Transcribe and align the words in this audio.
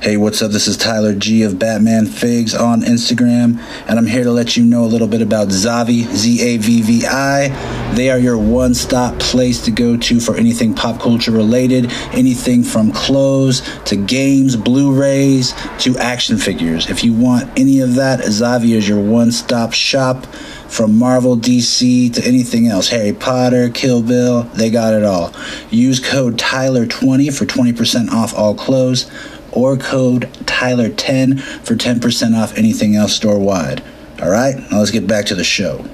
Hey, 0.00 0.16
what's 0.16 0.40
up? 0.42 0.52
This 0.52 0.68
is 0.68 0.76
Tyler 0.76 1.12
G 1.12 1.42
of 1.42 1.58
Batman 1.58 2.06
Figs 2.06 2.54
on 2.54 2.82
Instagram, 2.82 3.58
and 3.88 3.98
I'm 3.98 4.06
here 4.06 4.22
to 4.22 4.30
let 4.30 4.56
you 4.56 4.64
know 4.64 4.84
a 4.84 4.86
little 4.86 5.08
bit 5.08 5.22
about 5.22 5.48
Zavvi, 5.48 6.04
Z 6.04 6.40
A 6.40 6.56
V 6.56 6.82
V 6.82 7.04
I. 7.04 7.48
They 7.96 8.08
are 8.08 8.18
your 8.18 8.38
one 8.38 8.74
stop 8.74 9.18
place 9.18 9.60
to 9.64 9.72
go 9.72 9.96
to 9.96 10.20
for 10.20 10.36
anything 10.36 10.72
pop 10.72 11.00
culture 11.00 11.32
related, 11.32 11.90
anything 12.12 12.62
from 12.62 12.92
clothes 12.92 13.68
to 13.86 13.96
games, 13.96 14.54
Blu 14.54 14.94
rays 14.96 15.52
to 15.80 15.98
action 15.98 16.38
figures. 16.38 16.88
If 16.88 17.02
you 17.02 17.12
want 17.12 17.50
any 17.58 17.80
of 17.80 17.96
that, 17.96 18.20
Zavvi 18.20 18.76
is 18.76 18.88
your 18.88 19.02
one 19.02 19.32
stop 19.32 19.72
shop 19.72 20.26
from 20.68 20.96
Marvel, 20.96 21.36
DC 21.36 22.14
to 22.14 22.24
anything 22.24 22.68
else. 22.68 22.88
Harry 22.88 23.14
Potter, 23.14 23.68
Kill 23.68 24.02
Bill, 24.02 24.42
they 24.42 24.70
got 24.70 24.94
it 24.94 25.02
all. 25.02 25.32
Use 25.70 25.98
code 25.98 26.36
Tyler20 26.38 27.36
for 27.36 27.46
20% 27.46 28.10
off 28.10 28.32
all 28.36 28.54
clothes 28.54 29.10
or 29.52 29.76
code 29.76 30.22
Tyler10 30.44 31.40
for 31.40 31.74
10% 31.74 32.36
off 32.36 32.56
anything 32.56 32.96
else 32.96 33.14
store 33.14 33.38
wide. 33.38 33.82
All 34.20 34.30
right, 34.30 34.56
now 34.70 34.78
let's 34.78 34.90
get 34.90 35.06
back 35.06 35.26
to 35.26 35.34
the 35.34 35.44
show. 35.44 35.84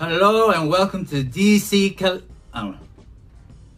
Hello 0.00 0.50
and 0.50 0.70
welcome 0.70 1.04
to 1.06 1.22
DC. 1.22 1.96
Co- 1.98 2.22
oh. 2.54 2.74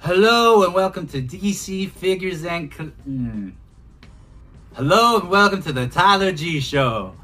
Hello 0.04 0.64
and 0.64 0.74
welcome 0.74 1.06
to 1.06 1.22
DC 1.22 1.88
Figures 1.92 2.44
and. 2.44 2.72
Co- 2.72 2.90
mm. 3.08 3.52
Hello 4.74 5.20
and 5.20 5.30
welcome 5.30 5.62
to 5.62 5.72
the 5.72 5.86
Tyler 5.86 6.32
G 6.32 6.58
Show. 6.58 7.14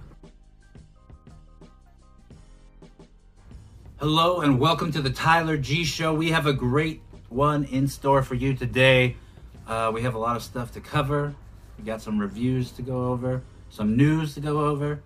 Hello 3.96 4.42
and 4.42 4.60
welcome 4.60 4.92
to 4.92 5.02
the 5.02 5.10
Tyler 5.10 5.56
G 5.56 5.82
Show. 5.82 6.14
We 6.14 6.30
have 6.30 6.46
a 6.46 6.52
great 6.52 7.02
one 7.30 7.64
in 7.64 7.88
store 7.88 8.22
for 8.22 8.36
you 8.36 8.54
today. 8.54 9.16
Uh, 9.66 9.90
we 9.92 10.02
have 10.02 10.14
a 10.14 10.18
lot 10.18 10.36
of 10.36 10.44
stuff 10.44 10.70
to 10.74 10.80
cover. 10.80 11.34
We 11.78 11.84
got 11.84 12.00
some 12.00 12.16
reviews 12.16 12.70
to 12.70 12.82
go 12.82 13.08
over, 13.08 13.42
some 13.70 13.96
news 13.96 14.34
to 14.34 14.40
go 14.40 14.60
over. 14.60 15.02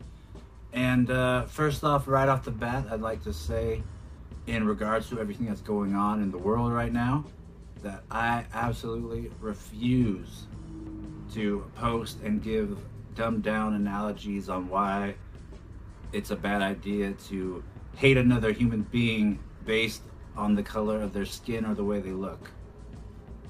And 0.75 1.11
uh, 1.11 1.47
first 1.47 1.85
off, 1.85 2.07
right 2.07 2.29
off 2.29 2.45
the 2.45 2.51
bat, 2.51 2.85
I'd 2.91 3.01
like 3.01 3.25
to 3.25 3.33
say, 3.33 3.83
in 4.47 4.67
regards 4.67 5.09
to 5.09 5.19
everything 5.19 5.47
that's 5.47 5.63
going 5.63 5.95
on 5.95 6.23
in 6.23 6.31
the 6.31 6.37
world 6.37 6.71
right 6.71 6.93
now, 6.93 7.25
that 7.83 8.03
I 8.11 8.45
absolutely 8.55 9.31
refuse 9.41 10.47
to 11.35 11.71
post 11.75 12.21
and 12.23 12.43
give 12.43 12.79
dumbed 13.15 13.43
down 13.43 13.75
analogies 13.75 14.49
on 14.49 14.69
why 14.69 15.15
it's 16.13 16.31
a 16.31 16.37
bad 16.37 16.63
idea 16.63 17.13
to 17.29 17.63
hate 17.97 18.17
another 18.17 18.53
human 18.53 18.83
being 18.83 19.39
based 19.65 20.03
on 20.37 20.55
the 20.55 20.63
color 20.63 21.01
of 21.01 21.13
their 21.13 21.25
skin 21.25 21.65
or 21.65 21.75
the 21.75 21.85
way 21.85 22.01
they 22.01 22.13
look. 22.13 22.51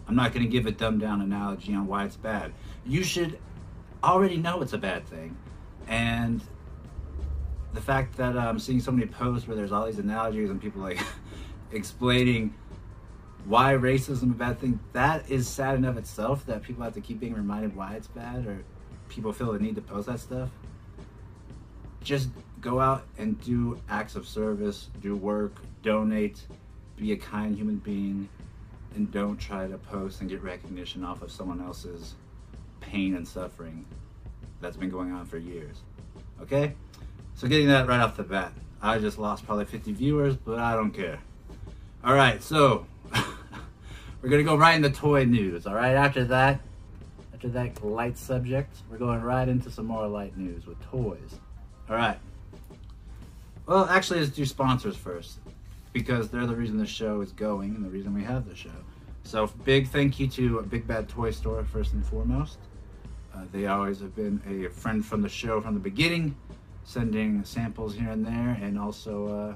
I'm 0.08 0.16
not 0.16 0.33
going 0.33 0.44
to 0.44 0.50
give 0.50 0.66
a 0.66 0.72
dumbed 0.72 1.00
down 1.00 1.20
analogy 1.20 1.75
on 1.75 1.86
why 1.86 2.05
it's 2.05 2.16
bad. 2.16 2.53
You 2.84 3.05
should 3.05 3.38
already 4.03 4.36
know 4.36 4.62
it's 4.62 4.72
a 4.72 4.78
bad 4.78 5.06
thing. 5.06 5.36
And 5.86 6.42
the 7.72 7.80
fact 7.80 8.16
that 8.16 8.36
I'm 8.36 8.58
seeing 8.58 8.80
so 8.80 8.91
many 8.92 9.06
posts 9.06 9.47
where 9.47 9.56
there's 9.56 9.72
all 9.72 9.86
these 9.86 9.98
analogies 9.98 10.50
and 10.50 10.60
people 10.60 10.83
like 10.83 11.00
explaining 11.72 12.55
why 13.44 13.72
racism 13.72 14.30
a 14.30 14.34
bad 14.34 14.60
thing, 14.60 14.78
that 14.92 15.28
is 15.30 15.48
sad 15.48 15.74
enough 15.74 15.96
itself 15.96 16.46
that 16.46 16.62
people 16.62 16.84
have 16.84 16.94
to 16.94 17.00
keep 17.00 17.20
being 17.20 17.34
reminded 17.34 17.74
why 17.74 17.94
it's 17.94 18.06
bad 18.06 18.46
or 18.46 18.62
people 19.08 19.32
feel 19.32 19.52
the 19.52 19.58
need 19.58 19.74
to 19.74 19.82
post 19.82 20.06
that 20.06 20.20
stuff. 20.20 20.48
Just 22.02 22.28
go 22.60 22.80
out 22.80 23.04
and 23.18 23.40
do 23.42 23.80
acts 23.88 24.14
of 24.14 24.26
service, 24.26 24.88
do 25.00 25.16
work, 25.16 25.56
donate, 25.82 26.42
be 26.97 27.12
a 27.12 27.16
kind 27.16 27.56
human 27.56 27.76
being, 27.76 28.28
and 28.94 29.10
don't 29.10 29.36
try 29.36 29.66
to 29.66 29.78
post 29.78 30.20
and 30.20 30.31
get 30.31 30.42
recognition 30.42 31.04
off 31.04 31.22
of 31.22 31.32
someone 31.32 31.60
else's 31.60 32.14
pain 32.81 33.16
and 33.16 33.26
suffering 33.26 33.84
that's 34.60 34.76
been 34.76 34.91
going 34.91 35.12
on 35.12 35.26
for 35.26 35.38
years. 35.38 35.78
Okay? 36.41 36.75
So 37.34 37.48
getting 37.48 37.69
that 37.69 37.88
right 37.88 38.00
off 38.00 38.16
the 38.16 38.22
bat. 38.22 38.52
I 38.81 38.98
just 38.98 39.19
lost 39.19 39.47
probably 39.47 39.64
50 39.64 39.92
viewers, 39.92 40.36
but 40.36 40.58
I 40.58 40.75
don't 40.75 40.91
care. 40.91 41.19
All 42.04 42.14
right, 42.14 42.42
so 42.42 42.86
we're 44.22 44.28
gonna 44.28 44.44
go 44.44 44.56
right 44.56 44.77
into 44.77 44.91
toy 44.91 45.25
news. 45.25 45.66
All 45.66 45.75
right, 45.75 45.94
after 45.94 46.25
that, 46.27 46.60
after 47.34 47.49
that 47.50 47.84
light 47.84 48.16
subject, 48.16 48.77
we're 48.88 48.99
going 48.99 49.21
right 49.21 49.49
into 49.49 49.71
some 49.71 49.87
more 49.87 50.06
light 50.06 50.37
news 50.37 50.65
with 50.65 50.81
toys. 50.91 51.41
All 51.91 51.97
right. 51.97 52.19
Well, 53.66 53.87
actually, 53.87 54.21
let's 54.21 54.31
do 54.31 54.47
sponsors 54.47 54.97
first 54.97 55.38
because 55.93 56.31
they're 56.31 56.47
the 56.47 56.55
reason 56.55 56.78
the 56.78 56.87
show 56.87 57.21
is 57.21 57.32
going 57.32 57.75
and 57.75 57.84
the 57.84 57.91
reason 57.91 58.15
we 58.15 58.22
have 58.22 58.49
the 58.49 58.55
show. 58.55 58.71
So, 59.25 59.49
big 59.65 59.88
thank 59.88 60.19
you 60.21 60.28
to 60.28 60.62
Big 60.62 60.87
Bad 60.87 61.09
Toy 61.09 61.32
Store 61.32 61.65
first 61.65 61.93
and 61.93 62.06
foremost. 62.06 62.59
Uh, 63.34 63.43
they 63.53 63.66
always 63.66 64.00
have 64.00 64.15
been 64.15 64.41
a 64.49 64.69
friend 64.71 65.05
from 65.05 65.22
the 65.22 65.28
show 65.28 65.61
from 65.61 65.75
the 65.75 65.81
beginning 65.81 66.37
sending 66.84 67.44
samples 67.44 67.94
here 67.94 68.11
and 68.11 68.27
there, 68.27 68.59
and 68.61 68.77
also 68.77 69.28
uh, 69.28 69.55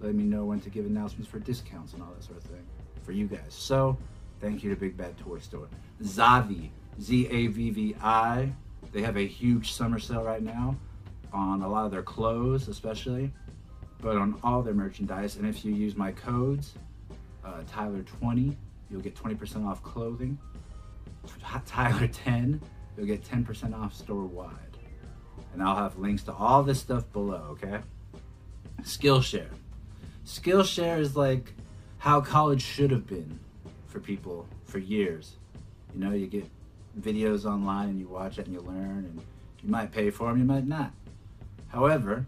letting 0.00 0.18
me 0.18 0.24
know 0.24 0.44
when 0.44 0.60
to 0.60 0.68
give 0.70 0.84
announcements 0.84 1.30
for 1.30 1.38
discounts 1.38 1.92
and 1.92 2.02
all 2.02 2.10
that 2.10 2.24
sort 2.24 2.36
of 2.36 2.44
thing 2.44 2.64
for 3.04 3.12
you 3.12 3.26
guys. 3.26 3.40
So, 3.50 3.96
thank 4.40 4.62
you 4.62 4.70
to 4.70 4.76
Big 4.76 4.96
Bad 4.96 5.16
Toy 5.18 5.38
Store. 5.38 5.68
Zavvi, 6.02 6.70
Z 7.00 7.28
A 7.30 7.46
V 7.48 7.70
V 7.70 7.96
I, 8.02 8.52
they 8.92 9.02
have 9.02 9.16
a 9.16 9.26
huge 9.26 9.72
summer 9.72 9.98
sale 9.98 10.22
right 10.22 10.42
now 10.42 10.76
on 11.32 11.62
a 11.62 11.68
lot 11.68 11.84
of 11.84 11.90
their 11.90 12.02
clothes, 12.02 12.68
especially, 12.68 13.32
but 14.00 14.16
on 14.16 14.38
all 14.42 14.62
their 14.62 14.74
merchandise. 14.74 15.36
And 15.36 15.46
if 15.46 15.64
you 15.64 15.72
use 15.72 15.96
my 15.96 16.12
codes, 16.12 16.74
uh, 17.44 17.62
Tyler20, 17.70 18.54
you'll 18.90 19.00
get 19.00 19.16
20% 19.16 19.66
off 19.66 19.82
clothing. 19.82 20.38
Tyler10, 21.26 22.60
you'll 22.96 23.06
get 23.06 23.24
10% 23.24 23.74
off 23.74 23.94
store 23.94 24.24
wide 24.24 24.74
and 25.54 25.62
I'll 25.62 25.76
have 25.76 25.96
links 25.98 26.24
to 26.24 26.34
all 26.34 26.62
this 26.62 26.80
stuff 26.80 27.10
below, 27.12 27.56
okay? 27.62 27.78
Skillshare. 28.82 29.50
Skillshare 30.26 30.98
is 30.98 31.16
like 31.16 31.54
how 32.04 32.20
college 32.20 32.60
should 32.60 32.90
have 32.90 33.06
been 33.06 33.40
for 33.86 33.98
people 33.98 34.46
for 34.66 34.78
years. 34.78 35.36
You 35.94 36.00
know, 36.00 36.10
you 36.10 36.26
get 36.26 36.44
videos 37.00 37.46
online 37.46 37.88
and 37.88 37.98
you 37.98 38.06
watch 38.06 38.38
it 38.38 38.44
and 38.44 38.54
you 38.54 38.60
learn, 38.60 39.06
and 39.08 39.22
you 39.62 39.70
might 39.70 39.90
pay 39.90 40.10
for 40.10 40.28
them, 40.28 40.38
you 40.38 40.44
might 40.44 40.66
not. 40.66 40.92
However, 41.68 42.26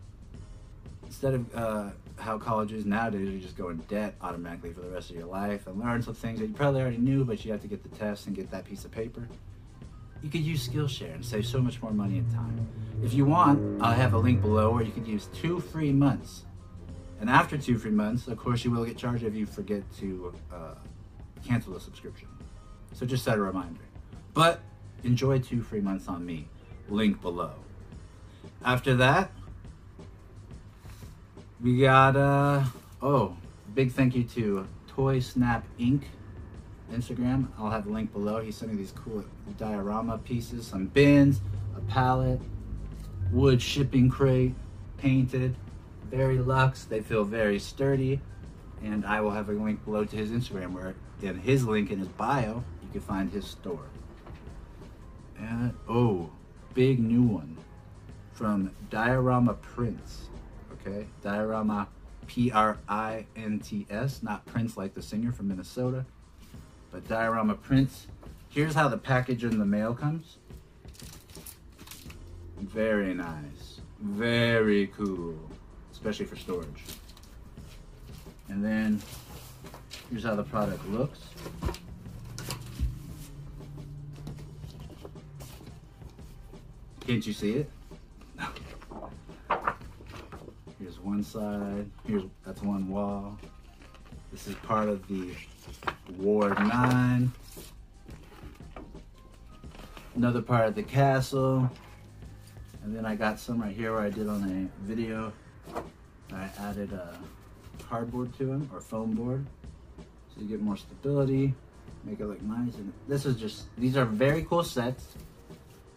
instead 1.05 1.35
of 1.35 1.55
uh, 1.55 1.91
how 2.17 2.39
college 2.39 2.73
is 2.73 2.87
nowadays, 2.87 3.29
you 3.29 3.39
just 3.39 3.59
go 3.59 3.69
in 3.69 3.77
debt 3.81 4.15
automatically 4.23 4.73
for 4.73 4.81
the 4.81 4.89
rest 4.89 5.11
of 5.11 5.17
your 5.17 5.27
life 5.27 5.67
and 5.67 5.79
learn 5.79 6.01
some 6.01 6.15
things 6.15 6.41
that 6.41 6.47
you 6.47 6.55
probably 6.55 6.81
already 6.81 6.97
knew, 6.97 7.27
but 7.27 7.45
you 7.45 7.53
have 7.53 7.61
to 7.61 7.69
get 7.69 7.83
the 7.83 7.95
test 7.99 8.29
and 8.29 8.35
get 8.35 8.51
that 8.53 8.65
piece 8.65 8.87
of 8.87 8.91
paper 8.91 9.29
you 10.23 10.31
could 10.31 10.41
use 10.41 10.67
Skillshare 10.67 11.15
and 11.15 11.25
save 11.25 11.47
so 11.47 11.61
much 11.61 11.81
more 11.83 11.93
money 11.93 12.19
and 12.19 12.31
time. 12.33 12.67
If 13.05 13.15
you 13.15 13.25
want, 13.27 13.83
I 13.83 13.95
have 13.95 14.15
a 14.15 14.19
link 14.19 14.41
below 14.41 14.73
where 14.73 14.83
you 14.83 14.91
could 14.91 15.07
use 15.07 15.29
two 15.35 15.61
free 15.61 15.93
months. 15.93 16.45
And 17.21 17.31
after 17.31 17.57
two 17.57 17.79
free 17.79 17.91
months, 17.91 18.29
of 18.29 18.37
course, 18.37 18.65
you 18.65 18.71
will 18.71 18.85
get 18.85 18.97
charged 18.97 19.25
if 19.25 19.35
you 19.35 19.47
forget 19.47 19.83
to 19.99 20.35
uh, 20.53 20.75
cancel 21.45 21.73
the 21.73 21.81
subscription. 21.81 22.29
So 22.93 23.07
just 23.07 23.25
set 23.25 23.39
a 23.39 23.41
reminder. 23.41 23.81
But 24.35 24.61
enjoy 25.03 25.39
two 25.39 25.63
free 25.63 25.81
months 25.81 26.09
on 26.09 26.25
me. 26.25 26.49
Link 26.89 27.21
below. 27.23 27.53
After 28.65 28.95
that, 28.97 29.33
we 31.61 31.79
got, 31.79 32.17
uh, 32.17 32.65
oh, 33.03 33.37
big 33.75 33.93
thank 33.93 34.15
you 34.15 34.25
to 34.25 34.67
Toy 34.89 35.21
Snap 35.21 35.65
Inc. 35.79 36.03
Instagram. 36.93 37.49
I'll 37.59 37.71
have 37.71 37.87
the 37.87 37.91
link 37.91 38.13
below. 38.13 38.41
He's 38.41 38.57
sending 38.57 38.77
these 38.77 38.93
cool 38.93 39.25
diorama 39.59 40.19
pieces, 40.19 40.67
some 40.67 40.87
bins, 40.87 41.41
a 41.77 41.81
pallet, 41.81 42.41
wood 43.33 43.61
shipping 43.61 44.09
crate, 44.09 44.55
painted, 44.97 45.57
very 46.11 46.39
luxe. 46.39 46.85
They 46.85 47.01
feel 47.01 47.25
very 47.25 47.59
sturdy. 47.59 48.21
And 48.83 49.05
I 49.05 49.21
will 49.21 49.31
have 49.31 49.49
a 49.49 49.53
link 49.53 49.85
below 49.85 50.05
to 50.05 50.17
his 50.17 50.31
Instagram 50.31 50.73
where 50.73 50.95
in 51.23 51.39
his 51.39 51.65
link 51.65 51.91
in 51.91 51.99
his 51.99 52.09
bio, 52.09 52.63
you 52.83 52.89
can 52.93 53.01
find 53.01 53.31
his 53.31 53.47
store. 53.47 53.87
And 55.39 55.75
oh, 55.89 56.31
big 56.75 57.01
new 57.01 57.23
one 57.23 57.57
from 58.33 58.71
Diorama 58.91 59.55
Prints. 59.55 60.29
Okay, 60.75 61.07
Diorama 61.23 61.89
P 62.27 62.51
R 62.51 62.79
I 62.89 63.27
N 63.35 63.61
T 63.61 63.87
S, 63.89 64.23
not 64.23 64.45
Prince 64.47 64.77
like 64.77 64.95
the 64.95 65.03
singer 65.03 65.33
from 65.33 65.49
Minnesota 65.49 66.05
but 66.97 67.07
diorama 67.09 67.55
prints. 67.55 68.07
Here's 68.49 68.75
how 68.75 68.89
the 68.89 68.97
package 68.97 69.45
in 69.45 69.59
the 69.59 69.67
mail 69.67 69.93
comes. 69.93 70.39
Very 72.59 73.13
nice. 73.13 73.83
Very 74.01 74.87
cool. 74.87 75.46
Especially 76.07 76.27
for 76.27 76.37
storage. 76.37 76.85
And 78.49 78.65
then 78.65 79.03
here's 80.09 80.23
how 80.23 80.37
the 80.37 80.45
product 80.45 80.89
looks. 80.89 81.19
Can't 87.01 87.27
you 87.27 87.33
see 87.33 87.55
it? 87.55 87.71
Here's 90.79 91.01
one 91.01 91.25
side. 91.25 91.91
Here's 92.07 92.23
that's 92.45 92.63
one 92.63 92.89
wall. 92.89 93.37
This 94.31 94.47
is 94.47 94.55
part 94.55 94.89
of 94.89 95.09
the 95.09 95.33
Ward 96.19 96.57
9. 96.57 97.33
Another 100.15 100.41
part 100.41 100.69
of 100.69 100.77
the 100.77 100.85
castle. 100.85 101.69
And 102.85 102.95
then 102.95 103.05
I 103.05 103.17
got 103.17 103.41
some 103.41 103.61
right 103.61 103.75
here 103.75 103.93
where 103.93 104.03
I 104.03 104.11
did 104.11 104.29
on 104.29 104.45
a 104.45 104.87
video. 104.87 105.33
I 106.37 106.51
added 106.59 106.93
a 106.93 107.17
cardboard 107.89 108.37
to 108.39 108.45
them 108.45 108.69
or 108.73 108.81
foam 108.81 109.13
board. 109.13 109.47
So 110.35 110.43
you 110.43 110.49
get 110.49 110.61
more 110.61 110.77
stability, 110.77 111.55
make 112.05 112.21
it 112.21 112.27
look 112.27 112.43
nice. 112.43 112.75
And 112.75 112.93
this 113.09 113.25
is 113.25 113.37
just, 113.37 113.65
these 113.79 113.97
are 113.97 114.05
very 114.05 114.45
cool 114.45 114.63
sets. 114.63 115.07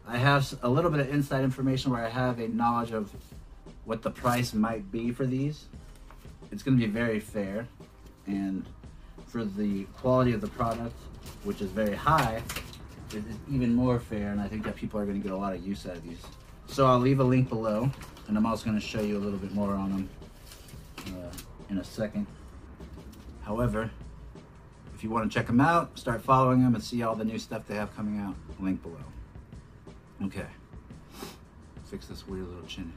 I 0.07 0.17
have 0.17 0.57
a 0.63 0.69
little 0.69 0.89
bit 0.89 1.01
of 1.01 1.09
inside 1.09 1.43
information 1.43 1.91
where 1.91 2.05
I 2.05 2.09
have 2.09 2.39
a 2.39 2.47
knowledge 2.47 2.91
of 2.91 3.11
what 3.85 4.01
the 4.01 4.11
price 4.11 4.53
might 4.53 4.91
be 4.91 5.11
for 5.11 5.25
these. 5.25 5.65
It's 6.51 6.63
gonna 6.63 6.77
be 6.77 6.87
very 6.87 7.19
fair. 7.19 7.67
And 8.25 8.65
for 9.27 9.43
the 9.43 9.83
quality 9.97 10.33
of 10.33 10.41
the 10.41 10.47
product, 10.47 10.95
which 11.43 11.61
is 11.61 11.69
very 11.69 11.95
high, 11.95 12.41
it 13.11 13.17
is 13.17 13.35
even 13.51 13.73
more 13.73 13.99
fair. 13.99 14.31
And 14.31 14.39
I 14.39 14.47
think 14.47 14.63
that 14.63 14.75
people 14.75 14.99
are 14.99 15.05
gonna 15.05 15.19
get 15.19 15.31
a 15.31 15.37
lot 15.37 15.53
of 15.53 15.65
use 15.65 15.85
out 15.85 15.97
of 15.97 16.03
these. 16.03 16.21
So 16.67 16.85
I'll 16.85 16.99
leave 16.99 17.19
a 17.19 17.23
link 17.23 17.49
below, 17.49 17.91
and 18.27 18.37
I'm 18.37 18.45
also 18.45 18.65
gonna 18.65 18.79
show 18.79 19.01
you 19.01 19.17
a 19.17 19.19
little 19.19 19.39
bit 19.39 19.53
more 19.53 19.73
on 19.73 19.91
them 19.91 20.09
in 21.69 21.77
a 21.77 21.83
second. 21.83 22.27
However, 23.43 23.91
if 24.95 25.03
you 25.03 25.09
want 25.09 25.31
to 25.31 25.33
check 25.33 25.47
them 25.47 25.61
out, 25.61 25.97
start 25.97 26.21
following 26.21 26.61
them 26.63 26.75
and 26.75 26.83
see 26.83 27.03
all 27.03 27.15
the 27.15 27.23
new 27.23 27.39
stuff 27.39 27.67
they 27.67 27.75
have 27.75 27.95
coming 27.95 28.19
out, 28.19 28.35
link 28.59 28.81
below. 28.81 28.97
Okay. 30.23 30.45
Fix 31.85 32.07
this 32.07 32.27
weird 32.27 32.47
little 32.47 32.67
chin, 32.67 32.91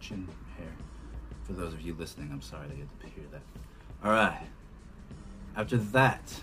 chin 0.00 0.28
hair. 0.56 0.68
For 1.44 1.52
those 1.52 1.72
of 1.72 1.80
you 1.80 1.94
listening, 1.94 2.30
I'm 2.32 2.40
sorry 2.40 2.68
that 2.68 2.76
you 2.76 2.88
had 3.00 3.00
to 3.00 3.14
hear 3.14 3.24
that. 3.32 3.42
All 4.04 4.12
right. 4.12 4.46
After 5.56 5.76
that, 5.76 6.40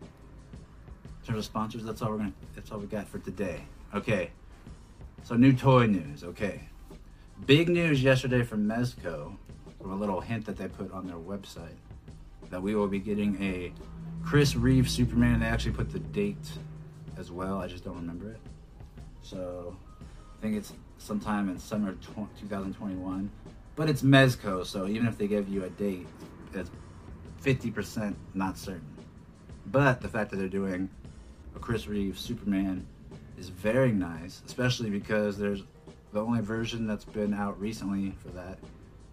in 0.00 1.26
terms 1.26 1.38
of 1.38 1.44
sponsors, 1.44 1.84
that's 1.84 2.02
all 2.02 2.10
we're 2.10 2.18
gonna. 2.18 2.32
That's 2.54 2.70
all 2.72 2.78
we 2.78 2.86
got 2.86 3.08
for 3.08 3.18
today. 3.18 3.62
Okay. 3.94 4.30
So 5.22 5.36
new 5.36 5.52
toy 5.52 5.86
news. 5.86 6.24
Okay. 6.24 6.68
Big 7.46 7.68
news 7.68 8.02
yesterday 8.02 8.42
from 8.42 8.66
Mezco, 8.66 9.36
from 9.80 9.92
a 9.92 9.96
little 9.96 10.20
hint 10.20 10.46
that 10.46 10.56
they 10.56 10.68
put 10.68 10.92
on 10.92 11.06
their 11.06 11.16
website, 11.16 11.76
that 12.50 12.62
we 12.62 12.74
will 12.74 12.88
be 12.88 12.98
getting 12.98 13.40
a 13.42 13.72
Chris 14.24 14.54
Reeve 14.54 14.88
Superman. 14.88 15.40
They 15.40 15.46
actually 15.46 15.72
put 15.72 15.90
the 15.90 15.98
date 15.98 16.50
as 17.16 17.30
well. 17.30 17.58
I 17.58 17.66
just 17.66 17.84
don't 17.84 17.96
remember 17.96 18.30
it. 18.30 18.40
So 19.22 19.76
I 20.38 20.42
think 20.42 20.56
it's 20.56 20.72
sometime 20.98 21.48
in 21.48 21.58
summer 21.58 21.92
2021. 21.92 23.30
But 23.76 23.88
it's 23.88 24.02
Mezco, 24.02 24.66
so 24.66 24.86
even 24.86 25.06
if 25.06 25.16
they 25.16 25.26
give 25.26 25.48
you 25.48 25.64
a 25.64 25.70
date, 25.70 26.06
it's 26.52 26.70
50% 27.42 28.14
not 28.34 28.58
certain. 28.58 28.84
But 29.66 30.00
the 30.00 30.08
fact 30.08 30.30
that 30.30 30.36
they're 30.36 30.48
doing 30.48 30.90
a 31.56 31.58
Chris 31.58 31.86
Reeve 31.86 32.18
Superman 32.18 32.86
is 33.38 33.48
very 33.48 33.92
nice, 33.92 34.42
especially 34.44 34.90
because 34.90 35.38
there's 35.38 35.62
the 36.12 36.20
only 36.20 36.40
version 36.40 36.86
that's 36.86 37.04
been 37.04 37.32
out 37.32 37.58
recently 37.60 38.12
for 38.22 38.28
that 38.30 38.58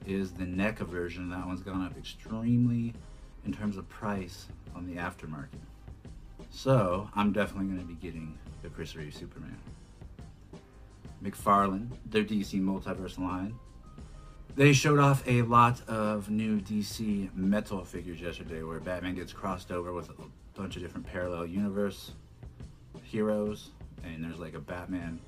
is 0.07 0.31
the 0.31 0.45
NECA 0.45 0.87
version. 0.87 1.29
That 1.29 1.45
one's 1.45 1.61
gone 1.61 1.85
up 1.85 1.97
extremely 1.97 2.93
in 3.45 3.53
terms 3.53 3.77
of 3.77 3.87
price 3.89 4.47
on 4.75 4.87
the 4.87 4.95
aftermarket. 4.95 5.59
So 6.49 7.09
I'm 7.13 7.33
definitely 7.33 7.67
going 7.67 7.79
to 7.79 7.85
be 7.85 7.95
getting 7.95 8.37
the 8.61 8.69
Chris 8.69 8.95
Reeve 8.95 9.13
Superman. 9.13 9.57
McFarlane, 11.23 11.89
their 12.05 12.23
DC 12.23 12.61
multiverse 12.61 13.17
line. 13.17 13.55
They 14.55 14.73
showed 14.73 14.99
off 14.99 15.23
a 15.27 15.43
lot 15.43 15.87
of 15.87 16.29
new 16.29 16.59
DC 16.59 17.33
metal 17.35 17.83
figures 17.83 18.19
yesterday 18.19 18.63
where 18.63 18.79
Batman 18.79 19.15
gets 19.15 19.33
crossed 19.33 19.71
over 19.71 19.93
with 19.93 20.09
a 20.09 20.13
bunch 20.55 20.75
of 20.75 20.81
different 20.81 21.05
parallel 21.05 21.45
universe 21.45 22.11
heroes. 23.03 23.71
And 24.03 24.23
there's 24.23 24.39
like 24.39 24.55
a 24.55 24.59
Batman 24.59 25.19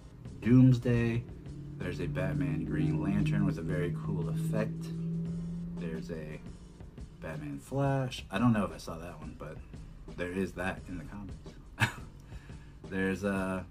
Doomsday. 0.42 1.24
There's 1.80 2.02
a 2.02 2.08
Batman 2.08 2.66
Green 2.66 3.02
Lantern 3.02 3.46
with 3.46 3.58
a 3.58 3.62
very 3.62 3.96
cool 4.06 4.28
effect. 4.30 4.88
There's 5.78 6.12
a 6.12 6.40
Batman 7.22 7.58
Flash. 7.58 8.26
I 8.30 8.38
don't 8.38 8.52
know 8.52 8.66
if 8.66 8.74
I 8.74 8.78
saw 8.78 8.98
that 8.98 9.18
one, 9.20 9.36
but 9.40 9.58
there 10.18 10.32
is 10.32 10.52
that 10.54 10.82
in 10.90 10.98
the 10.98 11.06
comics. 11.06 11.94
There's 12.90 13.24
a, 13.24 13.66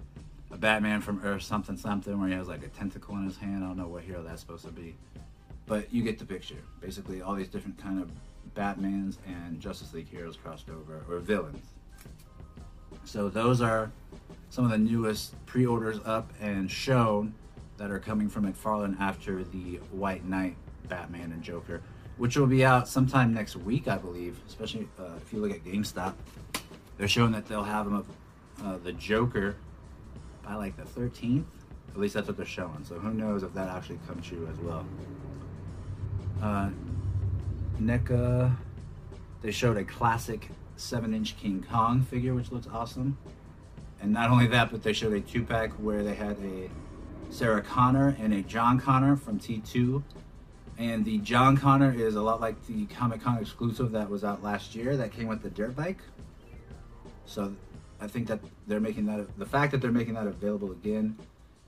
a 0.51 0.57
Batman 0.57 1.03
from 1.03 1.21
Earth 1.23 1.43
something 1.43 1.77
something 1.77 2.19
where 2.19 2.31
he 2.31 2.35
has 2.35 2.49
like 2.49 2.65
a 2.65 2.69
tentacle 2.69 3.15
in 3.17 3.25
his 3.25 3.37
hand. 3.37 3.63
I 3.63 3.69
don't 3.69 3.77
know 3.77 3.89
what 3.89 4.05
hero 4.05 4.23
that's 4.23 4.41
supposed 4.41 4.65
to 4.65 4.73
be, 4.73 4.97
but 5.67 5.93
you 5.93 6.03
get 6.03 6.19
the 6.19 6.25
picture. 6.25 6.63
Basically, 6.81 7.21
all 7.21 7.35
these 7.35 7.49
different 7.49 7.77
kind 7.77 8.01
of 8.01 8.11
Batmans 8.57 9.19
and 9.27 9.61
Justice 9.61 9.93
League 9.93 10.09
heroes 10.09 10.37
crossed 10.37 10.71
over 10.71 11.05
or 11.11 11.19
villains. 11.19 11.67
So 13.05 13.29
those 13.29 13.61
are 13.61 13.91
some 14.49 14.65
of 14.65 14.71
the 14.71 14.79
newest 14.79 15.35
pre-orders 15.45 15.99
up 16.07 16.33
and 16.41 16.71
shown 16.71 17.35
that 17.79 17.91
are 17.91 17.99
coming 17.99 18.29
from 18.29 18.53
McFarlane 18.53 18.99
after 19.01 19.43
the 19.43 19.77
White 19.91 20.25
Knight 20.25 20.57
Batman 20.89 21.33
and 21.33 21.43
Joker 21.43 21.81
which 22.19 22.37
will 22.37 22.47
be 22.47 22.65
out 22.65 22.89
sometime 22.89 23.33
next 23.33 23.57
week, 23.57 23.89
I 23.89 23.97
believe. 23.97 24.39
Especially 24.47 24.89
uh, 24.99 25.17
if 25.17 25.33
you 25.33 25.41
look 25.41 25.53
at 25.53 25.65
GameStop, 25.65 26.15
they're 26.99 27.09
showing 27.09 27.33
that 27.33 27.47
they'll 27.47 27.63
have 27.63 27.87
them 27.87 27.95
of 27.95 28.07
uh, 28.65 28.77
the 28.79 28.93
Joker 28.93 29.57
by 30.43 30.55
like 30.55 30.77
the 30.77 30.83
13th. 30.83 31.45
At 31.91 32.01
least 32.01 32.15
that's 32.15 32.27
what 32.27 32.37
they're 32.37 32.45
showing. 32.45 32.85
So 32.85 32.97
who 32.97 33.15
knows 33.15 33.43
if 33.43 33.55
that 33.55 33.69
actually 33.69 34.01
comes 34.07 34.27
true 34.27 34.49
as 34.53 34.59
well. 34.59 34.85
Uh, 36.43 36.71
NECA, 37.81 38.55
they 39.41 39.51
showed 39.53 39.77
a 39.77 39.85
classic 39.85 40.49
7-inch 40.77 41.37
King 41.37 41.65
Kong 41.71 42.03
figure, 42.03 42.35
which 42.35 42.53
looks 42.53 42.67
awesome. 42.73 43.17
And 44.01 44.13
not 44.13 44.31
only 44.31 44.47
that, 44.49 44.71
but 44.71 44.83
they 44.83 44.93
showed 44.93 45.13
a 45.13 45.21
two-pack 45.21 45.73
where 45.73 46.03
they 46.03 46.15
had 46.15 46.37
a 46.39 46.69
Sarah 47.31 47.63
Connor 47.63 48.17
and 48.21 48.33
a 48.33 48.43
John 48.43 48.81
Connor 48.81 49.17
from 49.17 49.39
T2 49.39 50.03
and 50.79 51.05
the 51.05 51.19
John 51.19 51.57
Connor 51.57 51.93
is 51.93 52.15
a 52.15 52.23
lot 52.23 52.41
like 52.41 52.65
the 52.67 52.87
Comic 52.87 53.21
Con 53.21 53.39
exclusive 53.39 53.91
that 53.93 54.09
was 54.09 54.23
out 54.23 54.45
last 54.45 54.77
year 54.77 54.97
that 54.97 55.11
came 55.11 55.27
with 55.27 55.43
the 55.43 55.51
dirt 55.51 55.75
bike. 55.75 55.99
So 57.27 57.53
I 58.01 58.07
think 58.07 58.29
that 58.29 58.39
they're 58.69 58.79
making 58.79 59.07
that 59.07 59.27
the 59.39 59.45
fact 59.45 59.73
that 59.73 59.81
they're 59.81 59.91
making 59.91 60.15
that 60.15 60.29
available 60.29 60.71
again 60.71 61.19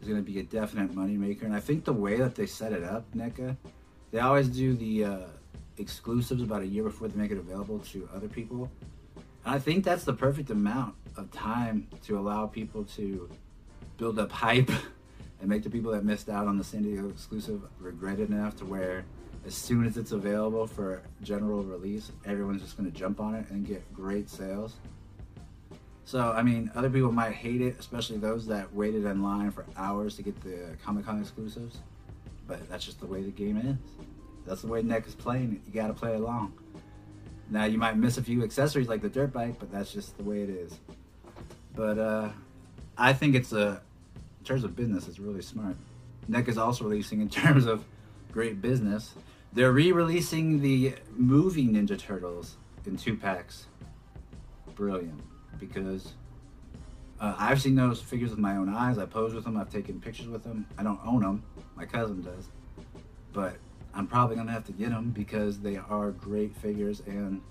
is 0.00 0.06
going 0.06 0.24
to 0.24 0.32
be 0.32 0.38
a 0.38 0.44
definite 0.44 0.92
moneymaker. 0.94 1.42
And 1.42 1.54
I 1.54 1.60
think 1.60 1.84
the 1.84 1.92
way 1.92 2.16
that 2.18 2.36
they 2.36 2.46
set 2.46 2.72
it 2.72 2.84
up, 2.84 3.04
NECA, 3.14 3.56
they 4.12 4.20
always 4.20 4.48
do 4.48 4.74
the 4.74 5.04
uh, 5.04 5.18
exclusives 5.76 6.42
about 6.42 6.62
a 6.62 6.66
year 6.66 6.84
before 6.84 7.08
they 7.08 7.20
make 7.20 7.32
it 7.32 7.38
available 7.38 7.80
to 7.90 8.08
other 8.14 8.28
people. 8.28 8.70
And 9.44 9.54
I 9.56 9.58
think 9.58 9.84
that's 9.84 10.04
the 10.04 10.12
perfect 10.12 10.50
amount 10.50 10.94
of 11.16 11.32
time 11.32 11.88
to 12.04 12.16
allow 12.16 12.46
people 12.46 12.84
to 12.96 13.28
build 13.96 14.20
up 14.20 14.30
hype 14.30 14.70
and 15.40 15.48
make 15.48 15.62
the 15.62 15.70
people 15.70 15.92
that 15.92 16.04
missed 16.04 16.28
out 16.28 16.46
on 16.46 16.58
the 16.58 16.64
San 16.64 16.82
Diego 16.82 17.08
exclusive 17.08 17.62
regret 17.78 18.20
it 18.20 18.28
enough 18.28 18.56
to 18.56 18.64
where 18.64 19.04
as 19.46 19.54
soon 19.54 19.86
as 19.86 19.96
it's 19.96 20.12
available 20.12 20.66
for 20.66 21.02
general 21.22 21.62
release, 21.62 22.12
everyone's 22.26 22.62
just 22.62 22.76
to 22.76 22.90
jump 22.90 23.20
on 23.20 23.34
it 23.34 23.48
and 23.50 23.66
get 23.66 23.82
great 23.94 24.28
sales. 24.28 24.76
So, 26.04 26.32
I 26.32 26.42
mean, 26.42 26.70
other 26.74 26.90
people 26.90 27.12
might 27.12 27.32
hate 27.32 27.60
it, 27.60 27.78
especially 27.78 28.18
those 28.18 28.46
that 28.48 28.74
waited 28.74 29.04
in 29.04 29.22
line 29.22 29.50
for 29.50 29.64
hours 29.76 30.16
to 30.16 30.22
get 30.22 30.40
the 30.42 30.76
Comic 30.84 31.06
Con 31.06 31.20
exclusives. 31.20 31.78
But 32.46 32.68
that's 32.68 32.84
just 32.84 33.00
the 33.00 33.06
way 33.06 33.22
the 33.22 33.30
game 33.30 33.56
is. 33.56 33.76
That's 34.44 34.62
the 34.62 34.66
way 34.66 34.82
NECA 34.82 35.06
is 35.06 35.14
playing 35.14 35.62
You 35.66 35.72
got 35.72 35.86
to 35.86 35.94
play 35.94 36.14
along. 36.14 36.52
Now, 37.48 37.64
you 37.64 37.78
might 37.78 37.96
miss 37.96 38.18
a 38.18 38.22
few 38.22 38.42
accessories 38.42 38.88
like 38.88 39.02
the 39.02 39.08
dirt 39.08 39.32
bike, 39.32 39.58
but 39.58 39.70
that's 39.70 39.92
just 39.92 40.16
the 40.16 40.24
way 40.24 40.42
it 40.42 40.50
is. 40.50 40.78
But 41.74 41.98
uh, 41.98 42.30
I 42.98 43.12
think 43.12 43.34
it's 43.34 43.52
a 43.52 43.80
in 44.40 44.46
terms 44.46 44.64
of 44.64 44.74
business, 44.74 45.06
it's 45.06 45.18
really 45.18 45.42
smart. 45.42 45.76
NECA 46.28 46.48
is 46.48 46.58
also 46.58 46.84
releasing 46.84 47.20
in 47.20 47.28
terms 47.30 47.66
of 47.66 47.84
great 48.32 48.60
business. 48.60 49.14
They're 49.52 49.72
re-releasing 49.72 50.60
the 50.60 50.94
movie 51.16 51.66
Ninja 51.66 51.98
Turtles 51.98 52.56
in 52.86 52.96
two 52.96 53.16
packs. 53.16 53.66
Brilliant, 54.74 55.20
because 55.58 56.14
uh, 57.20 57.34
I've 57.38 57.60
seen 57.60 57.74
those 57.74 58.00
figures 58.00 58.30
with 58.30 58.38
my 58.38 58.56
own 58.56 58.68
eyes. 58.68 58.96
I 58.96 59.04
pose 59.04 59.34
with 59.34 59.44
them. 59.44 59.56
I've 59.56 59.70
taken 59.70 60.00
pictures 60.00 60.28
with 60.28 60.42
them. 60.42 60.66
I 60.78 60.82
don't 60.82 61.00
own 61.04 61.20
them. 61.20 61.42
My 61.76 61.84
cousin 61.84 62.22
does, 62.22 62.48
but 63.32 63.56
I'm 63.92 64.06
probably 64.06 64.36
gonna 64.36 64.52
have 64.52 64.64
to 64.66 64.72
get 64.72 64.90
them 64.90 65.10
because 65.10 65.58
they 65.58 65.76
are 65.76 66.12
great 66.12 66.54
figures 66.56 67.02
and 67.06 67.42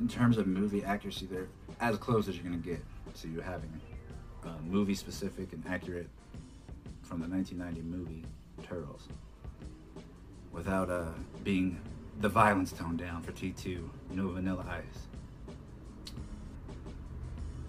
in 0.00 0.08
terms 0.08 0.38
of 0.38 0.46
movie 0.46 0.84
accuracy, 0.84 1.26
they're 1.26 1.48
as 1.80 1.96
close 1.98 2.28
as 2.28 2.36
you're 2.36 2.44
gonna 2.44 2.56
get 2.56 2.82
to 3.20 3.28
you 3.28 3.40
having 3.40 3.70
uh, 4.46 4.50
movie 4.66 4.94
specific 4.94 5.52
and 5.52 5.64
accurate 5.68 6.08
from 7.02 7.20
the 7.20 7.28
1990 7.28 7.82
movie 7.82 8.24
Turtles 8.62 9.08
without 10.52 10.88
uh, 10.88 11.06
being 11.42 11.78
the 12.20 12.28
violence 12.28 12.72
toned 12.72 12.98
down 12.98 13.22
for 13.22 13.32
T2, 13.32 13.88
no 14.12 14.28
vanilla 14.28 14.64
ice. 14.68 15.06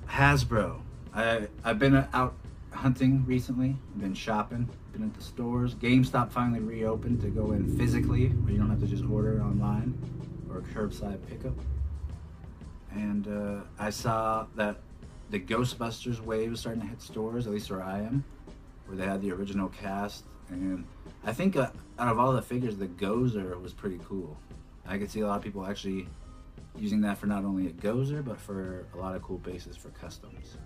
Hasbro. 0.07 0.79
I, 1.13 1.47
I've 1.63 1.79
been 1.79 1.95
out 2.13 2.35
hunting 2.71 3.25
recently. 3.25 3.75
Been 3.97 4.13
shopping. 4.13 4.69
Been 4.93 5.03
at 5.03 5.13
the 5.13 5.23
stores. 5.23 5.75
GameStop 5.75 6.31
finally 6.31 6.59
reopened 6.59 7.21
to 7.21 7.27
go 7.27 7.51
in 7.51 7.75
physically, 7.77 8.27
where 8.27 8.53
you 8.53 8.59
don't 8.59 8.69
have 8.69 8.79
to 8.81 8.87
just 8.87 9.03
order 9.05 9.41
online 9.41 9.97
or 10.49 10.61
curbside 10.61 11.17
pickup. 11.27 11.55
And 12.91 13.27
uh, 13.27 13.61
I 13.77 13.89
saw 13.89 14.45
that 14.55 14.77
the 15.29 15.39
Ghostbusters 15.39 16.19
wave 16.19 16.53
is 16.53 16.59
starting 16.59 16.81
to 16.81 16.87
hit 16.87 17.01
stores, 17.01 17.47
at 17.47 17.53
least 17.53 17.69
where 17.69 17.83
I 17.83 17.99
am, 17.99 18.23
where 18.85 18.97
they 18.97 19.05
had 19.05 19.21
the 19.21 19.31
original 19.31 19.69
cast. 19.69 20.25
And 20.49 20.85
I 21.23 21.33
think 21.33 21.55
uh, 21.55 21.69
out 21.97 22.09
of 22.09 22.19
all 22.19 22.31
the 22.33 22.41
figures, 22.41 22.77
the 22.77 22.87
Gozer 22.87 23.59
was 23.61 23.73
pretty 23.73 23.99
cool. 24.07 24.37
I 24.85 24.97
could 24.97 25.09
see 25.09 25.21
a 25.21 25.27
lot 25.27 25.37
of 25.37 25.43
people 25.43 25.65
actually 25.65 26.07
using 26.77 27.01
that 27.01 27.17
for 27.17 27.25
not 27.25 27.43
only 27.43 27.67
a 27.67 27.71
Gozer, 27.71 28.23
but 28.23 28.39
for 28.39 28.85
a 28.93 28.97
lot 28.97 29.15
of 29.15 29.21
cool 29.21 29.39
bases 29.39 29.75
for 29.75 29.89
customs. 29.89 30.57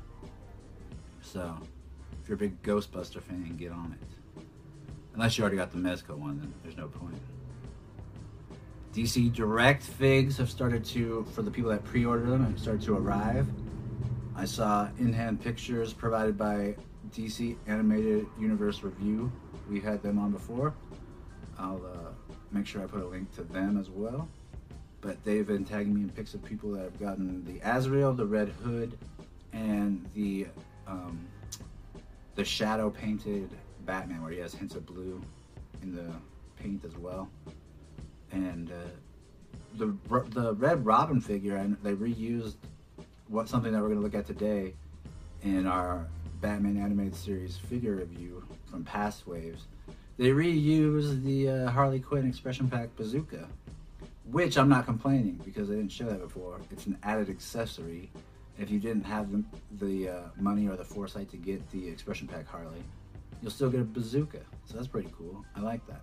So, 1.22 1.58
if 2.22 2.28
you're 2.28 2.36
a 2.36 2.40
big 2.40 2.62
Ghostbuster 2.62 3.22
fan, 3.22 3.56
get 3.58 3.72
on 3.72 3.96
it. 4.00 4.44
Unless 5.14 5.38
you 5.38 5.44
already 5.44 5.58
got 5.58 5.72
the 5.72 5.78
Mezco 5.78 6.18
one, 6.18 6.40
then 6.40 6.54
there's 6.64 6.78
no 6.78 6.88
point. 6.88 7.18
DC 8.94 9.34
Direct 9.34 9.84
figs 9.84 10.38
have 10.38 10.50
started 10.50 10.84
to, 10.86 11.26
for 11.34 11.42
the 11.42 11.52
people 11.52 11.70
that 11.70 11.84
pre-order 11.84 12.26
them, 12.26 12.46
have 12.46 12.60
started 12.60 12.82
to 12.84 12.98
arrive. 12.98 13.48
I 14.40 14.46
saw 14.46 14.88
in-hand 14.98 15.42
pictures 15.42 15.92
provided 15.92 16.38
by 16.38 16.74
DC 17.14 17.58
Animated 17.68 18.26
Universe 18.40 18.84
Review. 18.84 19.30
We 19.70 19.82
had 19.82 20.02
them 20.02 20.18
on 20.18 20.32
before. 20.32 20.74
I'll 21.58 21.86
uh, 21.86 22.34
make 22.50 22.66
sure 22.66 22.82
I 22.82 22.86
put 22.86 23.02
a 23.02 23.06
link 23.06 23.36
to 23.36 23.44
them 23.44 23.78
as 23.78 23.90
well. 23.90 24.30
But 25.02 25.22
they've 25.26 25.46
been 25.46 25.66
tagging 25.66 25.94
me 25.94 26.04
in 26.04 26.10
pics 26.10 26.36
of 26.36 26.46
people 26.46 26.72
that 26.72 26.84
have 26.84 26.98
gotten 26.98 27.44
the 27.44 27.60
Azrael, 27.66 28.14
the 28.14 28.26
Red 28.26 28.48
Hood, 28.64 28.98
and 29.52 30.10
the 30.16 30.48
um, 30.88 31.28
the 32.36 32.46
shadow 32.46 32.90
painted 32.90 33.50
Batman, 33.86 34.24
where 34.24 34.32
he 34.32 34.40
has 34.40 34.54
hints 34.54 34.76
of 34.76 34.86
blue 34.86 35.22
in 35.82 35.94
the 35.94 36.14
paint 36.64 36.86
as 36.86 36.96
well. 36.96 37.30
And 38.32 38.72
uh, 38.72 39.78
the 39.78 39.94
the 40.30 40.54
Red 40.54 40.86
Robin 40.86 41.20
figure, 41.20 41.58
and 41.58 41.76
they 41.84 41.94
reused 41.94 42.56
what 43.30 43.48
something 43.48 43.72
that 43.72 43.80
we're 43.80 43.90
going 43.90 44.00
to 44.00 44.04
look 44.04 44.16
at 44.16 44.26
today 44.26 44.74
in 45.44 45.68
our 45.68 46.08
Batman 46.42 46.78
animated 46.78 47.16
series 47.16 47.58
figure 47.58 47.96
review 47.96 48.44
from 48.66 48.84
past 48.84 49.28
waves. 49.28 49.68
They 50.18 50.30
reused 50.30 51.24
the 51.24 51.50
uh, 51.50 51.70
Harley 51.70 52.00
Quinn 52.00 52.28
expression 52.28 52.68
pack 52.68 52.96
bazooka, 52.96 53.48
which 54.26 54.58
I'm 54.58 54.68
not 54.68 54.86
complaining 54.86 55.40
because 55.46 55.70
they 55.70 55.76
didn't 55.76 55.92
show 55.92 56.06
that 56.06 56.20
before. 56.20 56.60
It's 56.72 56.88
an 56.88 56.98
added 57.04 57.30
accessory. 57.30 58.10
If 58.58 58.70
you 58.72 58.80
didn't 58.80 59.04
have 59.04 59.32
the, 59.32 59.44
the 59.80 60.10
uh, 60.10 60.22
money 60.38 60.68
or 60.68 60.76
the 60.76 60.84
foresight 60.84 61.30
to 61.30 61.38
get 61.38 61.70
the 61.70 61.88
expression 61.88 62.28
pack 62.28 62.48
Harley, 62.48 62.84
you'll 63.42 63.52
still 63.52 63.70
get 63.70 63.80
a 63.80 63.86
bazooka. 63.86 64.42
So 64.66 64.76
that's 64.76 64.88
pretty 64.88 65.10
cool. 65.16 65.46
I 65.56 65.62
like 65.62 65.86
that. 65.88 66.02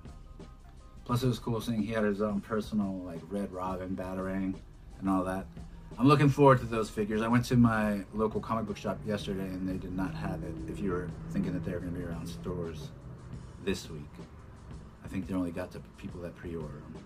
Plus, 1.05 1.23
it 1.23 1.27
was 1.27 1.39
cool 1.39 1.61
seeing 1.61 1.83
he 1.83 1.93
had 1.93 2.05
his 2.05 2.23
own 2.23 2.41
personal 2.41 2.95
like 3.05 3.21
Red 3.29 3.53
Robin 3.53 3.97
batarang 3.97 4.55
and 5.01 5.11
all 5.11 5.25
that. 5.25 5.47
I'm 5.99 6.07
looking 6.07 6.29
forward 6.29 6.59
to 6.61 6.67
those 6.67 6.91
figures. 6.91 7.23
I 7.23 7.29
went 7.29 7.47
to 7.47 7.57
my 7.57 8.01
local 8.13 8.39
comic 8.39 8.67
book 8.67 8.77
shop 8.77 8.99
yesterday 9.07 9.47
and 9.47 9.67
they 9.67 9.79
did 9.79 9.97
not 9.97 10.15
have 10.15 10.43
it. 10.43 10.53
If 10.69 10.79
you 10.79 10.91
were 10.91 11.09
thinking 11.31 11.55
that 11.55 11.65
they 11.65 11.73
were 11.73 11.81
going 11.81 11.95
to 11.95 11.99
be 11.99 12.05
around 12.05 12.27
stores 12.27 12.91
this 13.65 13.89
week, 13.89 14.03
I 15.03 15.09
think 15.09 15.27
they 15.27 15.35
only 15.35 15.53
got 15.53 15.73
to 15.73 15.81
people 15.97 16.21
that 16.21 16.37
pre-order 16.37 16.75
them. 16.93 17.03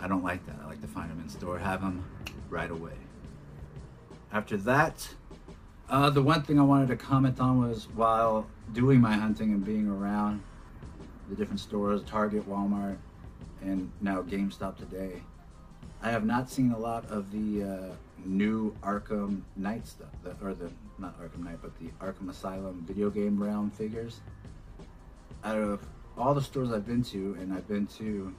I 0.00 0.08
don't 0.08 0.24
like 0.24 0.46
that. 0.46 0.56
I 0.62 0.66
like 0.66 0.80
to 0.80 0.86
find 0.86 1.10
them 1.10 1.20
in 1.20 1.28
store, 1.28 1.58
have 1.58 1.82
them 1.82 2.02
right 2.48 2.70
away. 2.70 2.94
After 4.32 4.56
that, 4.58 5.14
uh, 5.90 6.08
the 6.08 6.22
one 6.22 6.42
thing 6.42 6.58
I 6.58 6.62
wanted 6.62 6.88
to 6.88 6.96
comment 6.96 7.40
on 7.40 7.60
was 7.68 7.88
while 7.94 8.46
doing 8.72 9.02
my 9.02 9.12
hunting 9.12 9.52
and 9.52 9.62
being 9.62 9.86
around 9.86 10.42
the 11.28 11.36
different 11.36 11.60
stores, 11.60 12.02
Target, 12.04 12.48
Walmart, 12.48 12.96
and 13.60 13.90
now 14.00 14.22
GameStop 14.22 14.78
today, 14.78 15.22
I 16.02 16.10
have 16.10 16.24
not 16.24 16.50
seen 16.50 16.72
a 16.72 16.78
lot 16.78 17.04
of 17.10 17.30
the 17.30 17.62
uh, 17.62 17.94
new 18.24 18.74
Arkham 18.82 19.42
Knight 19.56 19.86
stuff, 19.86 20.08
the, 20.22 20.34
or 20.42 20.54
the 20.54 20.70
not 20.98 21.20
Arkham 21.20 21.44
Knight, 21.44 21.58
but 21.60 21.78
the 21.78 21.90
Arkham 22.04 22.30
Asylum 22.30 22.84
video 22.86 23.10
game 23.10 23.42
realm 23.42 23.70
figures. 23.70 24.20
Out 25.44 25.58
of 25.58 25.86
all 26.16 26.32
the 26.32 26.42
stores 26.42 26.72
I've 26.72 26.86
been 26.86 27.02
to, 27.04 27.36
and 27.40 27.52
I've 27.52 27.68
been 27.68 27.86
to 27.98 28.34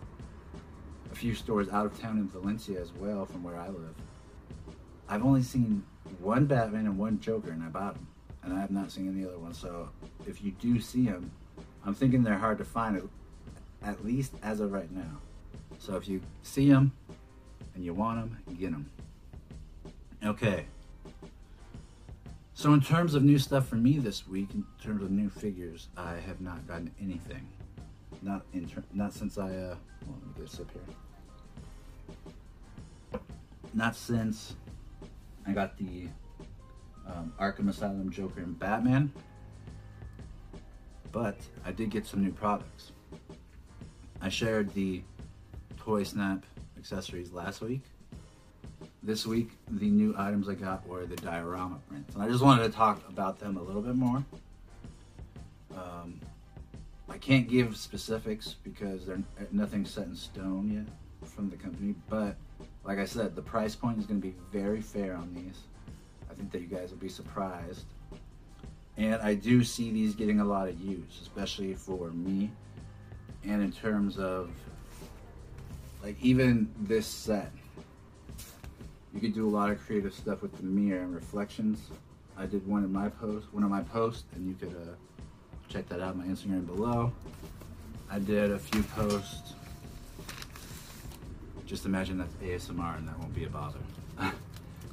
a 1.12 1.16
few 1.16 1.36
stores 1.36 1.70
out 1.70 1.86
of 1.86 2.00
town 2.00 2.18
in 2.18 2.30
Valencia 2.30 2.80
as 2.80 2.92
well, 2.94 3.26
from 3.26 3.44
where 3.44 3.58
I 3.58 3.68
live. 3.68 3.96
I've 5.08 5.24
only 5.24 5.44
seen 5.44 5.84
one 6.20 6.46
Batman 6.46 6.86
and 6.88 6.98
one 6.98 7.20
Joker, 7.20 7.52
and 7.52 7.62
I 7.62 7.68
bought 7.68 7.94
them, 7.94 8.08
and 8.44 8.54
I 8.54 8.60
have 8.60 8.72
not 8.72 8.92
seen 8.92 9.08
any 9.08 9.26
other 9.26 9.38
ones. 9.38 9.58
So 9.60 9.90
if 10.26 10.44
you 10.44 10.52
do 10.52 10.80
see 10.80 11.06
them, 11.06 11.32
I'm 11.86 11.94
thinking 11.94 12.24
they're 12.24 12.38
hard 12.38 12.58
to 12.58 12.66
find, 12.66 13.08
at 13.84 14.04
least 14.04 14.34
as 14.42 14.62
of 14.62 14.72
right 14.72 14.92
now. 14.92 15.20
So 15.80 15.96
if 15.96 16.08
you 16.08 16.22
see 16.44 16.70
them, 16.70 16.92
and 17.76 17.84
you 17.84 17.94
want 17.94 18.20
them, 18.20 18.38
you 18.50 18.56
get 18.56 18.72
them. 18.72 18.90
Okay. 20.24 20.66
So 22.54 22.74
in 22.74 22.82
terms 22.82 23.16
of 23.16 23.24
new 23.24 23.40
stuff 23.40 23.68
for 23.68 23.76
me 23.76 23.98
this 23.98 24.28
week, 24.28 24.50
in 24.54 24.64
terms 24.84 25.02
of 25.02 25.10
new 25.10 25.30
figures, 25.30 25.88
I 25.98 26.16
have 26.28 26.42
not 26.42 26.68
gotten 26.68 26.92
anything. 27.02 27.48
Not 28.22 28.46
in 28.54 28.68
ter- 28.68 28.84
not 28.94 29.14
since 29.14 29.38
I 29.38 29.50
uh 29.50 29.76
well, 30.06 30.18
let 30.20 30.28
me 30.28 30.34
get 30.38 30.46
a 30.46 30.50
sip 30.56 30.70
here. 33.12 33.20
Not 33.74 33.96
since 33.96 34.56
I 35.48 35.54
got 35.54 35.78
the 35.78 36.08
um, 37.08 37.34
Arkham 37.40 37.70
Asylum 37.70 38.12
Joker 38.12 38.42
and 38.42 38.58
Batman. 38.58 39.12
But 41.12 41.38
I 41.66 41.72
did 41.72 41.90
get 41.90 42.06
some 42.06 42.24
new 42.24 42.32
products. 42.32 42.92
I 44.22 44.30
shared 44.30 44.74
the 44.74 45.02
Toy 45.78 46.04
Snap 46.04 46.46
accessories 46.82 47.32
last 47.32 47.62
week. 47.62 47.82
This 49.04 49.28
week, 49.28 49.52
the 49.70 49.86
new 49.86 50.16
items 50.18 50.50
I 50.50 50.56
got 50.56 50.88
were 50.88 51.06
the 51.06 51.16
diorama 51.16 51.80
prints. 51.88 52.16
And 52.16 52.24
I 52.24 52.28
just 52.28 52.44
wanted 52.44 52.64
to 52.64 52.70
talk 52.70 53.08
about 53.08 53.40
them 53.40 53.58
a 53.58 53.62
little 53.62 53.84
bit 53.84 53.96
more. 53.96 54.26
Um, 55.76 56.20
I 57.08 57.20
can't 57.20 57.48
give 57.48 57.78
specifics 57.78 58.56
because 58.64 59.06
they're 59.06 59.22
nothing 59.52 59.86
set 59.86 60.08
in 60.08 60.16
stone 60.16 60.88
yet 61.22 61.30
from 61.30 61.52
the 61.52 61.56
company, 61.56 61.94
but 62.10 62.36
like 62.84 62.98
I 62.98 63.06
said, 63.06 63.36
the 63.36 63.44
price 63.44 63.76
point 63.76 64.00
is 64.00 64.08
going 64.08 64.20
to 64.20 64.28
be 64.28 64.34
very 64.52 64.82
fair 64.82 65.16
on 65.16 65.36
these. 65.36 65.60
I 66.32 66.34
think 66.34 66.52
that 66.52 66.62
you 66.62 66.68
guys 66.68 66.90
will 66.90 66.98
be 66.98 67.10
surprised. 67.10 67.86
And 68.98 69.22
I 69.22 69.36
do 69.36 69.64
see 69.64 69.92
these 69.92 70.16
getting 70.16 70.40
a 70.40 70.46
lot 70.46 70.68
of 70.68 70.82
use, 70.82 71.20
especially 71.22 71.76
for 71.76 72.10
me. 72.10 72.50
And 73.44 73.62
in 73.62 73.72
terms 73.72 74.18
of 74.18 74.50
like 76.04 76.16
even 76.22 76.70
this 76.80 77.06
set, 77.06 77.52
you 79.14 79.20
could 79.20 79.34
do 79.34 79.48
a 79.48 79.50
lot 79.50 79.70
of 79.70 79.80
creative 79.86 80.14
stuff 80.14 80.42
with 80.42 80.56
the 80.58 80.64
mirror 80.64 81.02
and 81.02 81.14
reflections. 81.14 81.90
I 82.38 82.46
did 82.46 82.66
one 82.66 82.84
in 82.84 82.92
my 82.92 83.10
post, 83.10 83.48
one 83.52 83.64
of 83.64 83.70
my 83.70 83.84
posts, 83.84 84.24
and 84.36 84.48
you 84.48 84.56
could 84.56 84.76
uh, 84.76 84.96
check 85.70 85.88
that 85.90 86.00
out 86.00 86.18
my 86.18 86.26
Instagram 86.26 86.66
below. 86.66 87.12
I 88.10 88.20
did 88.20 88.52
a 88.52 88.60
few 88.60 88.84
posts. 88.84 89.54
Just 91.66 91.86
imagine 91.86 92.18
that's 92.18 92.34
ASMR 92.36 92.98
and 92.98 93.08
that 93.08 93.18
won't 93.20 93.34
be 93.34 93.46
a 93.46 93.50
bother. 93.50 93.80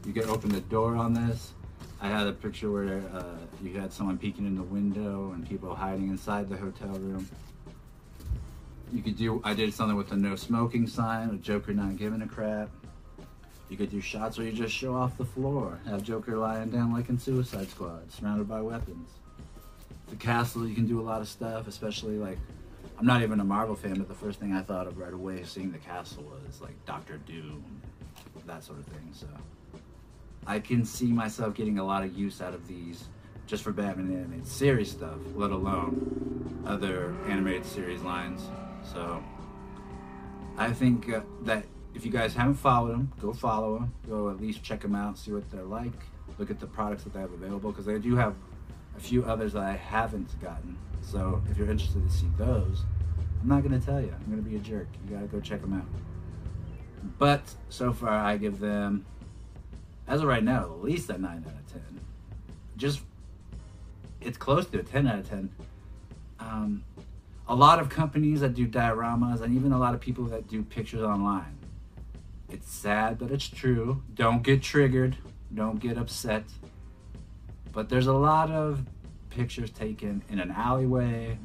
you 0.07 0.12
could 0.12 0.27
open 0.27 0.50
the 0.50 0.61
door 0.61 0.97
on 0.97 1.15
this. 1.15 1.53
I 2.00 2.09
had 2.09 2.29
a 2.29 2.33
picture 2.33 2.71
where 2.71 3.03
uh, 3.12 3.37
you 3.62 3.81
had 3.81 3.93
someone 3.93 4.19
peeking 4.19 4.47
in 4.47 4.55
the 4.55 4.62
window 4.62 5.33
and 5.33 5.49
people 5.49 5.75
hiding 5.75 6.09
inside 6.11 6.49
the 6.49 6.57
hotel 6.57 6.91
room 6.91 7.29
you 8.92 9.02
could 9.02 9.16
do 9.16 9.40
I 9.45 9.54
did 9.54 9.73
something 9.75 9.97
with 9.97 10.09
the 10.09 10.16
no 10.16 10.37
smoking 10.37 10.87
sign, 10.87 11.30
with 11.30 11.42
Joker 11.42 11.73
not 11.73 11.97
giving 11.97 12.23
a 12.23 12.26
crap. 12.26 12.68
You 13.68 13.76
could 13.76 13.90
do 13.90 14.00
shots 14.00 14.38
where 14.38 14.47
you 14.47 14.52
just 14.52 14.75
show 14.75 14.95
off 14.95 15.18
the 15.18 15.25
floor, 15.25 15.78
have 15.87 16.02
Joker 16.02 16.37
lying 16.38 16.71
down 16.71 16.92
like 16.92 17.09
in 17.11 17.18
Suicide 17.18 17.68
Squad, 17.68 18.11
surrounded 18.11 18.49
by 18.49 18.61
weapons. 18.62 19.11
The 20.09 20.16
castle, 20.16 20.66
you 20.66 20.75
can 20.75 20.87
do 20.87 21.00
a 21.00 21.02
lot 21.02 21.21
of 21.21 21.28
stuff, 21.28 21.68
especially 21.68 22.16
like 22.16 22.38
I'm 22.99 23.07
not 23.07 23.23
even 23.23 23.40
a 23.40 23.45
Marvel 23.45 23.76
fan, 23.76 23.95
but 23.95 24.09
the 24.09 24.14
first 24.14 24.40
thing 24.40 24.54
I 24.54 24.62
thought 24.62 24.87
of 24.87 24.99
right 24.99 25.12
away 25.12 25.45
seeing 25.45 25.71
the 25.71 25.78
castle 25.78 26.25
was 26.25 26.61
like 26.61 26.75
Doctor 26.87 27.18
Doom, 27.18 27.62
that 28.47 28.64
sort 28.64 28.78
of 28.78 28.87
thing. 28.87 29.11
So 29.12 29.26
I 30.47 30.59
can 30.59 30.85
see 30.85 31.07
myself 31.07 31.54
getting 31.54 31.78
a 31.78 31.85
lot 31.85 32.02
of 32.02 32.16
use 32.16 32.40
out 32.40 32.54
of 32.54 32.66
these 32.66 33.04
just 33.47 33.62
for 33.62 33.73
Batman 33.73 34.12
animated 34.12 34.47
series 34.47 34.90
stuff, 34.90 35.18
let 35.35 35.50
alone 35.50 36.64
other 36.66 37.14
animated 37.28 37.64
series 37.64 38.02
lines. 38.02 38.42
So 38.85 39.23
I 40.57 40.73
think 40.73 41.13
uh, 41.13 41.21
that 41.43 41.65
if 41.95 42.05
you 42.05 42.11
guys 42.11 42.35
haven't 42.35 42.55
followed 42.55 42.93
them, 42.93 43.13
go 43.21 43.33
follow 43.33 43.79
them. 43.79 43.93
Go 44.09 44.31
at 44.31 44.41
least 44.41 44.63
check 44.63 44.81
them 44.81 44.95
out, 44.95 45.19
see 45.19 45.33
what 45.33 45.51
they're 45.51 45.63
like. 45.63 45.93
Look 46.39 46.51
at 46.51 46.61
the 46.61 46.67
products 46.67 47.05
that 47.05 47.13
they 47.13 47.21
have 47.21 47.33
available 47.33 47.71
because 47.71 47.87
they 47.87 47.99
do 47.99 48.15
have 48.17 48.35
a 48.97 49.01
few 49.01 49.25
others 49.25 49.53
that 49.55 49.63
I 49.63 49.73
haven't 49.73 50.41
gotten. 50.41 50.77
So 51.01 51.43
if 51.51 51.57
you're 51.57 51.71
interested 51.71 52.07
to 52.07 52.15
see 52.15 52.29
those, 52.37 52.85
I'm 53.41 53.49
not 53.49 53.63
going 53.63 53.79
to 53.79 53.85
tell 53.85 54.01
you. 54.01 54.13
I'm 54.13 54.31
going 54.31 54.43
to 54.43 54.49
be 54.49 54.57
a 54.57 54.61
jerk. 54.61 54.89
You 55.05 55.17
got 55.17 55.23
to 55.23 55.27
go 55.27 55.41
check 55.41 55.61
them 55.61 55.75
out. 55.75 55.87
But 57.19 57.43
so 57.69 57.93
far, 57.93 58.11
I 58.11 58.37
give 58.37 58.59
them, 58.59 59.07
as 60.07 60.21
of 60.21 60.27
right 60.27 60.43
now, 60.43 60.63
at 60.65 60.83
least 60.83 61.09
a 61.11 61.19
9 61.19 61.31
out 61.31 61.53
of 61.53 61.73
10. 61.73 62.01
Just 62.77 63.01
it's 64.21 64.37
close 64.37 64.67
to 64.67 64.81
a 64.81 64.83
10 64.83 65.07
out 65.07 65.19
of 65.21 65.29
10. 65.29 65.51
Um, 66.41 66.85
a 67.49 67.55
lot 67.55 67.78
of 67.78 67.88
companies 67.88 68.40
that 68.40 68.55
do 68.55 68.67
dioramas 68.67 69.40
and 69.40 69.55
even 69.55 69.73
a 69.73 69.78
lot 69.78 69.95
of 69.95 70.00
people 70.00 70.25
that 70.25 70.47
do 70.49 70.62
pictures 70.62 71.02
online. 71.02 71.57
It's 72.50 72.71
sad, 72.71 73.19
but 73.19 73.31
it's 73.31 73.49
true. 73.49 74.02
Don't 74.14 74.43
get 74.43 74.62
triggered. 74.62 75.17
Don't 75.55 75.81
get 75.81 75.97
upset. 75.97 76.45
But 77.73 77.88
there's 77.88 78.07
a 78.07 78.12
lot 78.12 78.50
of 78.50 78.85
pictures 79.31 79.71
taken 79.71 80.23
in 80.31 80.40
an 80.40 80.50
alleyway 80.50 81.38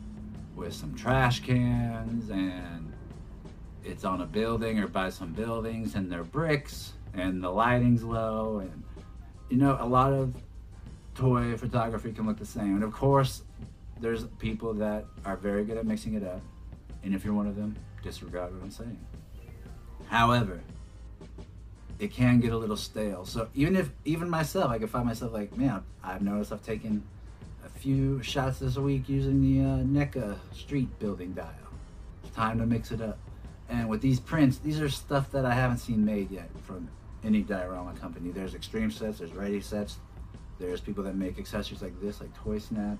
with 0.55 0.73
some 0.73 0.93
trash 0.93 1.39
cans 1.41 2.29
and 2.29 2.91
it's 3.83 4.03
on 4.03 4.21
a 4.21 4.25
building 4.25 4.79
or 4.79 4.87
by 4.87 5.09
some 5.09 5.33
buildings 5.33 5.95
and 5.95 6.11
they're 6.11 6.23
bricks 6.23 6.93
and 7.13 7.43
the 7.43 7.49
lighting's 7.49 8.03
low 8.03 8.59
and 8.59 8.83
you 9.49 9.57
know 9.57 9.77
a 9.79 9.85
lot 9.85 10.13
of 10.13 10.33
toy 11.15 11.55
photography 11.57 12.11
can 12.11 12.25
look 12.25 12.37
the 12.37 12.45
same 12.45 12.75
and 12.75 12.83
of 12.83 12.91
course 12.91 13.43
there's 14.03 14.25
people 14.39 14.73
that 14.73 15.05
are 15.25 15.37
very 15.37 15.63
good 15.63 15.77
at 15.77 15.85
mixing 15.85 16.13
it 16.13 16.23
up 16.23 16.41
and 17.03 17.13
if 17.13 17.23
you're 17.25 17.33
one 17.33 17.47
of 17.47 17.55
them 17.55 17.75
disregard 18.03 18.53
what 18.53 18.61
i'm 18.63 18.71
saying 18.71 18.99
however 20.07 20.61
it 21.99 22.11
can 22.11 22.39
get 22.39 22.51
a 22.51 22.57
little 22.57 22.77
stale 22.77 23.25
so 23.25 23.47
even 23.53 23.75
if 23.75 23.89
even 24.05 24.29
myself 24.29 24.69
i 24.69 24.77
can 24.77 24.87
find 24.87 25.05
myself 25.05 25.31
like 25.33 25.55
man 25.57 25.83
i've 26.03 26.21
noticed 26.21 26.51
i've 26.51 26.63
taken 26.63 27.03
a 27.65 27.69
few 27.79 28.21
shots 28.21 28.59
this 28.59 28.75
week 28.75 29.07
using 29.07 29.41
the 29.41 29.63
uh, 29.65 29.77
NECA 29.83 30.37
street 30.51 30.89
building 30.99 31.33
dial 31.33 31.47
it's 32.23 32.35
time 32.35 32.59
to 32.59 32.65
mix 32.65 32.91
it 32.91 33.01
up 33.01 33.17
and 33.69 33.89
with 33.89 34.01
these 34.01 34.19
prints, 34.19 34.57
these 34.57 34.79
are 34.79 34.89
stuff 34.89 35.31
that 35.31 35.45
I 35.45 35.53
haven't 35.53 35.77
seen 35.77 36.03
made 36.03 36.29
yet 36.29 36.49
from 36.63 36.89
any 37.23 37.41
diorama 37.41 37.93
company. 37.93 38.31
There's 38.31 38.53
extreme 38.53 38.91
sets, 38.91 39.19
there's 39.19 39.33
ready 39.33 39.61
sets, 39.61 39.97
there's 40.59 40.81
people 40.81 41.03
that 41.05 41.15
make 41.15 41.39
accessories 41.39 41.81
like 41.81 41.99
this, 42.01 42.21
like 42.21 42.33
Toy 42.35 42.59
Snap. 42.59 42.97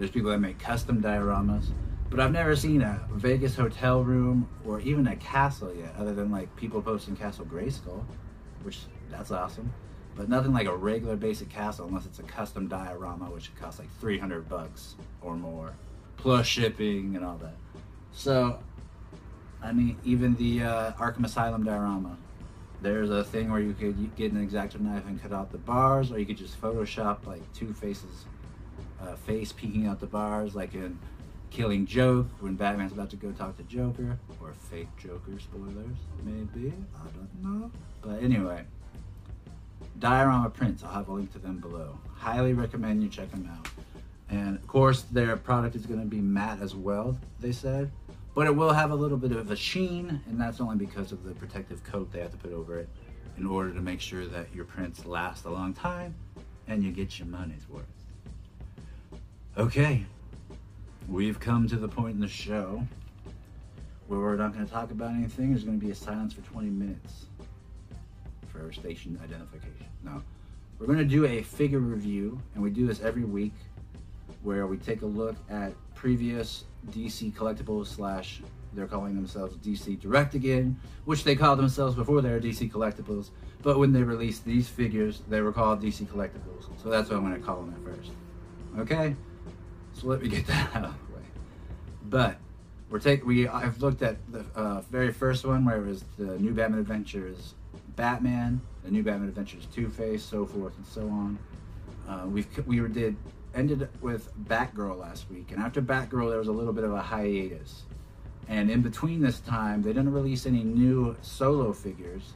There's 0.00 0.10
people 0.10 0.30
that 0.30 0.38
make 0.38 0.58
custom 0.58 1.02
dioramas. 1.02 1.66
But 2.08 2.20
I've 2.20 2.32
never 2.32 2.56
seen 2.56 2.80
a 2.80 3.06
Vegas 3.12 3.54
hotel 3.54 4.02
room 4.02 4.48
or 4.64 4.80
even 4.80 5.06
a 5.06 5.16
castle 5.16 5.74
yet, 5.74 5.94
other 5.98 6.14
than 6.14 6.30
like 6.30 6.56
people 6.56 6.80
posting 6.80 7.14
Castle 7.14 7.44
Grayskull, 7.44 8.02
which 8.62 8.78
that's 9.10 9.30
awesome. 9.30 9.70
But 10.16 10.30
nothing 10.30 10.54
like 10.54 10.66
a 10.66 10.74
regular 10.74 11.16
basic 11.16 11.50
castle 11.50 11.86
unless 11.86 12.06
it's 12.06 12.18
a 12.18 12.22
custom 12.22 12.66
diorama, 12.66 13.26
which 13.26 13.54
costs 13.56 13.78
like 13.78 13.90
300 14.00 14.48
bucks 14.48 14.94
or 15.20 15.36
more, 15.36 15.74
plus 16.16 16.46
shipping 16.46 17.14
and 17.14 17.22
all 17.22 17.36
that. 17.36 17.56
So 18.12 18.58
I 19.62 19.72
mean, 19.72 19.98
even 20.02 20.34
the 20.36 20.62
uh, 20.62 20.92
Arkham 20.92 21.26
Asylum 21.26 21.62
diorama. 21.62 22.16
There's 22.80 23.10
a 23.10 23.22
thing 23.22 23.50
where 23.50 23.60
you 23.60 23.74
could 23.74 24.16
get 24.16 24.32
an 24.32 24.42
X-Acto 24.42 24.80
knife 24.80 25.04
and 25.06 25.20
cut 25.20 25.34
out 25.34 25.52
the 25.52 25.58
bars, 25.58 26.10
or 26.10 26.18
you 26.18 26.24
could 26.24 26.38
just 26.38 26.58
Photoshop 26.58 27.26
like 27.26 27.42
two 27.52 27.74
faces, 27.74 28.24
uh, 29.02 29.14
face 29.14 29.52
peeking 29.52 29.86
out 29.86 30.00
the 30.00 30.06
bars, 30.06 30.54
like 30.54 30.74
in 30.74 30.98
Killing 31.50 31.86
Joke 31.86 32.26
when 32.40 32.54
Batman's 32.54 32.92
about 32.92 33.10
to 33.10 33.16
go 33.16 33.32
talk 33.32 33.56
to 33.56 33.62
Joker, 33.64 34.18
or 34.40 34.52
fake 34.70 34.88
Joker 34.96 35.38
spoilers, 35.38 35.96
maybe 36.24 36.72
I 36.94 37.08
don't 37.10 37.42
know. 37.42 37.70
But 38.02 38.22
anyway, 38.22 38.64
diorama 39.98 40.50
prints. 40.50 40.84
I'll 40.84 40.92
have 40.92 41.08
a 41.08 41.12
link 41.12 41.32
to 41.32 41.38
them 41.38 41.58
below. 41.58 41.98
Highly 42.14 42.52
recommend 42.52 43.02
you 43.02 43.08
check 43.08 43.30
them 43.30 43.50
out. 43.52 43.68
And 44.28 44.56
of 44.56 44.66
course, 44.68 45.02
their 45.02 45.36
product 45.36 45.74
is 45.74 45.86
going 45.86 46.00
to 46.00 46.06
be 46.06 46.20
matte 46.20 46.60
as 46.62 46.76
well. 46.76 47.18
They 47.40 47.52
said 47.52 47.90
but 48.34 48.46
it 48.46 48.54
will 48.54 48.72
have 48.72 48.90
a 48.90 48.94
little 48.94 49.18
bit 49.18 49.32
of 49.32 49.50
a 49.50 49.56
sheen 49.56 50.20
and 50.26 50.40
that's 50.40 50.60
only 50.60 50.76
because 50.76 51.12
of 51.12 51.24
the 51.24 51.32
protective 51.32 51.82
coat 51.84 52.12
they 52.12 52.20
have 52.20 52.30
to 52.30 52.36
put 52.36 52.52
over 52.52 52.78
it 52.78 52.88
in 53.36 53.46
order 53.46 53.72
to 53.72 53.80
make 53.80 54.00
sure 54.00 54.26
that 54.26 54.46
your 54.54 54.64
prints 54.64 55.04
last 55.04 55.44
a 55.44 55.50
long 55.50 55.72
time 55.72 56.14
and 56.68 56.84
you 56.84 56.92
get 56.92 57.18
your 57.18 57.28
money's 57.28 57.68
worth. 57.68 57.99
Okay, 59.60 60.06
we've 61.06 61.38
come 61.38 61.68
to 61.68 61.76
the 61.76 61.86
point 61.86 62.14
in 62.14 62.20
the 62.20 62.26
show 62.26 62.82
where 64.08 64.18
we're 64.18 64.34
not 64.36 64.54
going 64.54 64.64
to 64.64 64.72
talk 64.72 64.90
about 64.90 65.10
anything. 65.10 65.50
There's 65.50 65.64
going 65.64 65.78
to 65.78 65.84
be 65.84 65.92
a 65.92 65.94
silence 65.94 66.32
for 66.32 66.40
20 66.40 66.70
minutes 66.70 67.26
for 68.48 68.72
station 68.72 69.20
identification. 69.22 69.84
Now, 70.02 70.22
we're 70.78 70.86
going 70.86 70.98
to 70.98 71.04
do 71.04 71.26
a 71.26 71.42
figure 71.42 71.78
review, 71.78 72.40
and 72.54 72.62
we 72.62 72.70
do 72.70 72.86
this 72.86 73.02
every 73.02 73.24
week 73.24 73.52
where 74.42 74.66
we 74.66 74.78
take 74.78 75.02
a 75.02 75.06
look 75.06 75.36
at 75.50 75.74
previous 75.94 76.64
DC 76.88 77.30
collectibles 77.34 77.88
slash 77.88 78.40
they're 78.72 78.86
calling 78.86 79.14
themselves 79.14 79.58
DC 79.58 80.00
Direct 80.00 80.34
again, 80.34 80.80
which 81.04 81.22
they 81.22 81.36
called 81.36 81.58
themselves 81.58 81.94
before 81.94 82.22
they 82.22 82.30
were 82.30 82.40
DC 82.40 82.72
Collectibles. 82.72 83.28
But 83.60 83.78
when 83.78 83.92
they 83.92 84.04
released 84.04 84.46
these 84.46 84.70
figures, 84.70 85.20
they 85.28 85.42
were 85.42 85.52
called 85.52 85.82
DC 85.82 86.06
Collectibles. 86.06 86.64
So 86.82 86.88
that's 86.88 87.10
what 87.10 87.18
I'm 87.18 87.26
going 87.26 87.38
to 87.38 87.46
call 87.46 87.56
them 87.56 87.74
at 87.74 87.94
first. 87.94 88.12
Okay, 88.78 89.16
so 90.00 90.06
let 90.06 90.22
me 90.22 90.28
get 90.28 90.46
that 90.46 90.74
out 90.74 90.84
of 90.84 90.94
the 91.08 91.16
way. 91.16 91.22
But 92.08 92.38
we're 92.88 92.98
taking 92.98 93.26
we 93.26 93.46
I've 93.48 93.80
looked 93.82 94.02
at 94.02 94.16
the 94.32 94.44
uh, 94.54 94.80
very 94.82 95.12
first 95.12 95.44
one 95.44 95.64
where 95.64 95.76
it 95.76 95.86
was 95.86 96.04
the 96.18 96.38
New 96.38 96.52
Batman 96.52 96.80
Adventures 96.80 97.54
Batman, 97.96 98.60
the 98.82 98.90
New 98.90 99.02
Batman 99.02 99.28
Adventures 99.28 99.66
Two 99.72 99.88
Face, 99.88 100.22
so 100.22 100.46
forth 100.46 100.76
and 100.76 100.86
so 100.86 101.02
on. 101.02 101.38
Uh, 102.08 102.26
we've 102.26 102.46
we 102.66 102.80
did 102.88 103.16
ended 103.54 103.88
with 104.00 104.32
Batgirl 104.48 104.98
last 104.98 105.28
week, 105.30 105.52
and 105.52 105.60
after 105.60 105.82
Batgirl, 105.82 106.30
there 106.30 106.38
was 106.38 106.48
a 106.48 106.52
little 106.52 106.72
bit 106.72 106.84
of 106.84 106.92
a 106.92 107.02
hiatus. 107.02 107.82
And 108.48 108.70
in 108.70 108.82
between 108.82 109.20
this 109.20 109.38
time, 109.40 109.82
they 109.82 109.90
didn't 109.90 110.12
release 110.12 110.44
any 110.44 110.64
new 110.64 111.16
solo 111.22 111.72
figures. 111.72 112.32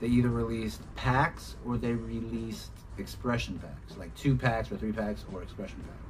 They 0.00 0.06
either 0.06 0.30
released 0.30 0.80
packs 0.94 1.56
or 1.66 1.76
they 1.76 1.92
released 1.92 2.70
expression 2.96 3.58
packs, 3.58 3.98
like 3.98 4.14
two 4.14 4.36
packs 4.36 4.70
or 4.70 4.76
three 4.76 4.92
packs 4.92 5.24
or 5.32 5.42
expression 5.42 5.78
packs. 5.80 6.05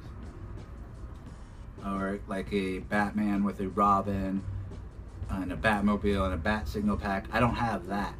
Or 1.85 2.19
like 2.27 2.51
a 2.51 2.79
Batman 2.79 3.43
with 3.43 3.59
a 3.59 3.69
Robin 3.69 4.43
uh, 5.29 5.35
and 5.35 5.51
a 5.51 5.57
Batmobile 5.57 6.25
and 6.25 6.33
a 6.33 6.37
Bat 6.37 6.67
Signal 6.67 6.97
pack. 6.97 7.25
I 7.31 7.39
don't 7.39 7.55
have 7.55 7.87
that. 7.87 8.13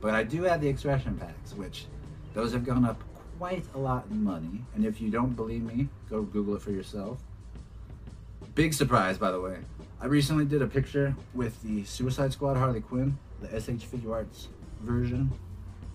But 0.00 0.14
I 0.14 0.22
do 0.22 0.42
have 0.42 0.60
the 0.60 0.68
expression 0.68 1.16
packs, 1.16 1.54
which 1.54 1.86
those 2.34 2.52
have 2.52 2.64
gone 2.64 2.84
up 2.84 3.02
quite 3.38 3.64
a 3.74 3.78
lot 3.78 4.06
in 4.10 4.22
money. 4.22 4.64
And 4.74 4.84
if 4.84 5.00
you 5.00 5.10
don't 5.10 5.34
believe 5.34 5.62
me, 5.62 5.88
go 6.10 6.22
Google 6.22 6.56
it 6.56 6.62
for 6.62 6.70
yourself. 6.70 7.18
Big 8.54 8.74
surprise, 8.74 9.18
by 9.18 9.30
the 9.30 9.40
way. 9.40 9.58
I 10.00 10.06
recently 10.06 10.44
did 10.44 10.62
a 10.62 10.66
picture 10.66 11.14
with 11.34 11.62
the 11.62 11.84
Suicide 11.84 12.32
Squad 12.32 12.56
Harley 12.56 12.80
Quinn, 12.80 13.18
the 13.40 13.48
SH 13.48 13.86
Figuarts 13.86 14.48
version, 14.80 15.32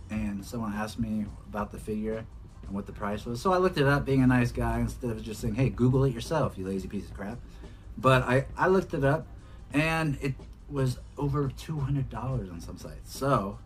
and 0.10 0.44
someone 0.44 0.74
asked 0.74 1.00
me 1.00 1.26
about 1.50 1.72
the 1.72 1.78
figure 1.78 2.26
and 2.72 2.76
what 2.78 2.86
the 2.86 2.94
price 2.94 3.26
was. 3.26 3.42
So 3.42 3.52
I 3.52 3.58
looked 3.58 3.78
it 3.78 3.86
up, 3.86 4.06
being 4.06 4.24
a 4.24 4.28
nice 4.28 4.52
guy, 4.52 4.80
instead 4.80 5.12
of 5.12 5.22
just 5.22 5.42
saying, 5.42 5.56
hey, 5.56 5.70
Google 5.70 6.06
it 6.06 6.14
yourself, 6.14 6.58
you 6.58 6.66
lazy 6.66 6.88
piece 6.88 7.06
of 7.06 7.14
crap. 7.14 7.38
But 7.98 8.24
I, 8.24 8.46
I 8.58 8.68
looked 8.68 8.94
it 8.94 9.04
up, 9.04 9.28
and 9.74 10.18
it 10.22 10.34
was 10.70 10.98
over 11.18 11.50
$200 11.50 12.14
on 12.50 12.62
some 12.62 12.78
sites. 12.78 13.14
So 13.14 13.60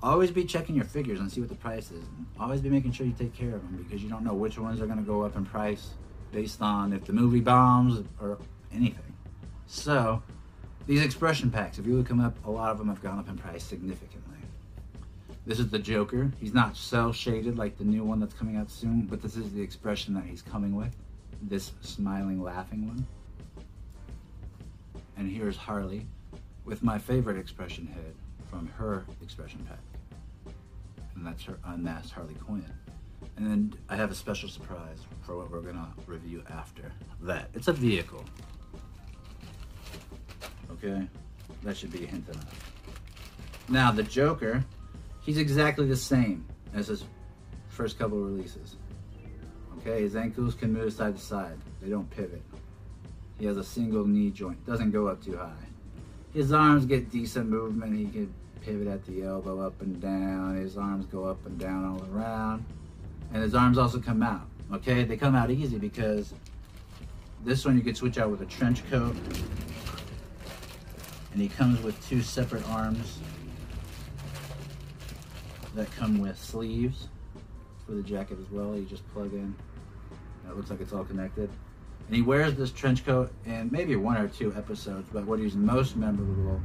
always 0.00 0.30
be 0.30 0.44
checking 0.44 0.76
your 0.76 0.84
figures 0.84 1.18
and 1.18 1.30
see 1.30 1.40
what 1.40 1.50
the 1.50 1.56
price 1.56 1.90
is. 1.90 2.04
And 2.06 2.26
always 2.38 2.60
be 2.60 2.70
making 2.70 2.92
sure 2.92 3.04
you 3.04 3.12
take 3.18 3.34
care 3.34 3.56
of 3.56 3.62
them 3.62 3.84
because 3.84 4.00
you 4.00 4.08
don't 4.08 4.22
know 4.22 4.34
which 4.34 4.58
ones 4.58 4.80
are 4.80 4.86
going 4.86 4.98
to 4.98 5.04
go 5.04 5.22
up 5.22 5.34
in 5.34 5.44
price 5.44 5.94
based 6.30 6.62
on 6.62 6.92
if 6.92 7.04
the 7.04 7.12
movie 7.12 7.40
bombs 7.40 8.06
or 8.20 8.38
anything. 8.72 9.12
So, 9.66 10.22
these 10.86 11.02
expression 11.02 11.50
packs, 11.50 11.78
if 11.78 11.86
you 11.86 11.96
look 11.96 12.08
them 12.08 12.20
up, 12.20 12.36
a 12.46 12.50
lot 12.50 12.70
of 12.70 12.78
them 12.78 12.86
have 12.88 13.02
gone 13.02 13.18
up 13.18 13.28
in 13.28 13.36
price 13.36 13.64
significantly. 13.64 14.38
This 15.46 15.58
is 15.58 15.68
the 15.68 15.78
Joker. 15.78 16.30
He's 16.38 16.54
not 16.54 16.76
cell 16.76 17.12
shaded 17.12 17.56
like 17.56 17.78
the 17.78 17.84
new 17.84 18.04
one 18.04 18.20
that's 18.20 18.34
coming 18.34 18.56
out 18.56 18.70
soon, 18.70 19.02
but 19.02 19.22
this 19.22 19.36
is 19.36 19.52
the 19.52 19.62
expression 19.62 20.14
that 20.14 20.24
he's 20.24 20.42
coming 20.42 20.74
with. 20.74 20.94
This 21.42 21.72
smiling, 21.80 22.42
laughing 22.42 22.86
one. 22.86 23.06
And 25.16 25.30
here's 25.30 25.56
Harley 25.56 26.06
with 26.64 26.82
my 26.82 26.98
favorite 26.98 27.38
expression 27.38 27.86
head 27.86 28.14
from 28.50 28.66
her 28.76 29.04
expression 29.22 29.64
pack 29.68 29.78
and 31.20 31.26
that's 31.26 31.44
her 31.44 31.58
unmasked 31.66 32.12
Harley 32.12 32.34
Quinn. 32.34 32.64
And 33.36 33.46
then 33.46 33.74
I 33.90 33.96
have 33.96 34.10
a 34.10 34.14
special 34.14 34.48
surprise 34.48 34.98
for 35.22 35.36
what 35.36 35.50
we're 35.50 35.60
gonna 35.60 35.88
review 36.06 36.42
after 36.48 36.90
that. 37.22 37.50
It's 37.54 37.68
a 37.68 37.74
vehicle. 37.74 38.24
Okay, 40.72 41.06
that 41.62 41.76
should 41.76 41.92
be 41.92 42.04
a 42.04 42.06
hint 42.06 42.26
enough. 42.26 42.72
Now 43.68 43.92
the 43.92 44.02
Joker, 44.02 44.64
he's 45.30 45.38
exactly 45.38 45.86
the 45.86 45.96
same 45.96 46.44
as 46.74 46.88
his 46.88 47.04
first 47.68 47.96
couple 47.96 48.18
releases. 48.18 48.74
Okay, 49.78 50.02
his 50.02 50.16
ankles 50.16 50.56
can 50.56 50.72
move 50.72 50.92
side 50.92 51.14
to 51.16 51.22
side. 51.22 51.56
They 51.80 51.88
don't 51.88 52.10
pivot. 52.10 52.42
He 53.38 53.46
has 53.46 53.56
a 53.56 53.62
single 53.62 54.04
knee 54.04 54.30
joint, 54.30 54.66
doesn't 54.66 54.90
go 54.90 55.06
up 55.06 55.24
too 55.24 55.36
high. 55.36 55.68
His 56.34 56.52
arms 56.52 56.84
get 56.84 57.12
decent 57.12 57.48
movement. 57.48 57.96
He 57.96 58.06
can 58.06 58.34
pivot 58.60 58.88
at 58.88 59.06
the 59.06 59.22
elbow 59.22 59.60
up 59.60 59.80
and 59.80 60.00
down. 60.00 60.56
His 60.56 60.76
arms 60.76 61.06
go 61.06 61.26
up 61.26 61.46
and 61.46 61.56
down 61.60 61.84
all 61.84 62.04
around. 62.12 62.64
And 63.32 63.40
his 63.40 63.54
arms 63.54 63.78
also 63.78 64.00
come 64.00 64.24
out. 64.24 64.48
Okay, 64.72 65.04
they 65.04 65.16
come 65.16 65.36
out 65.36 65.48
easy 65.48 65.78
because 65.78 66.34
this 67.44 67.64
one 67.64 67.76
you 67.76 67.84
could 67.84 67.96
switch 67.96 68.18
out 68.18 68.30
with 68.32 68.42
a 68.42 68.46
trench 68.46 68.82
coat. 68.90 69.14
And 71.32 71.40
he 71.40 71.46
comes 71.46 71.80
with 71.82 71.94
two 72.08 72.20
separate 72.20 72.68
arms 72.68 73.20
that 75.80 75.90
come 75.96 76.20
with 76.20 76.38
sleeves 76.38 77.08
for 77.86 77.92
the 77.92 78.02
jacket 78.02 78.36
as 78.38 78.50
well. 78.50 78.76
You 78.76 78.84
just 78.84 79.08
plug 79.14 79.32
in 79.32 79.54
It 80.46 80.54
looks 80.54 80.68
like 80.68 80.80
it's 80.80 80.92
all 80.92 81.04
connected. 81.04 81.48
And 82.06 82.16
he 82.16 82.20
wears 82.20 82.54
this 82.54 82.70
trench 82.70 83.06
coat 83.06 83.32
in 83.46 83.70
maybe 83.72 83.96
one 83.96 84.18
or 84.18 84.28
two 84.28 84.54
episodes, 84.54 85.08
but 85.10 85.24
what 85.24 85.38
he's 85.38 85.54
most 85.54 85.96
memorable 85.96 86.60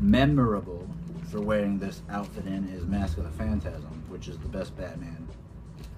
memorable 0.00 0.88
for 1.30 1.40
wearing 1.40 1.78
this 1.78 2.02
outfit 2.10 2.46
in 2.46 2.68
is 2.68 2.86
Mask 2.86 3.18
of 3.18 3.24
the 3.24 3.30
Phantasm, 3.30 4.02
which 4.08 4.28
is 4.28 4.38
the 4.38 4.48
best 4.48 4.76
Batman 4.76 5.28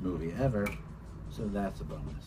movie 0.00 0.34
ever. 0.40 0.66
So 1.30 1.46
that's 1.46 1.80
a 1.80 1.84
bonus. 1.84 2.24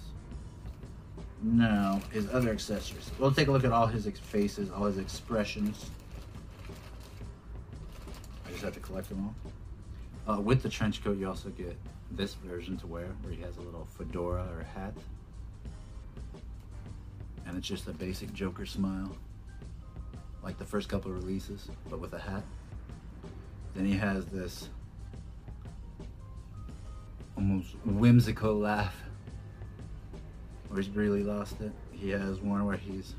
Now, 1.41 1.99
his 2.11 2.31
other 2.31 2.51
accessories. 2.51 3.09
We'll 3.19 3.33
take 3.33 3.47
a 3.47 3.51
look 3.51 3.65
at 3.65 3.71
all 3.71 3.87
his 3.87 4.05
faces, 4.05 4.69
all 4.69 4.85
his 4.85 4.97
expressions. 4.97 5.89
I 8.45 8.51
just 8.51 8.63
have 8.63 8.73
to 8.73 8.79
collect 8.79 9.09
them 9.09 9.25
all. 9.25 9.50
Uh, 10.27 10.39
with 10.39 10.62
the 10.62 10.69
trench 10.69 11.03
coat, 11.03 11.17
you 11.17 11.27
also 11.27 11.49
get 11.49 11.77
this 12.12 12.36
version 12.36 12.77
to 12.77 12.88
wear, 12.88 13.07
where 13.21 13.34
he 13.34 13.41
has 13.41 13.57
a 13.57 13.62
little 13.62 13.88
fedora 13.97 14.47
or 14.55 14.63
hat. 14.63 14.93
And 17.45 17.57
it's 17.57 17.67
just 17.67 17.88
a 17.88 17.91
basic 17.91 18.31
Joker 18.34 18.65
smile, 18.65 19.15
like 20.43 20.57
the 20.57 20.65
first 20.65 20.89
couple 20.89 21.12
releases, 21.12 21.67
but 21.89 21.99
with 21.99 22.13
a 22.13 22.19
hat. 22.19 22.43
Then 23.73 23.86
he 23.86 23.97
has 23.97 24.25
this 24.27 24.69
almost 27.36 27.75
whimsical 27.86 28.53
laugh 28.53 28.95
where 30.67 30.81
he's 30.81 30.91
really 30.95 31.23
lost 31.23 31.60
it. 31.62 31.71
He 31.91 32.10
has 32.10 32.39
one 32.39 32.65
where 32.65 32.77
he's 32.77 33.15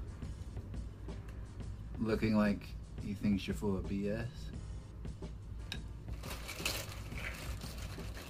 looking 1.98 2.36
like 2.36 2.66
he 3.04 3.14
thinks 3.14 3.46
you're 3.46 3.56
full 3.56 3.76
of 3.76 3.84
BS. 3.84 4.26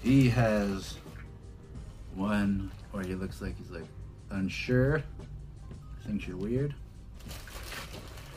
He 0.03 0.29
has 0.31 0.97
one 2.15 2.73
where 2.91 3.05
he 3.05 3.15
looks 3.15 3.41
like 3.41 3.57
he's 3.57 3.71
like 3.71 3.87
unsure, 4.31 5.03
thinks 6.05 6.27
you're 6.27 6.37
weird. 6.37 6.75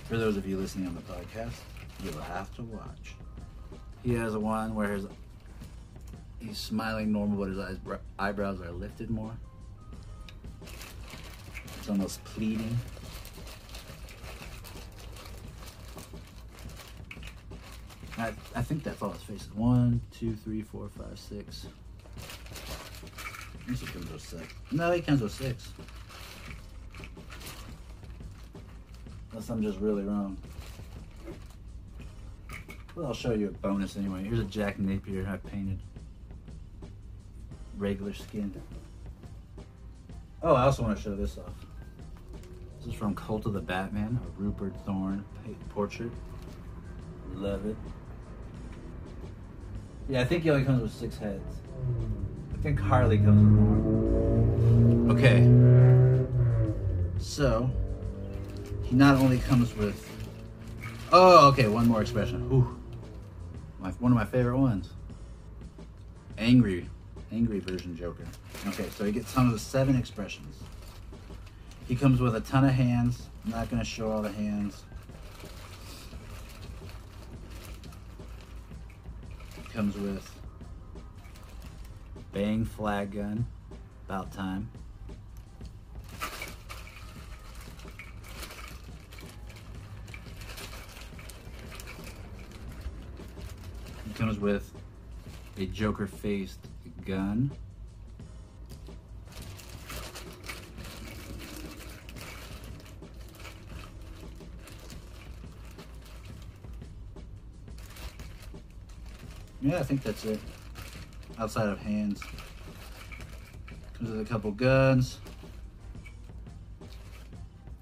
For 0.07 0.17
those 0.17 0.37
of 0.37 0.47
you 0.47 0.57
listening 0.57 0.87
on 0.87 0.93
the 0.93 1.01
podcast, 1.01 1.55
you'll 2.03 2.21
have 2.21 2.55
to 2.57 2.61
watch. 2.61 3.15
He 4.03 4.13
has 4.13 4.37
one 4.37 4.75
where 4.75 4.93
his 4.93 5.07
he's 6.39 6.59
smiling 6.59 7.11
normal, 7.11 7.39
but 7.39 7.49
his 7.49 7.57
eyes, 7.57 7.77
eyebrows 8.19 8.61
are 8.61 8.71
lifted 8.71 9.09
more. 9.09 9.35
It's 11.79 11.89
almost 11.89 12.23
pleading. 12.25 12.77
I, 18.17 18.33
I 18.55 18.61
think 18.61 18.83
that's 18.83 19.01
all 19.01 19.11
his 19.11 19.21
faces. 19.23 19.53
One, 19.53 20.01
two, 20.11 20.35
three, 20.35 20.61
four, 20.61 20.89
five, 20.89 21.19
six. 21.19 21.67
This 23.67 23.81
comes 23.81 24.11
with 24.11 24.21
six. 24.21 24.53
No, 24.71 24.91
he 24.91 25.01
comes 25.01 25.21
with 25.21 25.33
six. 25.33 25.71
Unless 29.31 29.49
I'm 29.49 29.61
just 29.61 29.79
really 29.79 30.03
wrong. 30.03 30.37
Well, 32.95 33.07
I'll 33.07 33.13
show 33.13 33.33
you 33.33 33.49
a 33.49 33.51
bonus 33.51 33.97
anyway. 33.97 34.23
Here's 34.23 34.39
a 34.39 34.45
Jack 34.45 34.79
Napier 34.79 35.27
I 35.27 35.37
painted. 35.49 35.79
Regular 37.77 38.13
skin. 38.13 38.53
Oh, 40.41 40.53
I 40.55 40.63
also 40.63 40.83
want 40.83 40.95
to 40.95 41.03
show 41.03 41.15
this 41.15 41.37
off. 41.37 41.51
This 42.77 42.87
is 42.87 42.93
from 42.93 43.13
Cult 43.13 43.45
of 43.45 43.53
the 43.53 43.59
Batman, 43.59 44.19
a 44.23 44.41
Rupert 44.41 44.73
Thorne 44.85 45.25
portrait. 45.69 46.11
Love 47.33 47.65
it. 47.65 47.75
Yeah, 50.07 50.21
I 50.21 50.25
think 50.25 50.43
he 50.43 50.49
only 50.49 50.63
comes 50.63 50.81
with 50.81 50.93
six 50.93 51.17
heads. 51.17 51.43
Mm. 51.89 52.57
I 52.57 52.61
think 52.61 52.79
Harley 52.79 53.17
comes 53.17 53.41
with 53.41 55.05
more. 55.05 55.17
Okay. 55.17 55.41
So, 57.17 57.69
he 58.83 58.95
not 58.95 59.15
only 59.15 59.39
comes 59.39 59.75
with. 59.75 60.09
Oh, 61.11 61.47
okay, 61.49 61.67
one 61.67 61.87
more 61.87 62.01
expression. 62.01 62.47
Ooh 62.51 62.75
my, 63.85 63.91
one 63.99 64.11
of 64.11 64.17
my 64.17 64.25
favorite 64.25 64.57
ones. 64.57 64.89
Angry, 66.37 66.89
angry 67.31 67.59
version 67.59 67.95
Joker. 67.95 68.25
Okay, 68.67 68.89
so 68.89 69.05
he 69.05 69.11
gets 69.11 69.29
some 69.29 69.45
of 69.45 69.53
the 69.53 69.59
seven 69.59 69.95
expressions. 69.95 70.57
He 71.87 71.95
comes 71.95 72.19
with 72.19 72.35
a 72.35 72.41
ton 72.41 72.65
of 72.65 72.71
hands. 72.71 73.27
I'm 73.45 73.51
not 73.51 73.69
going 73.69 73.81
to 73.81 73.87
show 73.87 74.11
all 74.11 74.23
the 74.23 74.31
hands. 74.31 74.83
Comes 79.75 79.97
with 79.97 80.31
bang 82.31 82.63
flag 82.63 83.11
gun. 83.11 83.45
About 84.05 84.31
time. 84.31 84.69
It 94.05 94.15
comes 94.15 94.39
with 94.39 94.71
a 95.57 95.65
Joker 95.65 96.07
faced 96.07 96.59
gun. 97.05 97.51
Yeah, 109.65 109.79
I 109.79 109.83
think 109.83 110.03
that's 110.03 110.23
it. 110.25 110.39
Outside 111.39 111.69
of 111.69 111.79
hands. 111.79 112.21
Comes 113.97 114.11
with 114.11 114.21
a 114.21 114.25
couple 114.25 114.51
guns. 114.51 115.17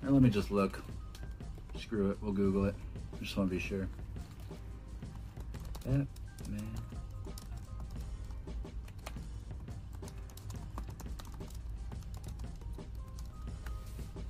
let 0.01 0.21
me 0.21 0.29
just 0.29 0.49
look. 0.49 0.81
Screw 1.77 2.11
it, 2.11 2.17
we'll 2.21 2.31
Google 2.31 2.63
it. 2.65 2.75
Just 3.21 3.35
want 3.35 3.49
to 3.49 3.55
be 3.55 3.61
sure. 3.61 3.89
That 5.85 6.07
man. 6.49 6.69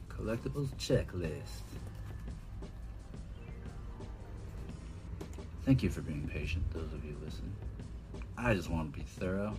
Collectibles 0.10 0.70
checklist. 0.80 1.73
Thank 5.66 5.82
you 5.82 5.90
for 5.90 6.02
being 6.02 6.28
patient, 6.28 6.64
those 6.74 6.92
of 6.92 7.06
you 7.06 7.16
listening. 7.24 7.56
I 8.38 8.54
just 8.54 8.70
want 8.70 8.92
to 8.92 9.00
be 9.00 9.06
thorough. 9.06 9.56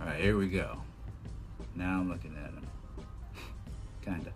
All 0.00 0.06
right, 0.06 0.20
here 0.20 0.38
we 0.38 0.46
go. 0.46 0.78
Now 1.74 1.98
I'm 1.98 2.08
looking 2.08 2.36
at 2.36 2.50
him. 2.50 2.66
Kinda. 4.04 4.32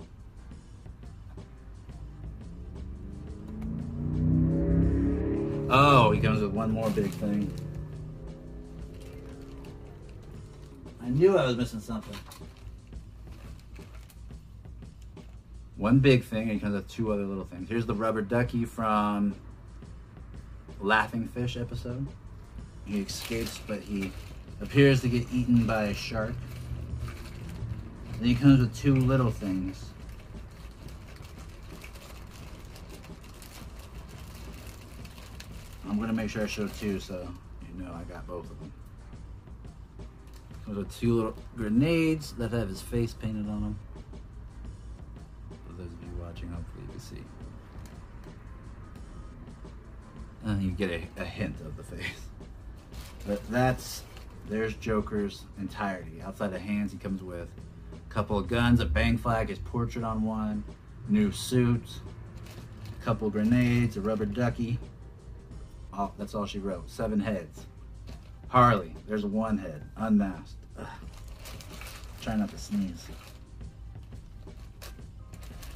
Oh, 5.71 6.11
he 6.11 6.21
comes 6.21 6.41
with 6.41 6.51
one 6.51 6.73
more 6.73 6.91
big 6.91 7.13
thing. 7.13 7.49
Knew 11.19 11.37
I 11.37 11.47
was 11.47 11.57
missing 11.57 11.81
something. 11.81 12.17
One 15.77 15.99
big 15.99 16.25
thing, 16.25 16.43
and 16.43 16.53
he 16.53 16.59
comes 16.59 16.75
with 16.75 16.89
two 16.89 17.13
other 17.13 17.25
little 17.25 17.45
things. 17.45 17.69
Here's 17.69 17.87
the 17.87 17.95
rubber 17.95 18.23
ducky 18.23 18.65
from 18.65 19.35
Laughing 20.81 21.27
Fish 21.29 21.57
episode. 21.57 22.07
He 22.85 23.01
escapes, 23.01 23.61
but 23.67 23.81
he 23.81 24.13
appears 24.61 25.01
to 25.03 25.09
get 25.09 25.27
eaten 25.33 25.67
by 25.67 25.85
a 25.85 25.95
shark. 25.95 26.35
Then 28.19 28.29
he 28.29 28.35
comes 28.35 28.61
with 28.61 28.77
two 28.77 28.95
little 28.95 29.31
things. 29.31 29.85
I'm 35.89 35.99
gonna 35.99 36.13
make 36.13 36.31
sure 36.31 36.43
I 36.43 36.47
show 36.47 36.69
two 36.69 37.01
so 37.01 37.29
you 37.67 37.83
know 37.83 37.93
I 37.93 38.03
got 38.05 38.27
both 38.27 38.51
of 38.51 38.59
them. 38.61 38.73
Comes 40.69 40.79
with 40.81 41.01
two 41.01 41.15
little 41.15 41.35
grenades 41.57 42.33
that 42.33 42.53
have 42.53 42.69
his 42.69 42.83
face 42.83 43.15
painted 43.15 43.49
on 43.49 43.63
them. 43.63 43.79
For 45.67 45.73
those 45.73 45.91
of 45.91 46.03
you 46.03 46.11
watching, 46.21 46.51
hopefully 46.51 46.85
you 46.85 46.91
can 46.91 47.01
see. 47.01 47.25
And 50.45 50.63
you 50.63 50.73
get 50.73 50.91
a, 50.91 51.23
a 51.23 51.25
hint 51.25 51.59
of 51.63 51.75
the 51.79 51.83
face. 51.83 52.21
But 53.27 53.51
that's 53.51 54.03
there's 54.51 54.75
Joker's 54.75 55.45
entirety. 55.59 56.21
Outside 56.23 56.53
of 56.53 56.61
hands, 56.61 56.93
he 56.93 56.99
comes 56.99 57.23
with 57.23 57.49
a 57.95 58.13
couple 58.13 58.37
of 58.37 58.47
guns, 58.47 58.81
a 58.81 58.85
bang 58.85 59.17
flag, 59.17 59.49
his 59.49 59.59
portrait 59.61 60.05
on 60.05 60.23
one, 60.23 60.63
new 61.09 61.33
suit, 61.33 61.89
a 63.01 63.05
couple 63.05 63.31
grenades, 63.31 63.97
a 63.97 64.03
rubber 64.03 64.27
ducky. 64.27 64.79
Oh, 65.95 66.13
that's 66.19 66.35
all 66.35 66.45
she 66.45 66.59
wrote. 66.59 66.91
Seven 66.91 67.21
heads. 67.21 67.65
Harley, 68.49 68.95
there's 69.07 69.25
one 69.25 69.57
head, 69.57 69.83
unmasked. 69.97 70.58
Ugh. 70.79 70.87
Try 72.21 72.37
not 72.37 72.51
to 72.51 72.59
sneeze. 72.59 73.07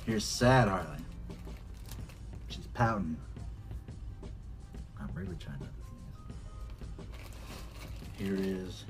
Here's 0.07 0.25
Sad 0.25 0.69
Harley. 0.69 1.05
She's 2.49 2.67
pouting. 2.69 3.17
I'm 5.01 5.09
really 5.15 5.37
trying 5.37 5.59
not 5.61 5.69
to 5.69 5.75
sneeze. 6.97 7.09
Here 8.19 8.37
is 8.39 8.85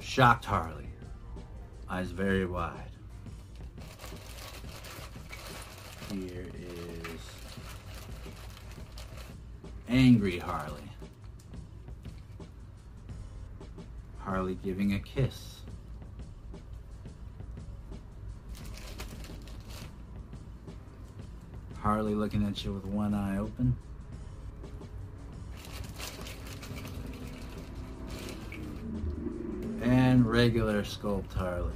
Shocked 0.00 0.44
Harley. 0.44 0.88
Eyes 1.88 2.10
very 2.10 2.46
wide. 2.46 2.72
Here 6.12 6.46
is 6.58 7.20
Angry 9.88 10.38
Harley. 10.38 10.82
Harley 14.26 14.58
giving 14.64 14.92
a 14.92 14.98
kiss. 14.98 15.60
Harley 21.78 22.16
looking 22.16 22.44
at 22.44 22.64
you 22.64 22.72
with 22.72 22.84
one 22.84 23.14
eye 23.14 23.38
open. 23.38 23.76
And 29.80 30.26
regular 30.26 30.82
sculpt 30.82 31.32
Harley. 31.32 31.70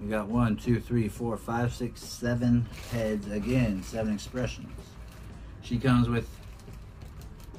We 0.00 0.08
got 0.08 0.28
one, 0.28 0.56
two, 0.56 0.78
three, 0.78 1.08
four, 1.08 1.36
five, 1.36 1.74
six, 1.74 2.00
seven 2.00 2.68
heads 2.92 3.28
again, 3.28 3.82
seven 3.82 4.14
expressions. 4.14 4.70
She 5.62 5.78
comes 5.78 6.08
with 6.08 6.28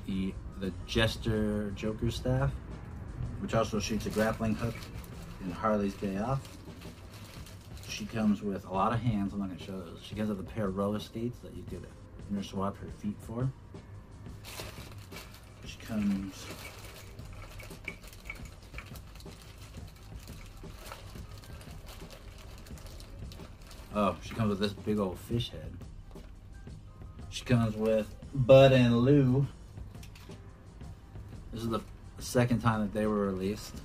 the 0.06 0.34
the 0.62 0.72
Jester 0.88 1.72
Joker 1.72 2.10
staff, 2.10 2.52
which 3.44 3.54
also 3.54 3.78
shoots 3.78 4.06
a 4.06 4.10
grappling 4.10 4.56
hook 4.56 4.74
in 5.44 5.52
Harley's 5.52 5.94
Day 5.96 6.18
Off. 6.18 6.40
She 7.90 8.06
comes 8.06 8.42
with 8.42 8.66
a 8.66 8.74
lot 8.74 8.94
of 8.94 9.02
hands. 9.02 9.34
I'm 9.34 9.40
not 9.40 9.50
gonna 9.50 9.60
show 9.60 9.78
those. 9.78 10.00
She 10.02 10.16
comes 10.16 10.30
with 10.30 10.40
a 10.40 10.44
pair 10.44 10.68
of 10.68 10.78
roller 10.78 11.02
skates 11.02 11.40
that 11.40 11.54
you 11.54 11.64
could 11.70 11.86
interswap 12.34 12.78
her 12.78 12.88
feet 13.00 13.18
for. 13.20 13.52
She 15.66 15.78
comes. 15.80 16.46
Oh, 23.94 24.16
she 24.24 24.34
comes 24.36 24.52
with 24.52 24.60
this 24.62 24.72
big 24.72 25.00
old 25.00 25.20
fish 25.20 25.52
head. 25.52 25.74
She 27.30 27.44
comes 27.44 27.76
with 27.76 28.08
Bud 28.34 28.72
and 28.72 29.00
Lou. 29.00 29.46
This 31.52 31.64
is 31.64 31.70
the 31.70 31.82
second 32.34 32.60
time 32.62 32.82
that 32.82 32.94
they 32.96 33.06
were 33.06 33.28
released. 33.28 33.76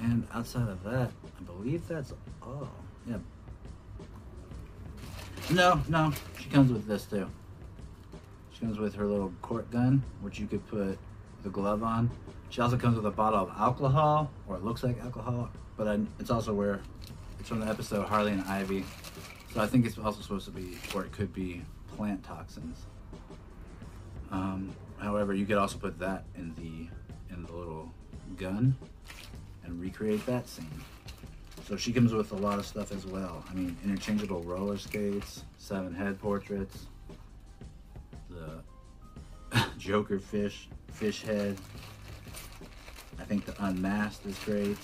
And 0.00 0.26
outside 0.34 0.68
of 0.68 0.82
that, 0.82 1.12
I 1.38 1.42
believe 1.44 1.86
that's 1.86 2.12
all. 2.42 2.68
Yeah. 3.06 3.18
No, 5.52 5.80
no. 5.88 6.12
She 6.40 6.48
comes 6.48 6.72
with 6.72 6.88
this 6.88 7.04
too. 7.04 7.30
She 8.52 8.60
comes 8.60 8.78
with 8.78 8.96
her 8.96 9.06
little 9.06 9.32
court 9.42 9.70
gun, 9.70 10.02
which 10.22 10.40
you 10.40 10.48
could 10.48 10.66
put 10.66 10.98
the 11.44 11.48
glove 11.48 11.84
on. 11.84 12.10
She 12.50 12.60
also 12.60 12.76
comes 12.76 12.96
with 12.96 13.06
a 13.06 13.12
bottle 13.12 13.38
of 13.38 13.50
alcohol, 13.56 14.28
or 14.48 14.56
it 14.56 14.64
looks 14.64 14.82
like 14.82 15.00
alcohol, 15.00 15.50
but 15.76 15.86
I, 15.86 16.00
it's 16.18 16.30
also 16.30 16.52
where 16.52 16.80
it's 17.38 17.48
from 17.48 17.60
the 17.60 17.66
episode 17.66 18.08
Harley 18.08 18.32
and 18.32 18.42
Ivy. 18.42 18.84
So 19.54 19.60
I 19.60 19.68
think 19.68 19.86
it's 19.86 19.98
also 19.98 20.20
supposed 20.20 20.46
to 20.46 20.50
be, 20.50 20.78
or 20.96 21.04
it 21.04 21.12
could 21.12 21.32
be 21.32 21.62
plant 21.96 22.24
toxins. 22.24 22.86
Um, 24.32 24.74
however, 24.98 25.34
you 25.34 25.44
could 25.44 25.58
also 25.58 25.78
put 25.78 25.98
that 25.98 26.24
in 26.36 26.54
the 26.54 27.34
in 27.34 27.44
the 27.44 27.52
little 27.52 27.92
gun 28.36 28.74
and 29.64 29.80
recreate 29.80 30.24
that 30.26 30.48
scene. 30.48 30.82
So 31.68 31.76
she 31.76 31.92
comes 31.92 32.12
with 32.12 32.32
a 32.32 32.36
lot 32.36 32.58
of 32.58 32.66
stuff 32.66 32.90
as 32.92 33.06
well. 33.06 33.44
I 33.48 33.54
mean, 33.54 33.76
interchangeable 33.84 34.42
roller 34.42 34.78
skates, 34.78 35.44
seven 35.58 35.94
head 35.94 36.20
portraits, 36.20 36.86
the 38.30 38.62
Joker 39.78 40.18
fish, 40.18 40.68
fish 40.90 41.22
head. 41.22 41.56
I 43.20 43.24
think 43.24 43.44
the 43.44 43.54
unmasked 43.64 44.26
is 44.26 44.38
great. 44.40 44.78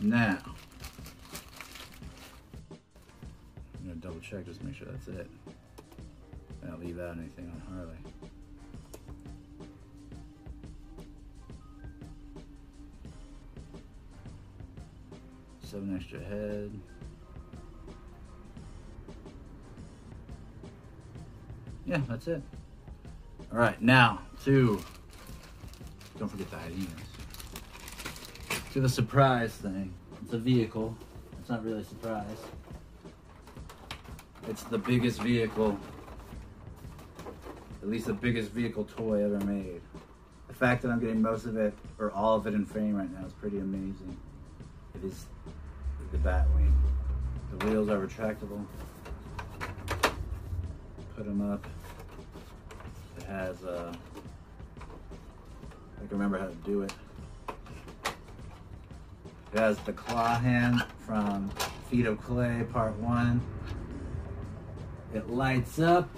Now, 0.00 0.38
I'm 2.70 2.78
gonna 3.82 3.94
double 3.96 4.20
check 4.20 4.46
just 4.46 4.60
to 4.60 4.66
make 4.66 4.76
sure 4.76 4.86
that's 4.90 5.08
it. 5.08 5.28
I 6.64 6.68
don't 6.68 6.80
leave 6.80 6.98
out 6.98 7.16
anything 7.18 7.50
on 7.50 7.74
Harley. 7.74 7.96
Seven 15.62 15.96
extra 15.96 16.20
head. 16.20 16.70
Yeah, 21.86 22.00
that's 22.08 22.28
it. 22.28 22.42
All 23.52 23.58
right, 23.58 23.80
now 23.82 24.20
to, 24.44 24.82
don't 26.18 26.28
forget 26.28 26.50
the 26.50 26.56
hyenas. 26.56 26.88
To 28.72 28.80
the 28.80 28.88
surprise 28.88 29.52
thing. 29.52 29.92
It's 30.22 30.32
a 30.32 30.38
vehicle. 30.38 30.96
It's 31.40 31.50
not 31.50 31.62
really 31.64 31.82
a 31.82 31.84
surprise. 31.84 32.24
It's 34.48 34.62
the 34.64 34.78
biggest 34.78 35.20
vehicle, 35.22 35.78
at 37.84 37.90
least 37.90 38.06
the 38.06 38.14
biggest 38.14 38.50
vehicle 38.50 38.84
toy 38.84 39.22
ever 39.22 39.38
made. 39.44 39.82
The 40.48 40.54
fact 40.54 40.80
that 40.82 40.90
I'm 40.90 41.00
getting 41.00 41.20
most 41.20 41.44
of 41.44 41.58
it, 41.58 41.74
or 41.98 42.10
all 42.12 42.34
of 42.34 42.46
it 42.46 42.54
in 42.54 42.64
frame 42.64 42.96
right 42.96 43.12
now 43.12 43.26
is 43.26 43.34
pretty 43.34 43.58
amazing. 43.58 44.16
It 44.94 45.04
is 45.04 45.26
the 46.10 46.16
Batwing. 46.16 46.72
The 47.50 47.66
wheels 47.66 47.90
are 47.90 47.98
retractable. 47.98 48.64
Put 51.14 51.26
them 51.26 51.52
up. 51.52 51.66
It 53.18 53.24
has, 53.24 53.62
uh, 53.62 53.92
I 54.80 56.06
can 56.06 56.08
remember 56.08 56.38
how 56.38 56.46
to 56.46 56.54
do 56.64 56.84
it. 56.84 56.92
It 59.52 59.58
has 59.58 59.76
the 59.80 59.92
claw 59.92 60.38
hand 60.38 60.82
from 61.00 61.50
Feet 61.90 62.06
of 62.06 62.18
Clay 62.22 62.64
Part 62.72 62.96
1. 62.96 63.42
It 65.12 65.28
lights 65.28 65.78
up. 65.78 66.08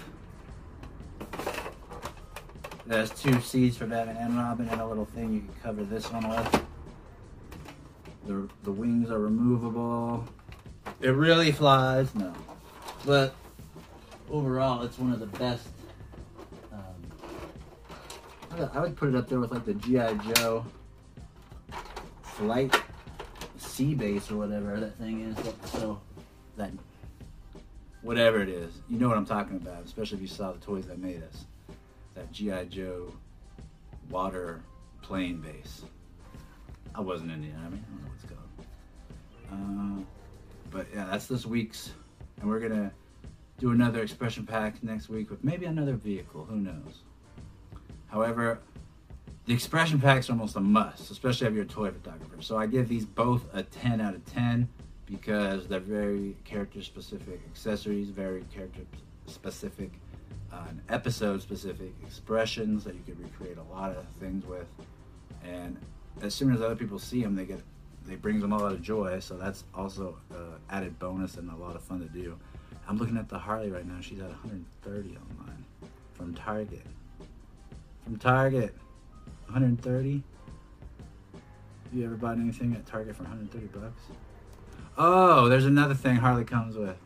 Has 2.88 3.10
two 3.10 3.40
seats 3.40 3.76
for 3.76 3.86
Batman 3.86 4.16
and 4.16 4.36
Robin 4.36 4.68
and 4.68 4.80
a 4.80 4.86
little 4.86 5.06
thing 5.06 5.32
you 5.32 5.40
can 5.40 5.54
cover 5.60 5.82
this 5.82 6.10
one 6.12 6.28
with. 6.28 6.64
The, 8.26 8.48
the 8.62 8.70
wings 8.70 9.10
are 9.10 9.18
removable. 9.18 10.24
It 11.00 11.10
really 11.10 11.50
flies, 11.50 12.14
no. 12.14 12.32
But 13.04 13.34
overall, 14.30 14.82
it's 14.82 14.98
one 14.98 15.12
of 15.12 15.18
the 15.18 15.26
best. 15.26 15.68
Um, 16.72 18.70
I 18.72 18.80
would 18.80 18.96
put 18.96 19.08
it 19.08 19.16
up 19.16 19.28
there 19.28 19.40
with 19.40 19.50
like 19.50 19.64
the 19.64 19.74
G.I. 19.74 20.14
Joe 20.14 20.64
flight 22.22 22.80
sea 23.58 23.94
base 23.94 24.30
or 24.30 24.36
whatever 24.36 24.78
that 24.78 24.96
thing 24.96 25.22
is. 25.22 25.36
So 25.70 26.00
that 26.56 26.70
whatever 28.02 28.40
it 28.40 28.48
is, 28.48 28.80
you 28.88 28.98
know 28.98 29.08
what 29.08 29.16
I'm 29.16 29.26
talking 29.26 29.56
about. 29.56 29.84
Especially 29.84 30.16
if 30.18 30.22
you 30.22 30.28
saw 30.28 30.52
the 30.52 30.60
toys 30.60 30.86
that 30.86 30.98
made 30.98 31.22
us. 31.24 31.46
That 32.16 32.32
G.I. 32.32 32.64
Joe 32.64 33.12
water 34.10 34.62
plane 35.02 35.40
base. 35.40 35.82
I 36.94 37.00
wasn't 37.00 37.30
in 37.30 37.42
the 37.42 37.48
army. 37.62 37.78
I 37.78 37.90
don't 37.90 38.02
know 38.02 38.08
what 38.08 38.16
it's 38.16 38.24
called. 38.24 40.00
Uh, 40.00 40.02
but 40.70 40.86
yeah, 40.94 41.06
that's 41.10 41.26
this 41.26 41.44
week's, 41.44 41.92
and 42.40 42.48
we're 42.48 42.58
gonna 42.58 42.90
do 43.58 43.70
another 43.70 44.02
expression 44.02 44.46
pack 44.46 44.82
next 44.82 45.10
week 45.10 45.30
with 45.30 45.44
maybe 45.44 45.66
another 45.66 45.92
vehicle. 45.92 46.46
Who 46.46 46.56
knows? 46.56 47.02
However, 48.08 48.60
the 49.44 49.52
expression 49.52 50.00
packs 50.00 50.30
are 50.30 50.32
almost 50.32 50.56
a 50.56 50.60
must, 50.60 51.10
especially 51.10 51.48
if 51.48 51.52
you're 51.52 51.64
a 51.64 51.68
toy 51.68 51.90
photographer. 51.90 52.40
So 52.40 52.56
I 52.56 52.66
give 52.66 52.88
these 52.88 53.04
both 53.04 53.44
a 53.52 53.62
10 53.62 54.00
out 54.00 54.14
of 54.14 54.24
10 54.24 54.68
because 55.04 55.68
they're 55.68 55.80
very 55.80 56.34
character 56.44 56.82
specific 56.82 57.40
accessories, 57.46 58.08
very 58.08 58.42
character 58.52 58.82
specific, 59.26 59.92
uh, 60.52 60.66
episode 60.88 61.42
specific 61.42 61.92
expressions 62.04 62.84
that 62.84 62.94
you 62.94 63.02
could 63.06 63.20
recreate 63.20 63.58
a 63.58 63.74
lot 63.74 63.90
of 63.90 64.04
things 64.20 64.44
with. 64.46 64.66
And 65.44 65.76
as 66.22 66.34
soon 66.34 66.52
as 66.54 66.60
other 66.60 66.76
people 66.76 66.98
see 66.98 67.22
them, 67.22 67.34
they 67.34 67.44
get 67.44 67.60
they 68.06 68.14
brings 68.14 68.40
them 68.40 68.52
a 68.52 68.58
lot 68.58 68.72
of 68.72 68.82
joy. 68.82 69.18
So 69.18 69.36
that's 69.36 69.64
also 69.74 70.16
uh, 70.32 70.58
added 70.70 70.98
bonus 70.98 71.36
and 71.36 71.50
a 71.50 71.56
lot 71.56 71.76
of 71.76 71.82
fun 71.82 72.00
to 72.00 72.06
do. 72.06 72.38
I'm 72.88 72.98
looking 72.98 73.16
at 73.16 73.28
the 73.28 73.38
Harley 73.38 73.70
right 73.70 73.86
now. 73.86 74.00
She's 74.00 74.20
at 74.20 74.28
130 74.28 75.16
online 75.16 75.64
from 76.14 76.34
Target. 76.34 76.86
From 78.04 78.16
Target. 78.16 78.74
130. 79.46 80.22
You 81.92 82.04
ever 82.04 82.14
bought 82.14 82.38
anything 82.38 82.74
at 82.74 82.86
Target 82.86 83.16
for 83.16 83.22
130 83.22 83.66
bucks? 83.66 84.02
Oh, 84.98 85.48
there's 85.48 85.66
another 85.66 85.94
thing 85.94 86.16
Harley 86.16 86.44
comes 86.44 86.76
with. 86.76 86.96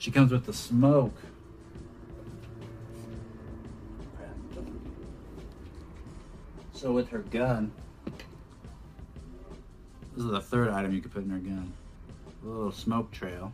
She 0.00 0.10
comes 0.10 0.32
with 0.32 0.46
the 0.46 0.54
smoke. 0.54 1.14
So 6.72 6.90
with 6.90 7.10
her 7.10 7.18
gun, 7.18 7.70
this 10.16 10.24
is 10.24 10.30
the 10.30 10.40
third 10.40 10.70
item 10.70 10.94
you 10.94 11.02
could 11.02 11.12
put 11.12 11.24
in 11.24 11.28
her 11.28 11.38
gun. 11.38 11.74
A 12.42 12.46
little 12.48 12.72
smoke 12.72 13.10
trail, 13.10 13.52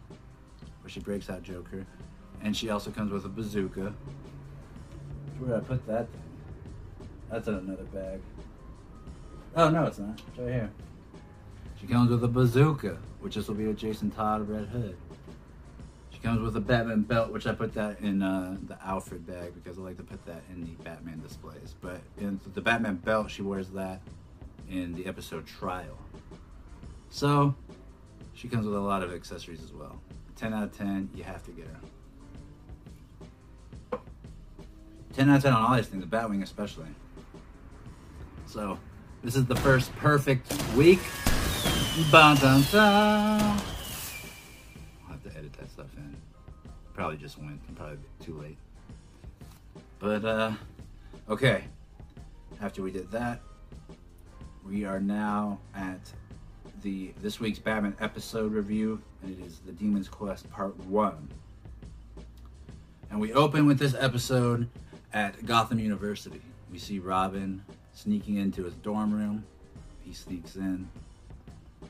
where 0.82 0.88
she 0.88 1.00
breaks 1.00 1.28
out 1.28 1.42
Joker. 1.42 1.84
And 2.42 2.56
she 2.56 2.70
also 2.70 2.92
comes 2.92 3.10
with 3.10 3.24
a 3.24 3.28
bazooka. 3.28 3.92
Where 5.40 5.48
did 5.48 5.64
I 5.64 5.66
put 5.66 5.84
that 5.88 6.08
thing? 6.12 7.08
That's 7.28 7.48
in 7.48 7.54
another 7.54 7.82
bag. 7.86 8.20
Oh 9.56 9.68
no, 9.68 9.86
it's 9.86 9.98
not. 9.98 10.20
It's 10.28 10.38
right 10.38 10.52
here. 10.52 10.70
She 11.80 11.88
comes 11.88 12.08
with 12.08 12.22
a 12.22 12.28
bazooka, 12.28 12.98
which 13.18 13.34
this 13.34 13.48
will 13.48 13.56
be 13.56 13.68
a 13.68 13.74
Jason 13.74 14.12
Todd 14.12 14.48
Red 14.48 14.68
Hood. 14.68 14.96
She 16.16 16.22
comes 16.22 16.40
with 16.40 16.56
a 16.56 16.60
Batman 16.60 17.02
belt, 17.02 17.30
which 17.30 17.46
I 17.46 17.52
put 17.52 17.74
that 17.74 18.00
in 18.00 18.22
uh, 18.22 18.56
the 18.66 18.78
Alfred 18.82 19.26
bag 19.26 19.52
because 19.54 19.78
I 19.78 19.82
like 19.82 19.98
to 19.98 20.02
put 20.02 20.24
that 20.24 20.42
in 20.50 20.62
the 20.62 20.70
Batman 20.82 21.20
displays. 21.20 21.74
But 21.82 22.00
in 22.16 22.40
the 22.54 22.62
Batman 22.62 22.96
belt, 22.96 23.30
she 23.30 23.42
wears 23.42 23.68
that 23.70 24.00
in 24.70 24.94
the 24.94 25.04
episode 25.04 25.46
Trial. 25.46 25.98
So 27.10 27.54
she 28.32 28.48
comes 28.48 28.64
with 28.64 28.74
a 28.74 28.80
lot 28.80 29.02
of 29.02 29.12
accessories 29.12 29.62
as 29.62 29.74
well. 29.74 30.00
10 30.36 30.54
out 30.54 30.62
of 30.62 30.78
10, 30.78 31.10
you 31.14 31.22
have 31.22 31.42
to 31.44 31.50
get 31.50 31.66
her. 33.92 33.98
10 35.12 35.28
out 35.28 35.36
of 35.36 35.42
10 35.42 35.52
on 35.52 35.62
all 35.62 35.76
these 35.76 35.86
things, 35.86 36.02
the 36.02 36.16
Batwing 36.16 36.42
especially. 36.42 36.88
So, 38.46 38.78
this 39.22 39.36
is 39.36 39.44
the 39.44 39.56
first 39.56 39.94
perfect 39.96 40.50
week. 40.74 41.00
Bum, 42.10 42.36
stuff 45.86 45.98
in. 45.98 46.16
Probably 46.94 47.16
just 47.16 47.38
went, 47.38 47.76
probably 47.76 47.98
too 48.20 48.34
late. 48.40 48.58
But, 49.98 50.24
uh, 50.24 50.52
okay. 51.28 51.64
After 52.60 52.82
we 52.82 52.90
did 52.90 53.10
that, 53.10 53.40
we 54.64 54.84
are 54.84 55.00
now 55.00 55.58
at 55.74 56.00
the 56.82 57.12
this 57.20 57.38
week's 57.38 57.58
Batman 57.58 57.94
episode 58.00 58.52
review, 58.52 59.00
and 59.22 59.38
it 59.38 59.44
is 59.44 59.58
the 59.60 59.72
Demon's 59.72 60.08
Quest 60.08 60.50
Part 60.50 60.76
One. 60.86 61.28
And 63.10 63.20
we 63.20 63.32
open 63.32 63.66
with 63.66 63.78
this 63.78 63.94
episode 63.94 64.68
at 65.12 65.44
Gotham 65.44 65.78
University. 65.78 66.40
We 66.72 66.78
see 66.78 66.98
Robin 66.98 67.62
sneaking 67.92 68.36
into 68.36 68.64
his 68.64 68.74
dorm 68.74 69.12
room. 69.12 69.44
He 70.02 70.12
sneaks 70.12 70.56
in, 70.56 70.88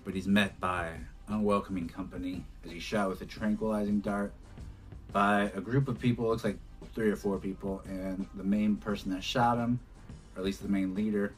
but 0.05 0.15
he's 0.15 0.27
met 0.27 0.59
by 0.59 0.95
unwelcoming 1.29 1.89
company 1.89 2.45
as 2.65 2.71
he's 2.71 2.83
shot 2.83 3.09
with 3.09 3.21
a 3.21 3.27
tranquilizing 3.27 4.01
dart 4.01 4.33
by 5.13 5.51
a 5.55 5.61
group 5.61 5.89
of 5.89 5.99
people. 5.99 6.29
Looks 6.29 6.45
like 6.45 6.59
three 6.95 7.11
or 7.11 7.17
four 7.17 7.39
people, 7.39 7.83
and 7.87 8.27
the 8.35 8.45
main 8.45 8.77
person 8.77 9.13
that 9.13 9.23
shot 9.23 9.59
him, 9.59 9.79
or 10.35 10.41
at 10.41 10.45
least 10.45 10.63
the 10.63 10.69
main 10.69 10.95
leader, 10.95 11.35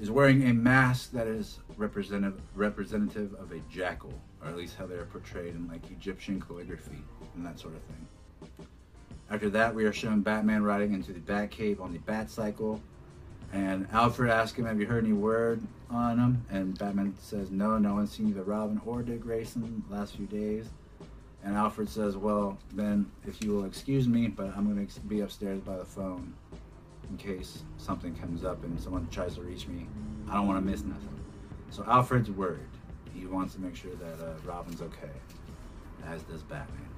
is 0.00 0.10
wearing 0.10 0.48
a 0.48 0.54
mask 0.54 1.12
that 1.12 1.26
is 1.26 1.58
representative 1.76 2.40
representative 2.54 3.34
of 3.34 3.52
a 3.52 3.58
jackal, 3.70 4.12
or 4.42 4.48
at 4.48 4.56
least 4.56 4.76
how 4.76 4.86
they're 4.86 5.04
portrayed 5.06 5.54
in 5.54 5.68
like 5.68 5.88
Egyptian 5.90 6.40
calligraphy 6.40 7.02
and 7.34 7.46
that 7.46 7.58
sort 7.58 7.74
of 7.74 7.82
thing. 7.82 8.66
After 9.30 9.48
that, 9.50 9.74
we 9.74 9.84
are 9.84 9.92
shown 9.92 10.20
Batman 10.20 10.62
riding 10.62 10.92
into 10.92 11.12
the 11.12 11.20
Batcave 11.20 11.80
on 11.80 11.92
the 11.92 11.98
Bat 12.00 12.30
Cycle, 12.30 12.80
and 13.54 13.86
Alfred 13.92 14.30
asks 14.30 14.58
him, 14.58 14.66
"Have 14.66 14.80
you 14.80 14.86
heard 14.86 15.04
any 15.04 15.12
word 15.12 15.62
on 15.88 16.18
him?" 16.18 16.44
And 16.50 16.76
Batman 16.78 17.14
says, 17.20 17.50
"No, 17.50 17.78
no 17.78 17.94
one's 17.94 18.10
seen 18.10 18.28
either 18.28 18.42
Robin 18.42 18.80
or 18.84 19.02
Dick 19.02 19.20
Grayson 19.20 19.84
the 19.88 19.96
last 19.96 20.16
few 20.16 20.26
days." 20.26 20.66
And 21.42 21.56
Alfred 21.56 21.88
says, 21.88 22.16
"Well, 22.16 22.58
then, 22.72 23.10
if 23.26 23.42
you 23.42 23.52
will 23.52 23.64
excuse 23.64 24.08
me, 24.08 24.28
but 24.28 24.56
I'm 24.56 24.64
going 24.64 24.86
to 24.86 25.00
be 25.00 25.20
upstairs 25.20 25.60
by 25.60 25.76
the 25.76 25.84
phone." 25.84 26.34
in 27.10 27.16
case 27.16 27.62
something 27.78 28.14
comes 28.16 28.44
up 28.44 28.62
and 28.64 28.80
someone 28.80 29.06
tries 29.10 29.34
to 29.36 29.42
reach 29.42 29.66
me. 29.66 29.86
I 30.28 30.34
don't 30.34 30.46
want 30.46 30.64
to 30.64 30.70
miss 30.70 30.82
nothing. 30.82 31.20
So 31.70 31.84
Alfred's 31.86 32.30
worried. 32.30 32.60
He 33.14 33.26
wants 33.26 33.54
to 33.54 33.60
make 33.60 33.76
sure 33.76 33.94
that 33.94 34.24
uh, 34.24 34.32
Robin's 34.44 34.80
okay, 34.80 35.12
as 36.06 36.22
does 36.22 36.42
Batman. 36.42 36.88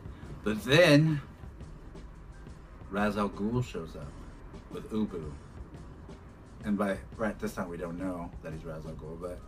But 0.44 0.62
then 0.64 1.20
Ra's 2.90 3.16
al 3.16 3.28
Ghul 3.30 3.64
shows 3.64 3.96
up 3.96 4.12
with 4.70 4.90
Ubu, 4.90 5.30
and 6.66 6.76
by 6.76 6.98
right 7.16 7.38
this 7.38 7.54
time 7.54 7.68
we 7.68 7.76
don't 7.76 7.98
know 7.98 8.30
that 8.42 8.52
he's 8.52 8.64
Ra's 8.64 8.84
al 8.84 8.92
Ghul, 8.92 9.18
but 9.20 9.38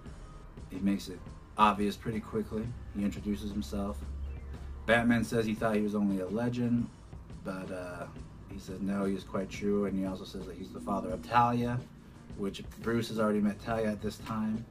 he 0.70 0.78
makes 0.78 1.09
it 1.09 1.18
obvious 1.59 1.96
pretty 1.96 2.20
quickly. 2.20 2.64
He 2.96 3.04
introduces 3.04 3.50
himself. 3.50 3.98
Batman 4.87 5.24
says 5.24 5.44
he 5.44 5.54
thought 5.54 5.74
he 5.74 5.83
was 5.83 5.96
only 5.96 6.20
a 6.20 6.26
legend, 6.28 6.88
but 7.44 7.70
uh, 7.70 8.07
he 8.52 8.59
says 8.59 8.81
no, 8.81 9.04
he's 9.04 9.24
quite 9.24 9.50
true, 9.50 9.87
and 9.87 9.98
he 9.98 10.07
also 10.07 10.24
says 10.24 10.46
that 10.46 10.57
he's 10.57 10.70
the 10.70 10.81
father 10.81 11.11
of 11.11 11.28
Talia, 11.28 11.78
which 12.37 12.62
Bruce 12.81 13.09
has 13.09 13.18
already 13.18 13.40
met 13.40 13.61
Talia 13.61 13.88
at 13.88 14.00
this 14.00 14.18
time 14.18 14.64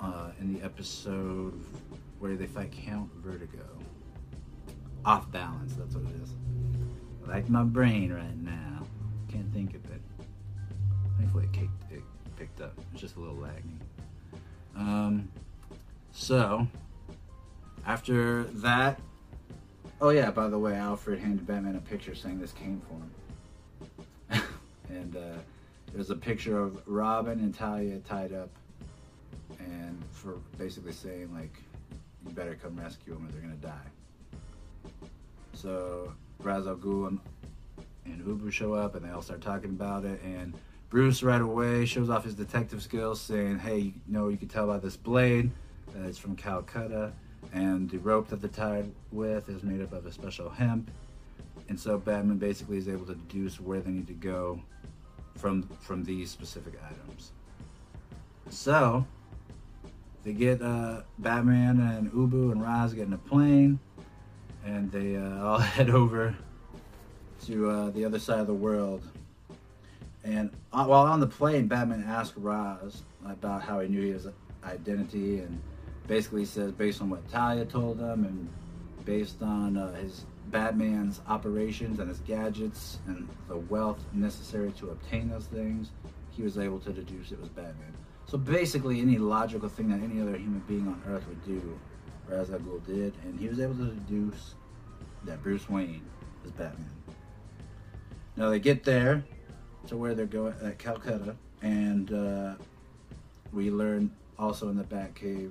uh, 0.00 0.30
in 0.38 0.54
the 0.54 0.62
episode 0.62 1.58
where 2.18 2.36
they 2.36 2.46
fight 2.46 2.70
Count 2.70 3.10
Vertigo. 3.16 3.64
Off 5.06 5.32
balance, 5.32 5.72
that's 5.76 5.94
what 5.94 6.04
it 6.04 6.22
is. 6.22 6.30
Like 7.26 7.48
my 7.48 7.62
brain 7.62 8.12
right 8.12 8.36
now, 8.36 8.84
can't 9.32 9.50
think 9.54 9.74
of 9.74 9.82
it. 9.86 10.02
Thankfully, 11.20 11.44
it, 11.44 11.52
kicked, 11.52 11.92
it 11.92 12.02
picked 12.36 12.60
up. 12.60 12.78
It's 12.92 13.00
just 13.00 13.16
a 13.16 13.20
little 13.20 13.36
lagging. 13.36 13.80
Um, 14.76 15.28
so 16.12 16.66
after 17.86 18.44
that, 18.44 18.98
Oh 20.02 20.08
yeah, 20.08 20.30
by 20.30 20.48
the 20.48 20.58
way, 20.58 20.76
Alfred 20.76 21.18
handed 21.18 21.46
Batman 21.46 21.76
a 21.76 21.80
picture 21.80 22.14
saying 22.14 22.40
this 22.40 22.52
came 22.52 22.80
for 22.88 22.94
him. 24.34 24.42
and 24.88 25.14
uh, 25.14 25.38
there's 25.92 26.08
a 26.08 26.16
picture 26.16 26.58
of 26.58 26.80
Robin 26.86 27.38
and 27.40 27.54
Talia 27.54 27.98
tied 27.98 28.32
up, 28.32 28.48
and 29.58 30.02
for 30.10 30.38
basically 30.56 30.92
saying 30.92 31.34
like, 31.34 31.52
you 32.24 32.32
better 32.32 32.54
come 32.54 32.80
rescue 32.80 33.12
them 33.12 33.26
or 33.26 33.32
they're 33.32 33.42
gonna 33.42 33.54
die. 33.56 34.98
So 35.52 36.14
Ra's 36.38 36.66
al 36.66 36.76
Ghul 36.76 37.08
and, 37.08 37.20
and 38.06 38.24
Ubu 38.24 38.50
show 38.50 38.72
up, 38.72 38.94
and 38.94 39.04
they 39.04 39.10
all 39.10 39.20
start 39.20 39.42
talking 39.42 39.68
about 39.68 40.06
it, 40.06 40.22
and 40.22 40.54
Bruce 40.90 41.22
right 41.22 41.40
away 41.40 41.86
shows 41.86 42.10
off 42.10 42.24
his 42.24 42.34
detective 42.34 42.82
skills, 42.82 43.20
saying, 43.20 43.60
"Hey, 43.60 43.78
you 43.78 43.94
know, 44.08 44.28
you 44.28 44.36
can 44.36 44.48
tell 44.48 44.66
by 44.66 44.78
this 44.78 44.96
blade 44.96 45.50
that 45.94 46.06
it's 46.06 46.18
from 46.18 46.36
Calcutta." 46.36 47.12
and 47.52 47.90
the 47.90 47.98
rope 47.98 48.28
that 48.28 48.40
they're 48.40 48.50
tied 48.50 48.90
with 49.12 49.48
is 49.48 49.62
made 49.62 49.80
up 49.80 49.92
of 49.92 50.06
a 50.06 50.12
special 50.12 50.50
hemp. 50.50 50.90
And 51.68 51.78
so 51.78 51.98
Batman 51.98 52.38
basically 52.38 52.78
is 52.78 52.88
able 52.88 53.06
to 53.06 53.14
deduce 53.14 53.60
where 53.60 53.80
they 53.80 53.90
need 53.90 54.06
to 54.08 54.14
go 54.14 54.60
from 55.36 55.62
from 55.80 56.04
these 56.04 56.30
specific 56.30 56.74
items. 56.84 57.32
So 58.50 59.06
they 60.24 60.32
get 60.32 60.60
uh, 60.60 61.02
Batman 61.18 61.80
and 61.80 62.10
Ubu 62.12 62.52
and 62.52 62.62
Ra's 62.62 62.92
get 62.92 63.06
in 63.06 63.12
a 63.12 63.18
plane, 63.18 63.78
and 64.64 64.90
they 64.90 65.16
uh, 65.16 65.44
all 65.44 65.58
head 65.58 65.90
over 65.90 66.36
to 67.46 67.70
uh, 67.70 67.90
the 67.90 68.04
other 68.04 68.18
side 68.18 68.40
of 68.40 68.46
the 68.46 68.54
world. 68.54 69.02
And 70.24 70.50
uh, 70.72 70.84
while 70.84 71.06
on 71.06 71.20
the 71.20 71.26
plane, 71.26 71.66
Batman 71.66 72.04
asks 72.06 72.36
Ra's 72.36 73.02
about 73.26 73.62
how 73.62 73.80
he 73.80 73.88
knew 73.88 74.12
his 74.12 74.26
identity 74.64 75.38
and 75.38 75.60
basically 76.06 76.44
says 76.44 76.72
based 76.72 77.00
on 77.00 77.08
what 77.08 77.26
Talia 77.30 77.64
told 77.64 77.98
him 77.98 78.24
and 78.24 78.48
based 79.04 79.42
on 79.42 79.76
uh, 79.76 79.94
his 79.94 80.24
Batman's 80.48 81.20
operations 81.28 82.00
and 82.00 82.08
his 82.08 82.18
gadgets 82.20 82.98
and 83.06 83.28
the 83.48 83.56
wealth 83.56 83.98
necessary 84.12 84.72
to 84.72 84.90
obtain 84.90 85.30
those 85.30 85.46
things, 85.46 85.90
he 86.30 86.42
was 86.42 86.58
able 86.58 86.78
to 86.80 86.92
deduce 86.92 87.32
it 87.32 87.40
was 87.40 87.48
Batman. 87.48 87.94
So 88.26 88.38
basically, 88.38 89.00
any 89.00 89.18
logical 89.18 89.68
thing 89.68 89.88
that 89.88 90.02
any 90.02 90.20
other 90.20 90.36
human 90.36 90.62
being 90.68 90.86
on 90.86 91.02
Earth 91.08 91.26
would 91.28 91.44
do, 91.44 91.78
Ra's 92.28 92.50
al 92.50 92.58
did, 92.86 93.14
and 93.24 93.38
he 93.38 93.48
was 93.48 93.58
able 93.58 93.74
to 93.74 93.86
deduce 93.86 94.54
that 95.24 95.42
Bruce 95.42 95.68
Wayne 95.68 96.02
is 96.44 96.50
Batman. 96.52 96.90
Now 98.36 98.50
they 98.50 98.60
get 98.60 98.84
there 98.84 99.24
to 99.90 99.96
where 99.96 100.14
they're 100.14 100.24
going 100.24 100.54
at 100.62 100.78
Calcutta, 100.78 101.34
and 101.62 102.12
uh, 102.12 102.54
we 103.52 103.72
learn 103.72 104.08
also 104.38 104.68
in 104.68 104.76
the 104.76 104.84
Batcave 104.84 105.50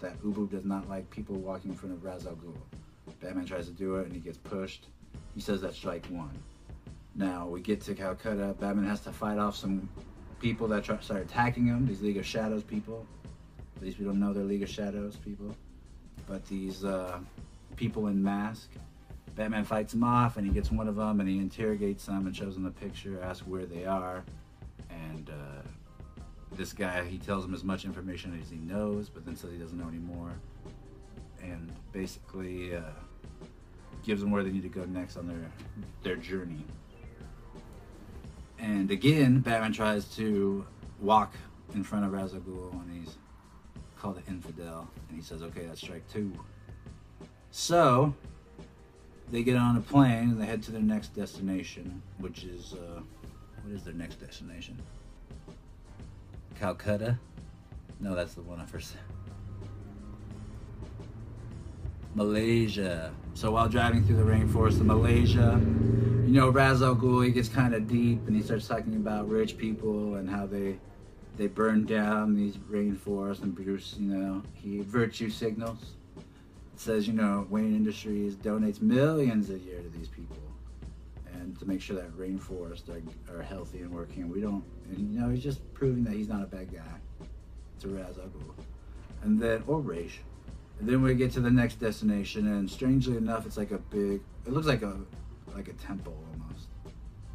that 0.00 0.22
Ubu 0.22 0.50
does 0.50 0.66
not 0.66 0.86
like 0.86 1.08
people 1.08 1.34
walking 1.36 1.70
in 1.70 1.76
front 1.76 1.94
of 1.94 2.04
Ra's 2.04 2.26
al 2.26 2.34
Ghul. 2.34 2.54
Batman 3.22 3.46
tries 3.46 3.64
to 3.66 3.72
do 3.72 3.96
it 3.96 4.04
and 4.04 4.12
he 4.12 4.20
gets 4.20 4.36
pushed. 4.36 4.88
He 5.34 5.40
says 5.40 5.62
that's 5.62 5.76
strike 5.76 6.04
one. 6.08 6.38
Now 7.14 7.46
we 7.48 7.62
get 7.62 7.80
to 7.82 7.94
Calcutta. 7.94 8.54
Batman 8.60 8.84
has 8.84 9.00
to 9.00 9.12
fight 9.12 9.38
off 9.38 9.56
some 9.56 9.88
people 10.40 10.68
that 10.68 10.84
try, 10.84 11.00
start 11.00 11.22
attacking 11.22 11.66
him. 11.66 11.86
These 11.86 12.02
League 12.02 12.18
of 12.18 12.26
Shadows 12.26 12.62
people. 12.62 13.06
At 13.76 13.82
least 13.82 13.98
we 13.98 14.04
don't 14.04 14.20
know 14.20 14.34
they're 14.34 14.44
League 14.44 14.62
of 14.62 14.68
Shadows 14.68 15.16
people. 15.16 15.56
But 16.28 16.46
these 16.46 16.84
uh, 16.84 17.18
people 17.76 18.08
in 18.08 18.22
mask. 18.22 18.68
Batman 19.38 19.64
fights 19.64 19.92
them 19.92 20.02
off 20.02 20.36
and 20.36 20.44
he 20.44 20.52
gets 20.52 20.72
one 20.72 20.88
of 20.88 20.96
them 20.96 21.20
and 21.20 21.28
he 21.28 21.38
interrogates 21.38 22.06
them 22.06 22.26
and 22.26 22.34
shows 22.34 22.54
them 22.54 22.64
the 22.64 22.72
picture, 22.72 23.22
asks 23.22 23.46
where 23.46 23.66
they 23.66 23.86
are, 23.86 24.24
and 24.90 25.30
uh, 25.30 25.62
this 26.56 26.72
guy, 26.72 27.04
he 27.04 27.18
tells 27.18 27.44
him 27.44 27.54
as 27.54 27.62
much 27.62 27.84
information 27.84 28.36
as 28.42 28.50
he 28.50 28.56
knows, 28.56 29.08
but 29.08 29.24
then 29.24 29.36
says 29.36 29.52
he 29.52 29.56
doesn't 29.56 29.78
know 29.78 29.86
anymore. 29.86 30.32
And 31.40 31.70
basically 31.92 32.74
uh, 32.74 32.80
gives 34.04 34.20
them 34.20 34.32
where 34.32 34.42
they 34.42 34.50
need 34.50 34.64
to 34.64 34.68
go 34.68 34.84
next 34.86 35.16
on 35.16 35.28
their 35.28 35.52
their 36.02 36.16
journey. 36.16 36.64
And 38.58 38.90
again, 38.90 39.38
Batman 39.38 39.72
tries 39.72 40.04
to 40.16 40.66
walk 41.00 41.32
in 41.74 41.84
front 41.84 42.04
of 42.04 42.12
Ra's 42.12 42.32
and 42.32 42.42
he's 42.92 43.14
called 43.96 44.16
an 44.16 44.24
infidel. 44.26 44.88
And 45.08 45.16
he 45.16 45.22
says, 45.22 45.42
okay, 45.42 45.64
that's 45.66 45.80
strike 45.80 46.02
two. 46.12 46.32
So 47.52 48.14
they 49.30 49.42
get 49.42 49.56
on 49.56 49.76
a 49.76 49.80
plane 49.80 50.30
and 50.30 50.40
they 50.40 50.46
head 50.46 50.62
to 50.64 50.72
their 50.72 50.80
next 50.80 51.14
destination, 51.14 52.02
which 52.18 52.44
is, 52.44 52.74
uh, 52.74 53.00
what 53.62 53.74
is 53.74 53.82
their 53.84 53.94
next 53.94 54.16
destination? 54.16 54.80
Calcutta? 56.58 57.18
No, 58.00 58.14
that's 58.14 58.34
the 58.34 58.42
one 58.42 58.60
I 58.60 58.66
first 58.66 58.92
said. 58.92 59.00
Malaysia. 62.14 63.12
So 63.34 63.52
while 63.52 63.68
driving 63.68 64.04
through 64.04 64.16
the 64.16 64.24
rainforest 64.24 64.80
of 64.80 64.86
Malaysia, 64.86 65.60
you 66.26 66.34
know, 66.34 66.48
Ra's 66.48 66.82
al 66.82 66.96
Ghul, 66.96 67.24
he 67.24 67.30
gets 67.30 67.48
kind 67.48 67.74
of 67.74 67.86
deep 67.86 68.26
and 68.26 68.34
he 68.34 68.42
starts 68.42 68.66
talking 68.66 68.96
about 68.96 69.28
rich 69.28 69.56
people 69.56 70.16
and 70.16 70.28
how 70.28 70.46
they 70.46 70.78
they 71.36 71.46
burn 71.46 71.86
down 71.86 72.34
these 72.34 72.56
rainforests 72.56 73.42
and 73.42 73.54
produce, 73.54 73.94
you 73.96 74.08
know, 74.08 74.42
he 74.54 74.80
virtue 74.80 75.30
signals. 75.30 75.94
It 76.78 76.82
says, 76.82 77.08
you 77.08 77.12
know, 77.12 77.44
Wayne 77.50 77.74
Industries 77.74 78.36
donates 78.36 78.80
millions 78.80 79.50
a 79.50 79.58
year 79.58 79.80
to 79.80 79.88
these 79.88 80.06
people 80.06 80.36
and 81.34 81.58
to 81.58 81.66
make 81.66 81.82
sure 81.82 81.96
that 81.96 82.16
rainforests 82.16 82.88
are, 82.88 83.36
are 83.36 83.42
healthy 83.42 83.80
and 83.80 83.90
working. 83.90 84.30
We 84.30 84.40
don't, 84.40 84.62
and, 84.88 85.12
you 85.12 85.18
know, 85.18 85.28
he's 85.28 85.42
just 85.42 85.74
proving 85.74 86.04
that 86.04 86.12
he's 86.12 86.28
not 86.28 86.44
a 86.44 86.46
bad 86.46 86.72
guy 86.72 87.26
to 87.80 87.88
Ra's 87.88 88.16
al 88.18 88.26
Ghul. 88.26 88.54
And 89.24 89.42
then, 89.42 89.64
or 89.66 89.80
Raish. 89.80 90.20
And 90.78 90.88
then 90.88 91.02
we 91.02 91.16
get 91.16 91.32
to 91.32 91.40
the 91.40 91.50
next 91.50 91.80
destination, 91.80 92.46
and 92.46 92.70
strangely 92.70 93.16
enough, 93.16 93.44
it's 93.44 93.56
like 93.56 93.72
a 93.72 93.78
big. 93.78 94.20
It 94.46 94.52
looks 94.52 94.68
like 94.68 94.82
a 94.82 94.96
like 95.56 95.66
a 95.66 95.72
temple 95.72 96.16
almost. 96.30 96.68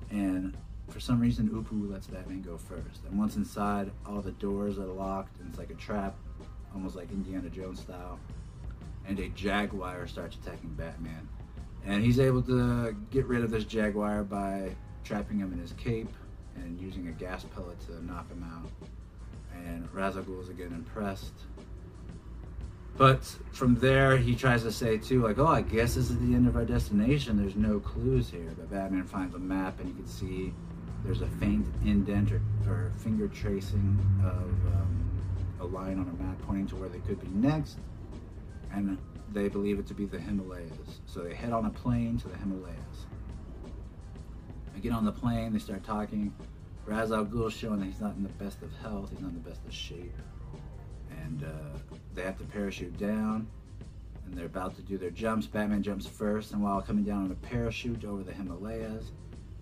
And 0.09 0.55
for 0.87 1.01
some 1.01 1.19
reason, 1.19 1.49
Ubu 1.49 1.91
lets 1.91 2.07
Batman 2.07 2.43
go 2.43 2.57
first. 2.57 3.03
And 3.09 3.19
once 3.19 3.35
inside, 3.35 3.91
all 4.05 4.21
the 4.21 4.31
doors 4.31 4.79
are 4.79 4.85
locked, 4.85 5.37
and 5.41 5.49
it's 5.49 5.59
like 5.59 5.69
a 5.69 5.75
trap, 5.75 6.15
almost 6.73 6.95
like 6.95 7.11
Indiana 7.11 7.49
Jones 7.49 7.81
style. 7.81 8.17
And 9.07 9.19
a 9.19 9.27
jaguar 9.29 10.07
starts 10.07 10.37
attacking 10.37 10.69
Batman, 10.75 11.27
and 11.85 12.03
he's 12.03 12.19
able 12.19 12.41
to 12.43 12.95
get 13.11 13.25
rid 13.25 13.43
of 13.43 13.51
this 13.51 13.65
jaguar 13.65 14.23
by 14.23 14.69
trapping 15.03 15.39
him 15.39 15.51
in 15.51 15.59
his 15.59 15.73
cape 15.73 16.09
and 16.55 16.79
using 16.79 17.09
a 17.09 17.11
gas 17.11 17.43
pellet 17.43 17.79
to 17.87 18.05
knock 18.05 18.29
him 18.29 18.43
out. 18.43 18.69
And 19.65 19.91
Ghul 19.91 20.41
is 20.41 20.49
again 20.49 20.71
impressed 20.73 21.33
but 22.97 23.23
from 23.51 23.75
there, 23.75 24.17
he 24.17 24.35
tries 24.35 24.63
to 24.63 24.71
say 24.71 24.97
too, 24.97 25.23
like, 25.23 25.39
"Oh, 25.39 25.47
I 25.47 25.61
guess 25.61 25.95
this 25.95 26.09
is 26.09 26.19
the 26.19 26.35
end 26.35 26.47
of 26.47 26.55
our 26.55 26.65
destination. 26.65 27.37
There's 27.37 27.55
no 27.55 27.79
clues 27.79 28.29
here." 28.29 28.51
But 28.55 28.69
Batman 28.69 29.03
finds 29.03 29.33
a 29.33 29.39
map, 29.39 29.79
and 29.79 29.89
you 29.89 29.95
can 29.95 30.07
see 30.07 30.53
there's 31.03 31.21
a 31.21 31.27
faint 31.27 31.65
indent 31.83 32.31
or, 32.31 32.41
or 32.67 32.91
finger 32.97 33.27
tracing 33.27 33.97
of 34.23 34.73
um, 34.73 35.11
a 35.59 35.65
line 35.65 35.99
on 35.99 36.07
a 36.07 36.23
map 36.23 36.39
pointing 36.43 36.67
to 36.67 36.75
where 36.75 36.89
they 36.89 36.99
could 36.99 37.19
be 37.19 37.27
next, 37.29 37.79
and 38.73 38.97
they 39.31 39.47
believe 39.47 39.79
it 39.79 39.87
to 39.87 39.93
be 39.93 40.05
the 40.05 40.19
Himalayas. 40.19 40.99
So 41.05 41.21
they 41.21 41.33
head 41.33 41.53
on 41.53 41.65
a 41.65 41.69
plane 41.69 42.17
to 42.19 42.27
the 42.27 42.37
Himalayas. 42.37 43.05
They 44.73 44.81
get 44.81 44.91
on 44.91 45.05
the 45.05 45.11
plane. 45.11 45.53
They 45.53 45.59
start 45.59 45.83
talking. 45.83 46.33
Ra's 46.85 47.11
al 47.11 47.49
showing 47.49 47.79
that 47.79 47.85
he's 47.85 48.01
not 48.01 48.15
in 48.15 48.23
the 48.23 48.29
best 48.29 48.61
of 48.61 48.71
health. 48.81 49.09
He's 49.11 49.21
not 49.21 49.29
in 49.29 49.35
the 49.35 49.49
best 49.49 49.65
of 49.65 49.73
shape 49.73 50.13
and 51.23 51.43
uh, 51.43 51.97
they 52.13 52.23
have 52.23 52.37
to 52.37 52.43
parachute 52.45 52.97
down 52.97 53.47
and 54.25 54.37
they're 54.37 54.45
about 54.45 54.75
to 54.75 54.81
do 54.81 54.97
their 54.97 55.09
jumps. 55.09 55.47
Batman 55.47 55.83
jumps 55.83 56.07
first, 56.07 56.53
and 56.53 56.63
while 56.63 56.81
coming 56.81 57.03
down 57.03 57.25
on 57.25 57.31
a 57.31 57.35
parachute 57.35 58.05
over 58.05 58.23
the 58.23 58.31
Himalayas, 58.31 59.11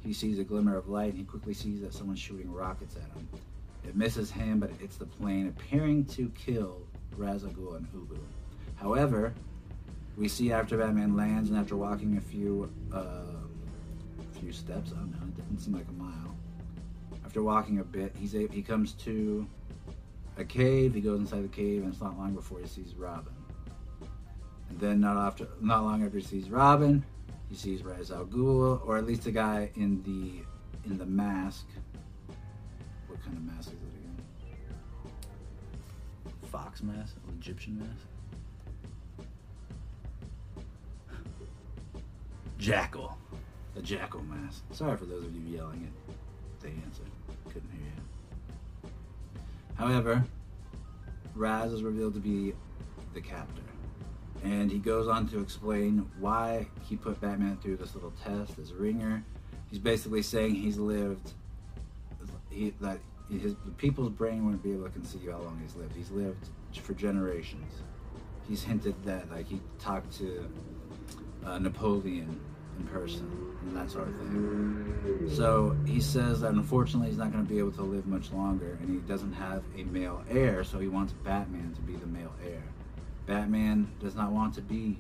he 0.04 0.14
sees 0.14 0.38
a 0.38 0.44
glimmer 0.44 0.78
of 0.78 0.88
light 0.88 1.10
and 1.10 1.18
he 1.18 1.24
quickly 1.24 1.54
sees 1.54 1.82
that 1.82 1.94
someone's 1.94 2.20
shooting 2.20 2.52
rockets 2.52 2.96
at 2.96 3.18
him. 3.18 3.28
It 3.84 3.96
misses 3.96 4.30
him, 4.30 4.60
but 4.60 4.70
it 4.70 4.78
hits 4.80 4.98
the 4.98 5.06
plane, 5.06 5.48
appearing 5.48 6.06
to 6.06 6.30
kill 6.30 6.86
Ghul 7.18 7.76
and 7.76 7.88
Ubu. 7.94 8.20
However, 8.82 9.34
we 10.18 10.28
see 10.28 10.52
after 10.52 10.78
Batman 10.78 11.16
lands 11.16 11.50
and 11.50 11.60
after 11.60 11.76
walking 11.76 12.18
a 12.18 12.22
few 12.22 12.72
uh, 12.92 12.98
a 14.20 14.40
few 14.40 14.52
steps, 14.52 14.92
I 14.92 14.96
don't 14.96 15.12
know, 15.12 15.28
it 15.28 15.38
doesn't 15.38 15.60
seem 15.60 15.74
like 15.76 15.88
a 15.88 15.94
mile. 15.94 16.36
After 17.24 17.44
walking 17.44 17.80
a 17.80 17.84
bit, 17.84 18.16
he's 18.18 18.34
a, 18.36 18.48
he 18.48 18.62
comes 18.62 18.94
to 18.94 19.48
a 20.38 20.44
cave. 20.44 20.94
He 20.94 21.02
goes 21.02 21.20
inside 21.20 21.44
the 21.44 21.56
cave, 21.56 21.84
and 21.84 21.94
it's 21.94 22.02
not 22.02 22.18
long 22.18 22.34
before 22.34 22.60
he 22.60 22.68
sees 22.68 22.96
Robin. 22.96 23.34
And 24.70 24.80
then 24.80 25.00
not 25.00 25.16
after, 25.16 25.48
not 25.62 25.84
long 25.84 26.04
after 26.04 26.18
he 26.18 26.24
sees 26.24 26.50
Robin, 26.50 27.06
he 27.50 27.56
sees 27.56 27.84
Ra's 27.84 28.12
al 28.12 28.26
Ghul, 28.26 28.86
or 28.86 28.98
at 28.98 29.06
least 29.06 29.24
the 29.24 29.32
guy 29.32 29.70
in 29.76 30.02
the 30.04 30.44
in 30.90 30.98
the 30.98 31.06
mask. 31.06 31.68
What 33.08 33.24
kind 33.24 33.38
of 33.38 33.44
mask 33.44 33.70
is 33.70 33.76
it 33.76 33.94
again? 34.00 34.18
Fox 36.52 36.82
mask, 36.82 37.16
Egyptian 37.40 37.78
mask. 37.78 38.11
Jackal, 42.62 43.18
A 43.76 43.82
jackal 43.82 44.22
mask. 44.22 44.62
Sorry 44.72 44.96
for 44.96 45.06
those 45.06 45.26
of 45.26 45.36
you 45.36 45.58
yelling 45.58 45.92
at 46.08 46.62
the 46.62 46.68
answer. 46.68 47.02
Couldn't 47.46 47.72
hear 47.72 47.82
you. 47.82 48.90
However, 49.74 50.24
Ra's 51.34 51.74
is 51.74 51.82
revealed 51.82 52.14
to 52.14 52.20
be 52.20 52.54
the 53.16 53.22
captor. 53.22 53.64
And 54.44 54.72
he 54.72 54.78
goes 54.78 55.08
on 55.08 55.28
to 55.30 55.40
explain 55.40 56.08
why 56.20 56.68
he 56.88 56.96
put 56.96 57.20
Batman 57.20 57.58
through 57.64 57.78
this 57.78 57.96
little 57.96 58.14
test, 58.24 58.58
this 58.58 58.70
ringer. 58.70 59.24
He's 59.72 59.80
basically 59.80 60.22
saying 60.22 60.54
he's 60.54 60.78
lived, 60.78 61.32
he, 62.52 62.76
that 62.80 63.00
his, 63.28 63.56
the 63.66 63.72
people's 63.72 64.10
brain 64.10 64.46
wouldn't 64.46 64.62
be 64.62 64.74
able 64.74 64.84
to 64.84 64.92
conceive 64.92 65.32
how 65.32 65.40
long 65.40 65.60
he's 65.64 65.76
lived. 65.76 65.96
He's 65.96 66.12
lived 66.12 66.50
for 66.80 66.94
generations. 66.94 67.74
He's 68.48 68.62
hinted 68.62 69.04
that, 69.06 69.32
like, 69.32 69.48
he 69.48 69.62
talked 69.80 70.16
to 70.20 70.48
uh, 71.44 71.58
Napoleon 71.58 72.40
in 72.80 72.86
person 72.88 73.30
and 73.62 73.76
that 73.76 73.90
sort 73.90 74.08
of 74.08 74.16
thing. 74.16 75.32
So 75.36 75.76
he 75.86 76.00
says 76.02 76.42
that 76.42 76.54
unfortunately 76.54 77.10
he's 77.10 77.18
not 77.18 77.32
going 77.32 77.46
to 77.46 77.50
be 77.50 77.60
able 77.60 77.72
to 77.74 77.84
live 77.84 78.08
much 78.08 78.32
longer 78.32 78.78
and 78.82 78.90
he 78.90 78.98
doesn't 79.08 79.34
have 79.34 79.64
a 79.78 79.84
male 79.84 80.24
heir, 80.30 80.64
so 80.64 80.80
he 80.80 80.88
wants 80.88 81.14
Batman 81.14 81.74
to 81.76 81.82
be 81.82 81.96
the 81.96 82.08
male 82.08 82.34
heir. 82.46 82.64
Batman 83.28 83.92
does 84.00 84.16
not 84.16 84.32
want 84.32 84.54
to 84.56 84.62
be 84.62 84.98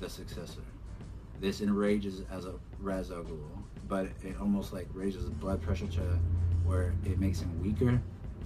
the 0.00 0.08
successor. 0.08 0.62
This 1.40 1.60
enrages 1.60 2.22
Ra's 2.80 3.10
al 3.10 3.22
Ghul, 3.22 3.38
but 3.88 4.06
it 4.22 4.36
almost 4.40 4.72
like 4.72 4.86
raises 4.94 5.28
blood 5.28 5.62
pressure 5.62 5.86
to 5.88 6.18
where 6.64 6.94
it 7.04 7.18
makes 7.18 7.40
him 7.40 7.62
weaker. 7.62 8.00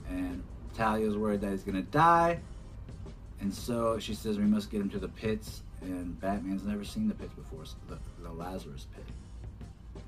And 0.09 0.43
Talia's 0.75 1.17
worried 1.17 1.41
that 1.41 1.51
he's 1.51 1.63
gonna 1.63 1.83
die, 1.83 2.41
and 3.41 3.53
so 3.53 3.99
she 3.99 4.15
says 4.15 4.39
we 4.39 4.45
must 4.45 4.71
get 4.71 4.81
him 4.81 4.91
to 4.91 4.99
the 4.99 5.09
pits 5.09 5.63
and 5.91 6.21
Batman's 6.21 6.65
never 6.65 6.85
seen 6.85 7.09
the 7.09 7.15
pits 7.15 7.35
before, 7.35 7.65
so 7.65 7.77
the, 7.89 7.99
the 8.23 8.31
Lazarus 8.31 8.87
pit. 8.95 9.05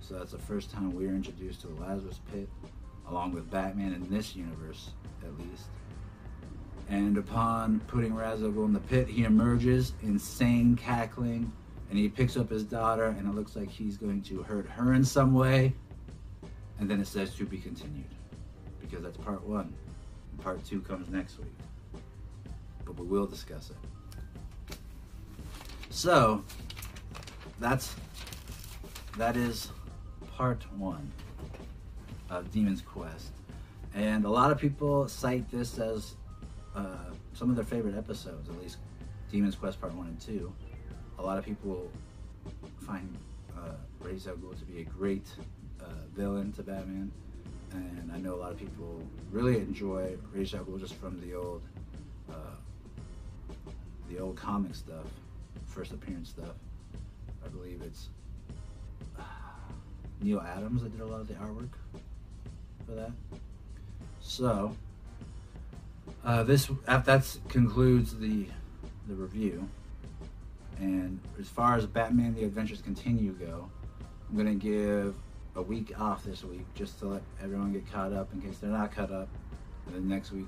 So 0.00 0.14
that's 0.14 0.32
the 0.32 0.38
first 0.38 0.70
time 0.70 0.94
we 0.94 1.06
are 1.06 1.14
introduced 1.14 1.60
to 1.62 1.68
the 1.68 1.80
Lazarus 1.80 2.20
pit, 2.32 2.48
along 3.08 3.32
with 3.32 3.50
Batman 3.50 3.92
in 3.92 4.08
this 4.10 4.36
universe, 4.36 4.90
at 5.22 5.38
least. 5.38 5.64
And 6.88 7.18
upon 7.18 7.80
putting 7.80 8.14
Ra's 8.14 8.42
in 8.42 8.72
the 8.72 8.80
pit, 8.80 9.08
he 9.08 9.24
emerges, 9.24 9.92
insane, 10.02 10.76
cackling, 10.76 11.52
and 11.90 11.98
he 11.98 12.08
picks 12.08 12.36
up 12.36 12.50
his 12.50 12.64
daughter, 12.64 13.06
and 13.06 13.28
it 13.28 13.34
looks 13.34 13.56
like 13.56 13.68
he's 13.68 13.96
going 13.96 14.22
to 14.22 14.42
hurt 14.42 14.66
her 14.68 14.94
in 14.94 15.04
some 15.04 15.34
way. 15.34 15.74
And 16.78 16.88
then 16.88 17.00
it 17.00 17.06
says 17.06 17.34
to 17.36 17.44
be 17.44 17.58
continued, 17.58 18.06
because 18.80 19.02
that's 19.02 19.16
part 19.18 19.42
one. 19.42 19.74
Part 20.42 20.64
two 20.64 20.80
comes 20.80 21.08
next 21.08 21.38
week, 21.38 21.52
but 22.84 22.96
we 22.96 23.06
will 23.06 23.26
discuss 23.26 23.70
it. 23.70 23.76
So 25.99 26.44
that's 27.59 27.92
that 29.16 29.36
is 29.36 29.72
part 30.36 30.62
one 30.76 31.11
of 32.30 32.53
Demon's 32.53 32.82
Quest, 32.82 33.32
and 33.96 34.24
a 34.24 34.30
lot 34.30 34.53
of 34.53 34.59
people 34.59 35.09
cite 35.09 35.51
this 35.51 35.76
as 35.80 36.14
uh, 36.76 37.11
some 37.32 37.51
of 37.51 37.57
their 37.57 37.64
favorite 37.64 37.99
episodes, 37.99 38.49
at 38.49 38.62
least 38.62 38.76
Demon's 39.32 39.57
Quest 39.57 39.80
Part 39.80 39.92
One 39.92 40.07
and 40.07 40.20
Two. 40.20 40.53
A 41.18 41.22
lot 41.22 41.36
of 41.36 41.44
people 41.44 41.90
find 42.86 43.12
uh, 43.57 43.72
Ra's 44.01 44.28
al 44.28 44.36
Ghul 44.36 44.57
to 44.57 44.64
be 44.66 44.82
a 44.82 44.84
great 44.84 45.26
uh, 45.80 45.86
villain 46.14 46.53
to 46.53 46.62
Batman, 46.62 47.11
and 47.72 48.12
I 48.14 48.18
know 48.18 48.36
a 48.36 48.40
lot 48.40 48.53
of 48.53 48.59
people 48.61 49.03
really 49.32 49.57
enjoy 49.57 50.16
Ra's 50.32 50.55
al 50.55 50.64
Ghul 50.64 50.78
just 50.78 50.94
from 50.94 51.20
the 51.20 51.34
old, 51.34 51.62
uh, 52.30 52.55
the 54.09 54.20
old 54.20 54.36
comic 54.36 54.76
stuff 54.76 55.07
first 55.66 55.92
appearance 55.92 56.30
stuff. 56.30 56.54
I 57.44 57.48
believe 57.48 57.82
it's 57.82 58.09
uh, 59.18 59.22
Neal 60.22 60.40
Adams 60.40 60.82
that 60.82 60.92
did 60.92 61.00
a 61.00 61.06
lot 61.06 61.20
of 61.20 61.28
the 61.28 61.34
artwork 61.34 61.70
for 62.86 62.92
that. 62.92 63.12
So 64.20 64.74
uh, 66.24 66.42
this 66.42 66.70
that 66.86 67.36
concludes 67.48 68.16
the 68.18 68.46
the 69.09 69.14
review. 69.14 69.68
And 70.78 71.20
as 71.40 71.48
far 71.48 71.76
as 71.76 71.86
Batman: 71.86 72.34
The 72.34 72.44
Adventures 72.44 72.82
Continue 72.82 73.32
go, 73.32 73.68
I'm 74.30 74.36
gonna 74.36 74.54
give 74.54 75.14
a 75.56 75.62
week 75.62 75.98
off 76.00 76.22
this 76.22 76.44
week 76.44 76.64
just 76.74 77.00
to 77.00 77.06
let 77.06 77.22
everyone 77.42 77.72
get 77.72 77.90
caught 77.90 78.12
up 78.12 78.32
in 78.32 78.40
case 78.40 78.59
they're 78.59 78.70
not 78.70 78.94
caught 78.94 79.11
up. 79.11 79.28
And 79.86 79.96
then 79.96 80.09
next 80.09 80.30
week, 80.30 80.46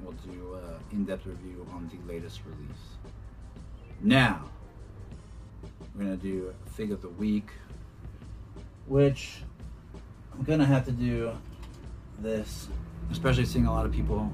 we'll 0.00 0.12
do 0.12 0.54
uh, 0.54 0.78
in-depth 0.92 1.26
review 1.26 1.66
on 1.72 1.88
the 1.88 2.12
latest 2.12 2.40
release. 2.44 3.11
Now, 4.04 4.50
we're 5.94 6.02
gonna 6.02 6.16
do 6.16 6.52
Fig 6.72 6.90
of 6.90 7.02
the 7.02 7.08
Week, 7.08 7.48
which 8.88 9.44
I'm 10.34 10.42
gonna 10.42 10.64
have 10.64 10.84
to 10.86 10.90
do 10.90 11.30
this, 12.18 12.66
especially 13.12 13.44
seeing 13.44 13.66
a 13.66 13.72
lot 13.72 13.86
of 13.86 13.92
people 13.92 14.32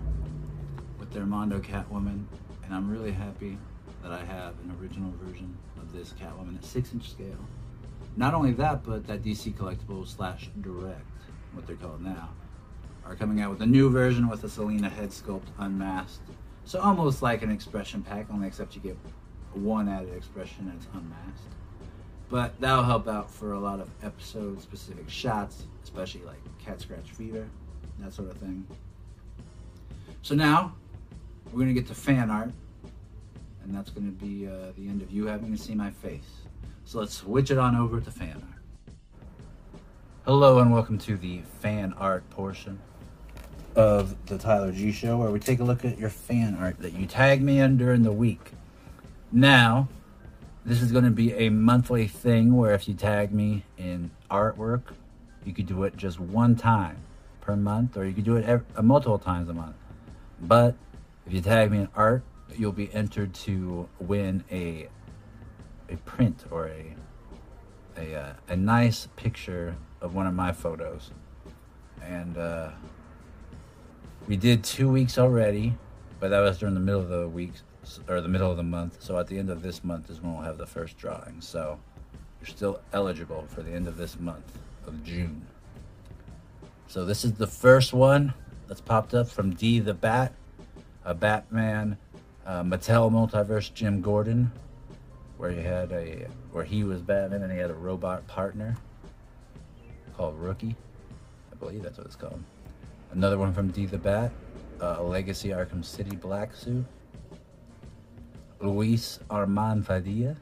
with 0.99 1.12
their 1.12 1.27
Mondo 1.27 1.59
Catwoman, 1.59 2.25
and 2.64 2.75
I'm 2.75 2.91
really 2.91 3.12
happy 3.12 3.59
that 4.03 4.11
I 4.11 4.25
have 4.25 4.55
an 4.64 4.75
original 4.81 5.12
version 5.23 5.55
of 5.77 5.93
this 5.93 6.14
Catwoman 6.19 6.57
at 6.57 6.64
six 6.64 6.95
inch 6.95 7.11
scale. 7.11 7.45
Not 8.16 8.33
only 8.33 8.53
that, 8.53 8.85
but 8.85 9.07
that 9.07 9.23
DC 9.23 9.55
Collectible 9.55 10.07
slash 10.09 10.49
Direct, 10.62 11.05
what 11.53 11.66
they're 11.66 11.77
called 11.77 12.03
now, 12.03 12.31
are 13.05 13.14
coming 13.14 13.43
out 13.43 13.51
with 13.51 13.61
a 13.61 13.66
new 13.66 13.91
version 13.91 14.31
with 14.31 14.43
a 14.45 14.49
Selina 14.49 14.89
head 14.89 15.11
sculpt 15.11 15.49
unmasked. 15.59 16.23
So 16.64 16.81
almost 16.81 17.21
like 17.21 17.43
an 17.43 17.51
expression 17.51 18.03
pack, 18.03 18.29
only 18.33 18.47
except 18.47 18.75
you 18.75 18.81
get 18.81 18.97
one 19.59 19.89
added 19.89 20.15
expression 20.15 20.71
that's 20.73 20.87
unmasked. 20.95 21.55
But 22.31 22.61
that'll 22.61 22.85
help 22.85 23.09
out 23.09 23.31
for 23.31 23.53
a 23.53 23.59
lot 23.59 23.81
of 23.81 23.91
episode 24.03 24.61
specific 24.61 25.09
shots, 25.09 25.65
especially 25.83 26.23
like 26.23 26.39
cat 26.59 26.81
scratch 26.81 27.11
fever, 27.11 27.49
that 28.01 28.13
sort 28.13 28.31
of 28.31 28.37
thing. 28.37 28.67
So 30.23 30.35
now 30.35 30.75
we're 31.53 31.61
gonna 31.61 31.73
get 31.73 31.87
to 31.89 31.95
fan 31.95 32.31
art, 32.31 32.53
and 33.63 33.75
that's 33.75 33.91
gonna 33.91 34.11
be 34.11 34.47
uh, 34.47 34.73
the 34.77 34.89
end 34.89 35.01
of 35.01 35.11
you 35.11 35.27
having 35.27 35.57
to 35.57 35.63
see 35.63 35.75
my 35.75 35.91
face. 35.91 36.43
So 36.85 36.99
let's 36.99 37.15
switch 37.15 37.51
it 37.51 37.59
on 37.59 37.77
over 37.77 38.01
to 38.01 38.11
fan 38.11 38.35
art. 38.35 38.95
Hello 40.25 40.59
and 40.59 40.71
welcome 40.71 40.99
to 40.99 41.17
the 41.17 41.41
fan 41.61 41.95
art 41.97 42.29
portion 42.29 42.79
of 43.75 44.15
the 44.27 44.37
Tyler 44.37 44.73
G 44.73 44.93
Show, 44.93 45.17
where 45.17 45.31
we 45.31 45.41
take 45.41 45.61
a 45.61 45.65
look 45.65 45.87
at 45.87 45.99
your 45.99 46.11
fan 46.11 46.57
art 46.61 46.79
that 46.81 46.93
you 46.93 47.07
tag 47.07 47.41
me 47.41 47.61
in 47.61 47.79
during 47.79 48.03
the 48.03 48.13
week. 48.13 48.53
Now, 49.31 49.89
this 50.64 50.81
is 50.81 50.91
going 50.91 51.05
to 51.05 51.11
be 51.11 51.35
a 51.35 51.51
monthly 51.51 52.09
thing 52.09 52.57
where 52.57 52.72
if 52.72 52.89
you 52.89 52.95
tag 52.95 53.33
me 53.33 53.64
in 53.76 54.11
artwork, 54.31 54.83
you 55.45 55.53
could 55.53 55.66
do 55.66 55.85
it 55.85 55.97
just 55.99 56.18
one 56.18 56.57
time 56.57 56.97
per 57.43 57.55
month, 57.55 57.97
or 57.99 58.07
you 58.07 58.14
could 58.14 58.24
do 58.24 58.37
it 58.37 58.45
every, 58.47 58.64
uh, 58.74 58.81
multiple 58.81 59.18
times 59.18 59.51
a 59.51 59.53
month. 59.53 59.76
But 60.41 60.76
if 61.26 61.33
you 61.35 61.43
tag 61.43 61.70
me 61.70 61.81
in 61.81 61.89
art, 61.95 62.22
you'll 62.57 62.72
be 62.72 62.93
entered 62.95 63.35
to 63.35 63.89
win 63.99 64.45
a 64.51 64.89
a 65.91 65.97
print 65.99 66.45
or 66.51 66.68
a 66.68 66.95
a, 67.99 68.14
uh, 68.14 68.33
a 68.49 68.57
nice 68.57 69.09
picture 69.16 69.76
of 70.01 70.14
one 70.14 70.26
of 70.26 70.33
my 70.33 70.53
photos. 70.53 71.11
And 72.03 72.39
uh, 72.39 72.70
we 74.26 74.37
did 74.37 74.64
two 74.64 74.89
weeks 74.89 75.18
already, 75.18 75.74
but 76.18 76.29
that 76.29 76.41
was 76.41 76.59
during 76.59 76.74
the 76.74 76.81
middle 76.81 77.01
of 77.01 77.09
the 77.09 77.29
week 77.29 77.53
or 78.09 78.20
the 78.20 78.28
middle 78.28 78.51
of 78.51 78.57
the 78.57 78.62
month. 78.62 79.03
So 79.03 79.18
at 79.18 79.26
the 79.28 79.39
end 79.39 79.51
of 79.51 79.62
this 79.62 79.82
month 79.84 80.11
is 80.11 80.20
when 80.20 80.34
we'll 80.34 80.43
have 80.43 80.59
the 80.59 80.66
first 80.66 80.97
drawing. 80.99 81.41
So 81.41 81.78
you're 82.41 82.49
still 82.49 82.80
eligible 82.93 83.47
for 83.49 83.62
the 83.62 83.72
end 83.72 83.89
of 83.89 83.97
this 83.97 84.18
month 84.18 84.59
of 84.86 85.05
June. 85.05 85.47
So 86.86 87.05
this 87.05 87.24
is 87.24 87.34
the 87.34 87.47
first 87.47 87.93
one 87.93 88.34
that's 88.66 88.80
popped 88.80 89.14
up 89.14 89.28
from 89.28 89.55
D 89.55 89.78
the 89.78 89.95
Bat, 89.95 90.32
a 91.05 91.14
Batman 91.14 91.99
uh, 92.47 92.62
Mattel 92.62 93.11
Multiverse 93.11 93.72
Jim 93.74 94.01
Gordon, 94.01 94.51
where 95.36 95.51
he 95.51 95.61
had 95.61 95.93
a 95.93 96.26
where 96.53 96.64
he 96.64 96.84
was 96.84 97.03
Batman 97.03 97.43
and 97.43 97.53
he 97.53 97.59
had 97.59 97.70
a 97.70 97.74
robot 97.74 98.26
partner 98.26 98.76
called 100.16 100.39
Rookie. 100.39 100.74
I 101.53 101.57
believe 101.57 101.82
that's 101.82 101.99
what 101.99 102.07
it's 102.07 102.16
called. 102.16 102.43
Another 103.12 103.39
one 103.39 103.53
from 103.53 103.68
D 103.68 103.86
the 103.86 103.99
Bat, 103.99 104.32
uh, 104.80 104.97
a 104.99 105.03
Legacy 105.03 105.51
Arkham 105.51 105.84
City 105.84 106.16
black 106.16 106.55
suit. 106.55 106.84
Luis 108.61 109.19
Armand 109.31 109.87
Padilla. 109.87 110.37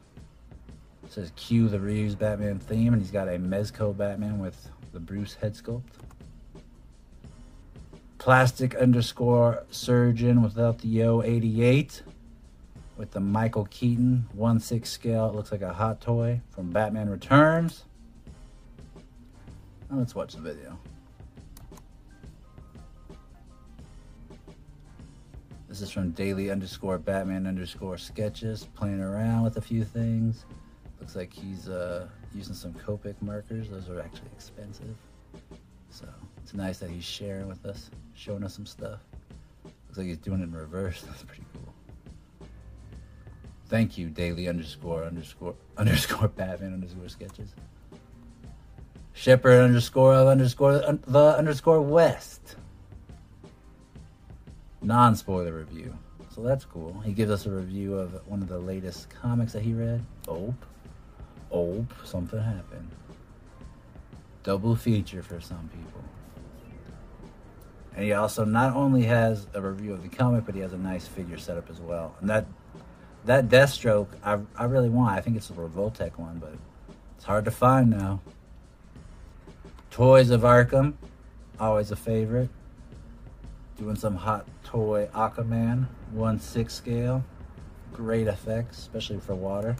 It 1.04 1.12
says 1.12 1.32
cue 1.36 1.68
the 1.68 1.78
Reeves 1.78 2.14
Batman 2.14 2.58
theme, 2.58 2.92
and 2.92 3.00
he's 3.00 3.10
got 3.10 3.28
a 3.28 3.38
Mezco 3.38 3.96
Batman 3.96 4.38
with 4.38 4.68
the 4.92 5.00
Bruce 5.00 5.34
head 5.34 5.54
sculpt. 5.54 5.82
Plastic 8.18 8.74
underscore 8.74 9.64
surgeon 9.70 10.42
without 10.42 10.78
the 10.78 10.88
yo 10.88 11.22
88 11.22 12.02
with 12.96 13.12
the 13.12 13.20
Michael 13.20 13.66
Keaton 13.66 14.26
1 14.32 14.60
6 14.60 14.88
scale. 14.88 15.28
It 15.28 15.34
looks 15.34 15.52
like 15.52 15.62
a 15.62 15.74
hot 15.74 16.00
toy 16.00 16.40
from 16.50 16.70
Batman 16.70 17.08
Returns. 17.08 17.84
Now 19.90 19.98
let's 19.98 20.14
watch 20.14 20.34
the 20.34 20.40
video. 20.40 20.78
This 25.76 25.88
is 25.88 25.90
from 25.90 26.12
daily 26.12 26.50
underscore 26.50 26.96
Batman 26.96 27.46
underscore 27.46 27.98
sketches, 27.98 28.66
playing 28.74 29.02
around 29.02 29.42
with 29.42 29.58
a 29.58 29.60
few 29.60 29.84
things. 29.84 30.46
Looks 30.98 31.14
like 31.14 31.30
he's 31.30 31.68
uh, 31.68 32.08
using 32.34 32.54
some 32.54 32.72
Copic 32.72 33.14
markers. 33.20 33.68
Those 33.68 33.90
are 33.90 34.00
actually 34.00 34.30
expensive. 34.32 34.96
So 35.90 36.08
it's 36.42 36.54
nice 36.54 36.78
that 36.78 36.88
he's 36.88 37.04
sharing 37.04 37.46
with 37.46 37.66
us, 37.66 37.90
showing 38.14 38.42
us 38.42 38.54
some 38.54 38.64
stuff. 38.64 39.00
Looks 39.64 39.98
like 39.98 40.06
he's 40.06 40.16
doing 40.16 40.40
it 40.40 40.44
in 40.44 40.52
reverse. 40.52 41.02
That's 41.06 41.24
pretty 41.24 41.44
cool. 41.52 42.48
Thank 43.66 43.98
you, 43.98 44.08
daily 44.08 44.48
underscore 44.48 45.04
underscore 45.04 45.56
underscore 45.76 46.28
Batman 46.28 46.72
underscore 46.72 47.10
sketches. 47.10 47.50
Shepherd 49.12 49.62
underscore 49.62 50.14
of 50.14 50.26
underscore 50.26 50.78
the 50.78 51.36
underscore 51.36 51.82
West 51.82 52.56
non 54.82 55.16
spoiler 55.16 55.52
review. 55.52 55.96
So 56.34 56.42
that's 56.42 56.64
cool. 56.64 57.00
He 57.00 57.12
gives 57.12 57.30
us 57.30 57.46
a 57.46 57.50
review 57.50 57.94
of 57.94 58.26
one 58.26 58.42
of 58.42 58.48
the 58.48 58.58
latest 58.58 59.08
comics 59.08 59.52
that 59.54 59.62
he 59.62 59.72
read. 59.72 60.04
Oh, 60.28 60.54
oh, 61.50 61.86
something 62.04 62.40
happened. 62.40 62.90
Double 64.42 64.76
feature 64.76 65.22
for 65.22 65.40
some 65.40 65.70
people. 65.72 66.04
And 67.94 68.04
he 68.04 68.12
also 68.12 68.44
not 68.44 68.76
only 68.76 69.04
has 69.04 69.46
a 69.54 69.60
review 69.60 69.94
of 69.94 70.02
the 70.02 70.10
comic, 70.10 70.44
but 70.44 70.54
he 70.54 70.60
has 70.60 70.74
a 70.74 70.78
nice 70.78 71.06
figure 71.06 71.38
setup 71.38 71.70
as 71.70 71.80
well. 71.80 72.14
And 72.20 72.28
that 72.28 72.44
that 73.24 73.48
Deathstroke, 73.48 74.08
I, 74.22 74.38
I 74.56 74.66
really 74.66 74.88
want. 74.88 75.16
I 75.16 75.20
think 75.20 75.36
it's 75.36 75.50
a 75.50 75.54
Revoltech 75.54 76.16
one, 76.16 76.38
but 76.38 76.54
it's 77.16 77.24
hard 77.24 77.44
to 77.46 77.50
find 77.50 77.90
now. 77.90 78.20
Toys 79.90 80.30
of 80.30 80.42
Arkham, 80.42 80.94
always 81.58 81.90
a 81.90 81.96
favorite. 81.96 82.50
Doing 83.78 83.96
some 83.96 84.16
hot 84.16 84.46
toy 84.64 85.08
Aquaman, 85.14 85.86
1 86.12 86.40
6 86.40 86.74
scale. 86.74 87.24
Great 87.92 88.26
effects, 88.26 88.78
especially 88.78 89.20
for 89.20 89.34
water. 89.34 89.76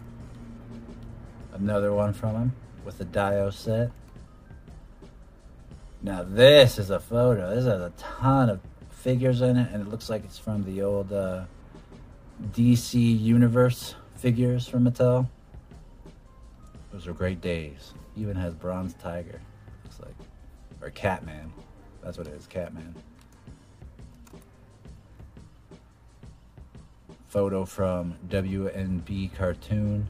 Another 1.53 1.91
one 1.93 2.13
from 2.13 2.35
him 2.35 2.53
with 2.85 2.99
the 2.99 3.05
Dio 3.05 3.49
set. 3.49 3.91
Now 6.03 6.23
this 6.23 6.77
is 6.77 6.89
a 6.91 6.99
photo. 6.99 7.55
This 7.55 7.65
has 7.65 7.81
a 7.81 7.91
ton 7.97 8.49
of 8.49 8.59
figures 8.89 9.41
in 9.41 9.57
it, 9.57 9.71
and 9.71 9.81
it 9.81 9.89
looks 9.89 10.09
like 10.09 10.23
it's 10.23 10.37
from 10.37 10.63
the 10.63 10.83
old 10.83 11.11
uh, 11.11 11.45
DC 12.51 13.19
Universe 13.19 13.95
figures 14.15 14.67
from 14.67 14.85
Mattel. 14.85 15.27
Those 16.91 17.07
are 17.07 17.13
great 17.13 17.41
days. 17.41 17.93
Even 18.15 18.35
has 18.35 18.53
Bronze 18.53 18.93
Tiger. 18.95 19.41
Looks 19.83 19.99
like, 19.99 20.15
or 20.81 20.89
Catman. 20.91 21.51
That's 22.03 22.17
what 22.17 22.27
it 22.27 22.33
is, 22.33 22.47
Catman. 22.47 22.95
Photo 27.37 27.65
from 27.65 28.15
WNB 28.29 29.31
Cartoon, 29.35 30.07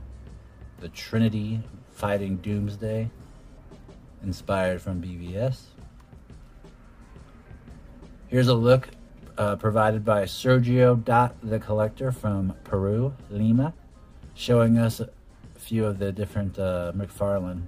The 0.79 0.87
Trinity 0.87 1.59
Fighting 1.91 2.37
Doomsday, 2.37 3.09
inspired 4.23 4.81
from 4.81 5.01
BVS. 5.01 5.59
Here's 8.29 8.47
a 8.47 8.53
look 8.53 8.87
uh, 9.37 9.57
provided 9.57 10.05
by 10.05 10.23
Sergio 10.23 11.03
Dot 11.03 11.35
the 11.43 11.59
Collector 11.59 12.13
from 12.13 12.55
Peru, 12.63 13.13
Lima, 13.29 13.73
showing 14.33 14.77
us 14.77 15.01
a 15.01 15.09
few 15.57 15.85
of 15.85 15.99
the 15.99 16.13
different 16.13 16.57
uh, 16.57 16.93
McFarlane. 16.95 17.63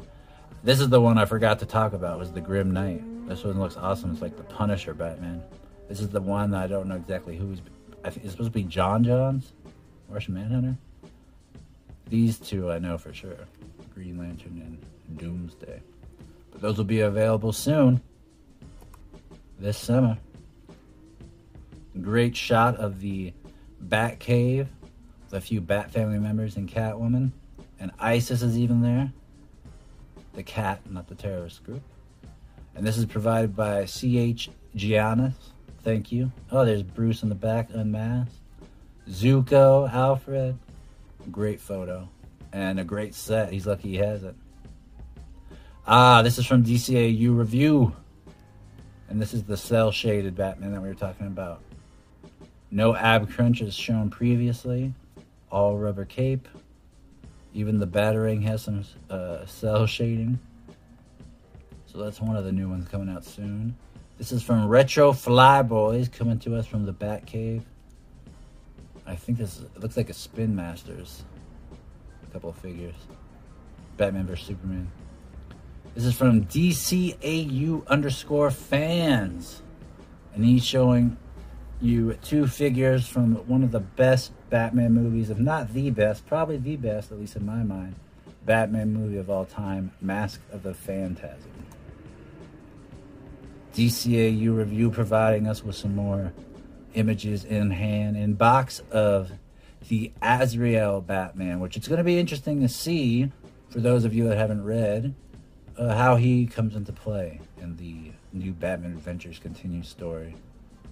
This 0.64 0.80
is 0.80 0.88
the 0.88 1.01
one 1.01 1.18
I 1.18 1.26
forgot 1.26 1.60
to 1.60 1.66
talk 1.66 1.91
about 1.91 2.18
was 2.18 2.32
the 2.32 2.39
Grim 2.39 2.72
Knight. 2.72 3.28
This 3.28 3.43
one 3.43 3.60
looks 3.60 3.76
awesome. 3.76 4.14
It's 4.14 4.22
like 4.22 4.38
the 4.38 4.43
Punisher 4.43 4.93
Batman. 4.93 5.43
This 5.89 5.99
is 5.99 6.07
the 6.07 6.22
one 6.22 6.53
I 6.53 6.68
don't 6.68 6.88
know 6.88 6.95
exactly 6.95 7.36
who 7.36 7.49
he's 7.49 7.60
I 8.03 8.09
think 8.09 8.25
it's 8.25 8.33
supposed 8.33 8.53
to 8.53 8.59
be 8.59 8.63
J'onn 8.63 9.05
J'onzz, 9.05 9.51
Martian 10.09 10.33
Manhunter. 10.33 10.77
These 12.09 12.39
two 12.39 12.71
I 12.71 12.79
know 12.79 12.97
for 12.97 13.13
sure 13.13 13.37
Green 13.93 14.17
Lantern 14.17 14.61
and 15.07 15.17
Doomsday. 15.17 15.81
But 16.51 16.61
those 16.61 16.77
will 16.77 16.85
be 16.85 17.01
available 17.01 17.51
soon 17.51 18.01
this 19.59 19.77
summer. 19.77 20.17
Great 22.01 22.35
shot 22.35 22.77
of 22.77 23.01
the 23.01 23.33
Bat 23.81 24.19
Cave 24.19 24.69
with 25.25 25.33
a 25.33 25.41
few 25.41 25.59
Bat 25.59 25.91
family 25.91 26.19
members 26.19 26.55
and 26.55 26.69
Catwoman. 26.69 27.31
And 27.79 27.91
Isis 27.99 28.41
is 28.41 28.57
even 28.57 28.81
there. 28.81 29.11
The 30.33 30.43
cat, 30.43 30.89
not 30.89 31.07
the 31.07 31.15
terrorist 31.15 31.63
group. 31.63 31.81
And 32.75 32.87
this 32.87 32.97
is 32.97 33.05
provided 33.05 33.55
by 33.55 33.85
C.H. 33.85 34.49
Giannis 34.75 35.33
Thank 35.84 36.11
you. 36.11 36.32
Oh, 36.51 36.65
there's 36.65 36.84
Bruce 36.84 37.23
in 37.23 37.30
the 37.30 37.36
back, 37.36 37.69
unmasked. 37.73 38.34
Zuko, 39.09 39.91
Alfred. 39.91 40.57
Great 41.32 41.59
photo. 41.59 42.09
And 42.51 42.80
a 42.80 42.84
great 42.84 43.15
set. 43.15 43.51
He's 43.51 43.65
lucky 43.65 43.89
he 43.89 43.95
has 43.97 44.23
it. 44.23 44.36
Ah, 45.88 46.21
this 46.21 46.38
is 46.38 46.45
from 46.45 46.63
DCAU 46.63 47.36
Review. 47.36 47.95
And 49.09 49.19
this 49.21 49.34
is 49.34 49.43
the 49.43 49.57
cel 49.57 49.91
shaded 49.91 50.36
Batman 50.36 50.71
that 50.73 50.82
we 50.82 50.88
were 50.88 50.93
talking 50.93 51.27
about. 51.27 51.61
No 52.69 52.95
ab 52.95 53.30
crunches 53.30 53.73
shown 53.73 54.09
previously. 54.09 54.93
All 55.51 55.77
rubber 55.77 56.05
cape. 56.05 56.47
Even 57.53 57.80
the 57.80 57.88
Batarang 57.88 58.43
has 58.43 58.61
some 58.61 58.84
uh, 59.09 59.45
cel 59.47 59.88
shading. 59.88 60.39
So 61.88 61.97
that's 61.97 62.21
one 62.21 62.36
of 62.36 62.43
the 62.45 62.51
new 62.51 62.69
ones 62.69 62.88
coming 62.88 63.09
out 63.09 63.25
soon. 63.25 63.75
This 64.20 64.34
is 64.34 64.43
from 64.43 64.67
Retro 64.67 65.13
Flyboys 65.13 66.11
coming 66.11 66.39
to 66.39 66.57
us 66.57 66.67
from 66.67 66.86
the 66.86 66.91
Batcave. 66.91 67.61
I 69.07 69.15
think 69.15 69.38
this 69.38 69.61
it 69.61 69.80
looks 69.80 69.95
like 69.95 70.09
a 70.09 70.13
Spin 70.13 70.57
Masters. 70.57 71.24
A 72.28 72.34
couple 72.34 72.49
of 72.49 72.57
figures. 72.57 72.95
Batman 73.95 74.28
vs 74.28 74.45
Superman. 74.45 74.91
This 75.95 76.03
is 76.03 76.15
from 76.15 76.43
DCAU 76.47 77.88
underscore 77.88 78.51
fans. 78.51 79.61
And 80.36 80.43
he's 80.43 80.65
showing 80.65 81.15
you 81.80 82.15
two 82.15 82.45
figures 82.45 83.07
from 83.07 83.36
one 83.47 83.63
of 83.63 83.72
the 83.72 83.80
best 83.80 84.34
Batman 84.49 84.91
movies, 84.91 85.30
if 85.30 85.39
not 85.39 85.74
the 85.74 85.91
best, 85.91 86.28
probably 86.28 86.57
the 86.57 86.76
best, 86.76 87.13
at 87.13 87.22
least 87.22 87.38
in 87.38 87.45
my 87.45 87.63
mind, 87.63 87.95
Batman 88.45 88.91
movie 88.91 89.15
of 89.15 89.30
all 89.30 89.45
time, 89.45 89.93
Mask 90.01 90.41
of 90.51 90.63
the 90.63 90.74
Phantasm. 90.74 91.68
DCAU 93.76 94.55
review 94.55 94.91
providing 94.91 95.47
us 95.47 95.63
with 95.63 95.76
some 95.76 95.95
more 95.95 96.34
images 96.93 97.43
in 97.43 97.72
hand 97.72 98.17
in 98.17 98.34
box 98.34 98.82
of 98.91 99.32
the 99.88 100.11
Azrael 100.22 101.01
Batman, 101.01 101.59
which 101.59 101.78
it's 101.78 101.88
going 101.88 101.97
to 101.97 102.03
be 102.03 102.20
interesting 102.20 102.61
to 102.61 102.70
see 102.70 103.32
for 103.70 103.80
those 103.80 104.05
of 104.05 104.13
you 104.13 104.28
that 104.28 104.38
haven't 104.38 104.63
read 104.63 105.13
uh, 105.78 105.95
how 105.95 106.15
he 106.15 106.45
comes 106.45 106.76
into 106.76 106.91
play 106.91 107.39
in 107.61 107.76
the 107.78 108.11
new 108.34 108.51
Batman 108.51 108.91
Adventures 108.91 109.39
continued 109.39 109.86
story. 109.86 110.36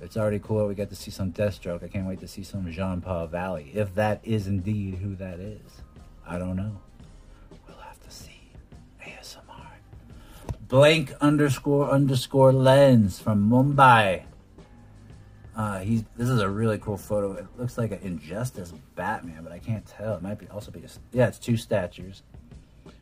It's 0.02 0.16
already 0.16 0.40
cool 0.40 0.68
we 0.68 0.76
get 0.76 0.90
to 0.90 0.96
see 0.96 1.12
some 1.12 1.32
Deathstroke. 1.34 1.84
I 1.84 1.88
can't 1.88 2.08
wait 2.08 2.20
to 2.20 2.28
see 2.28 2.44
some 2.44 2.72
Jean 2.72 3.02
Paul 3.02 3.28
Valley. 3.28 3.72
If 3.74 3.96
that 3.96 4.22
is 4.24 4.48
indeed 4.48 4.96
who 4.96 5.16
that 5.16 5.40
is, 5.40 5.82
I 6.26 6.38
don't 6.38 6.56
know. 6.56 6.80
Blank 10.68 11.14
underscore 11.22 11.90
underscore 11.90 12.52
lens 12.52 13.20
from 13.20 13.50
Mumbai. 13.50 14.24
Uh, 15.56 15.80
he's 15.80 16.04
this 16.18 16.28
is 16.28 16.42
a 16.42 16.50
really 16.50 16.78
cool 16.78 16.98
photo. 16.98 17.32
It 17.34 17.46
looks 17.58 17.78
like 17.78 17.92
an 17.92 18.00
Injustice 18.02 18.74
Batman, 18.96 19.44
but 19.44 19.54
I 19.54 19.60
can't 19.60 19.86
tell. 19.86 20.16
It 20.16 20.22
might 20.22 20.38
be 20.38 20.48
also 20.50 20.70
be 20.72 20.82
a, 20.82 20.90
yeah, 21.14 21.28
it's 21.28 21.40
two 21.40 21.56
statues 21.56 22.22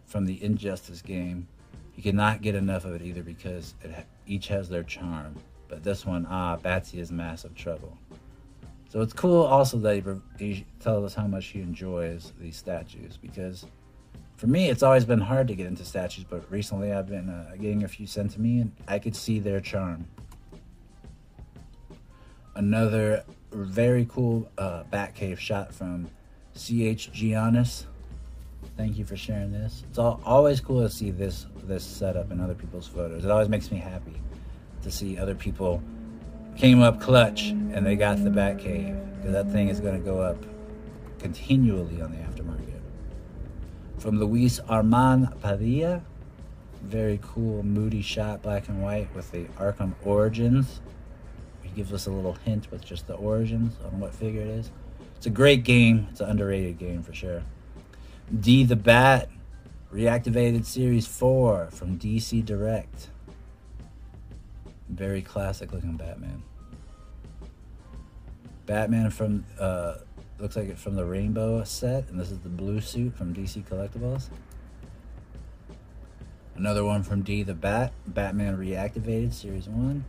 from 0.06 0.26
the 0.26 0.42
Injustice 0.44 1.02
game. 1.02 1.48
You 1.96 2.04
cannot 2.04 2.44
get 2.44 2.54
enough 2.54 2.86
of 2.86 2.94
it 2.94 3.02
either 3.02 3.24
because 3.24 3.74
it 3.82 4.06
each 4.28 4.48
has 4.50 4.70
their 4.70 4.84
charm. 4.84 5.36
But 5.68 5.84
this 5.84 6.06
one, 6.06 6.28
ah, 6.30 6.58
Batsy 6.58 7.00
is 7.00 7.12
massive 7.12 7.56
trouble. 7.56 7.98
So 8.90 9.02
it's 9.02 9.14
cool 9.14 9.42
also 9.42 9.78
that 9.80 10.22
he, 10.38 10.46
he 10.46 10.66
tells 10.80 11.04
us 11.04 11.16
how 11.16 11.26
much 11.26 11.48
he 11.48 11.62
enjoys 11.62 12.32
these 12.40 12.58
statues 12.58 13.18
because 13.18 13.66
for 14.38 14.48
me, 14.48 14.70
it's 14.70 14.84
always 14.84 15.06
been 15.06 15.22
hard 15.22 15.48
to 15.48 15.56
get 15.56 15.66
into 15.66 15.86
statues, 15.86 16.26
but 16.26 16.50
recently 16.52 16.92
I've 16.92 17.08
been 17.08 17.30
uh, 17.30 17.56
getting 17.56 17.84
a 17.84 17.88
few 17.88 18.06
sent 18.06 18.32
to 18.32 18.42
me 18.42 18.60
and 18.60 18.72
I 18.88 19.00
could 19.00 19.16
see 19.16 19.40
their 19.40 19.62
charm. 19.62 20.08
Another 22.56 23.24
very 23.52 24.06
cool 24.10 24.50
uh, 24.58 24.84
Batcave 24.92 25.38
shot 25.38 25.74
from 25.74 26.08
CH 26.54 27.12
Giannis. 27.14 27.86
Thank 28.78 28.98
you 28.98 29.06
for 29.06 29.16
sharing 29.16 29.52
this. 29.52 29.84
It's 29.90 29.98
all, 29.98 30.20
always 30.26 30.60
cool 30.60 30.82
to 30.82 30.90
see 30.90 31.12
this 31.12 31.46
this 31.64 31.84
setup 31.84 32.32
in 32.32 32.40
other 32.40 32.54
people's 32.54 32.88
photos. 32.88 33.26
It 33.26 33.32
always 33.32 33.50
makes 33.50 33.72
me 33.72 33.78
happy 33.78 34.22
to 34.84 34.92
see 34.92 35.18
other 35.18 35.34
people 35.34 35.82
came 36.56 36.82
up 36.82 37.02
clutch 37.02 37.50
and 37.50 37.86
they 37.86 37.96
got 37.96 38.24
the 38.24 38.30
Batcave 38.30 39.18
because 39.18 39.32
that 39.32 39.52
thing 39.52 39.70
is 39.70 39.80
going 39.80 39.98
to 39.98 40.06
go 40.06 40.20
up 40.20 40.38
continually 41.20 42.02
on 42.02 42.12
the 42.12 42.18
aftermarket. 42.18 42.65
From 44.06 44.20
Luis 44.20 44.60
Armand 44.70 45.30
Padilla, 45.42 46.04
very 46.84 47.20
cool, 47.24 47.64
moody 47.64 48.04
shot, 48.04 48.44
black 48.44 48.68
and 48.68 48.84
white 48.84 49.08
with 49.16 49.32
the 49.32 49.46
Arkham 49.58 49.96
Origins. 50.04 50.80
He 51.64 51.70
gives 51.70 51.92
us 51.92 52.06
a 52.06 52.12
little 52.12 52.34
hint 52.34 52.70
with 52.70 52.86
just 52.86 53.08
the 53.08 53.16
origins 53.16 53.74
on 53.84 54.00
what 54.00 54.14
figure 54.14 54.42
it 54.42 54.48
is. 54.48 54.70
It's 55.18 55.26
a 55.26 55.32
great 55.32 55.64
game. 55.64 56.06
It's 56.12 56.22
an 56.22 56.30
underrated 56.30 56.78
game 56.78 57.02
for 57.02 57.16
sure. 57.16 57.42
D 58.40 58.64
the 58.64 58.76
Bat, 58.76 59.28
reactivated 59.92 60.66
Series 60.66 61.08
4 61.08 61.70
from 61.72 61.98
DC 61.98 62.46
Direct. 62.46 63.10
Very 64.88 65.24
classic 65.24 65.74
looking 65.74 65.98
Batman. 65.98 66.44
Batman 68.68 69.10
from 69.10 69.46
uh, 69.60 69.96
looks 70.40 70.56
like 70.56 70.70
it's 70.70 70.82
from 70.82 70.96
the 70.96 71.06
Rainbow 71.06 71.64
set, 71.64 72.10
and 72.10 72.20
this 72.20 72.32
is 72.32 72.40
the 72.40 72.50
blue 72.50 72.82
suit 72.82 73.16
from 73.16 73.34
DC 73.34 73.64
Collectibles. 73.68 74.30
Another 76.56 76.84
one 76.86 77.04
from 77.04 77.22
D 77.22 77.44
the 77.44 77.54
Bat, 77.54 77.94
Batman 78.08 78.58
Reactivated 78.58 79.34
Series 79.34 79.68
1. 79.68 80.06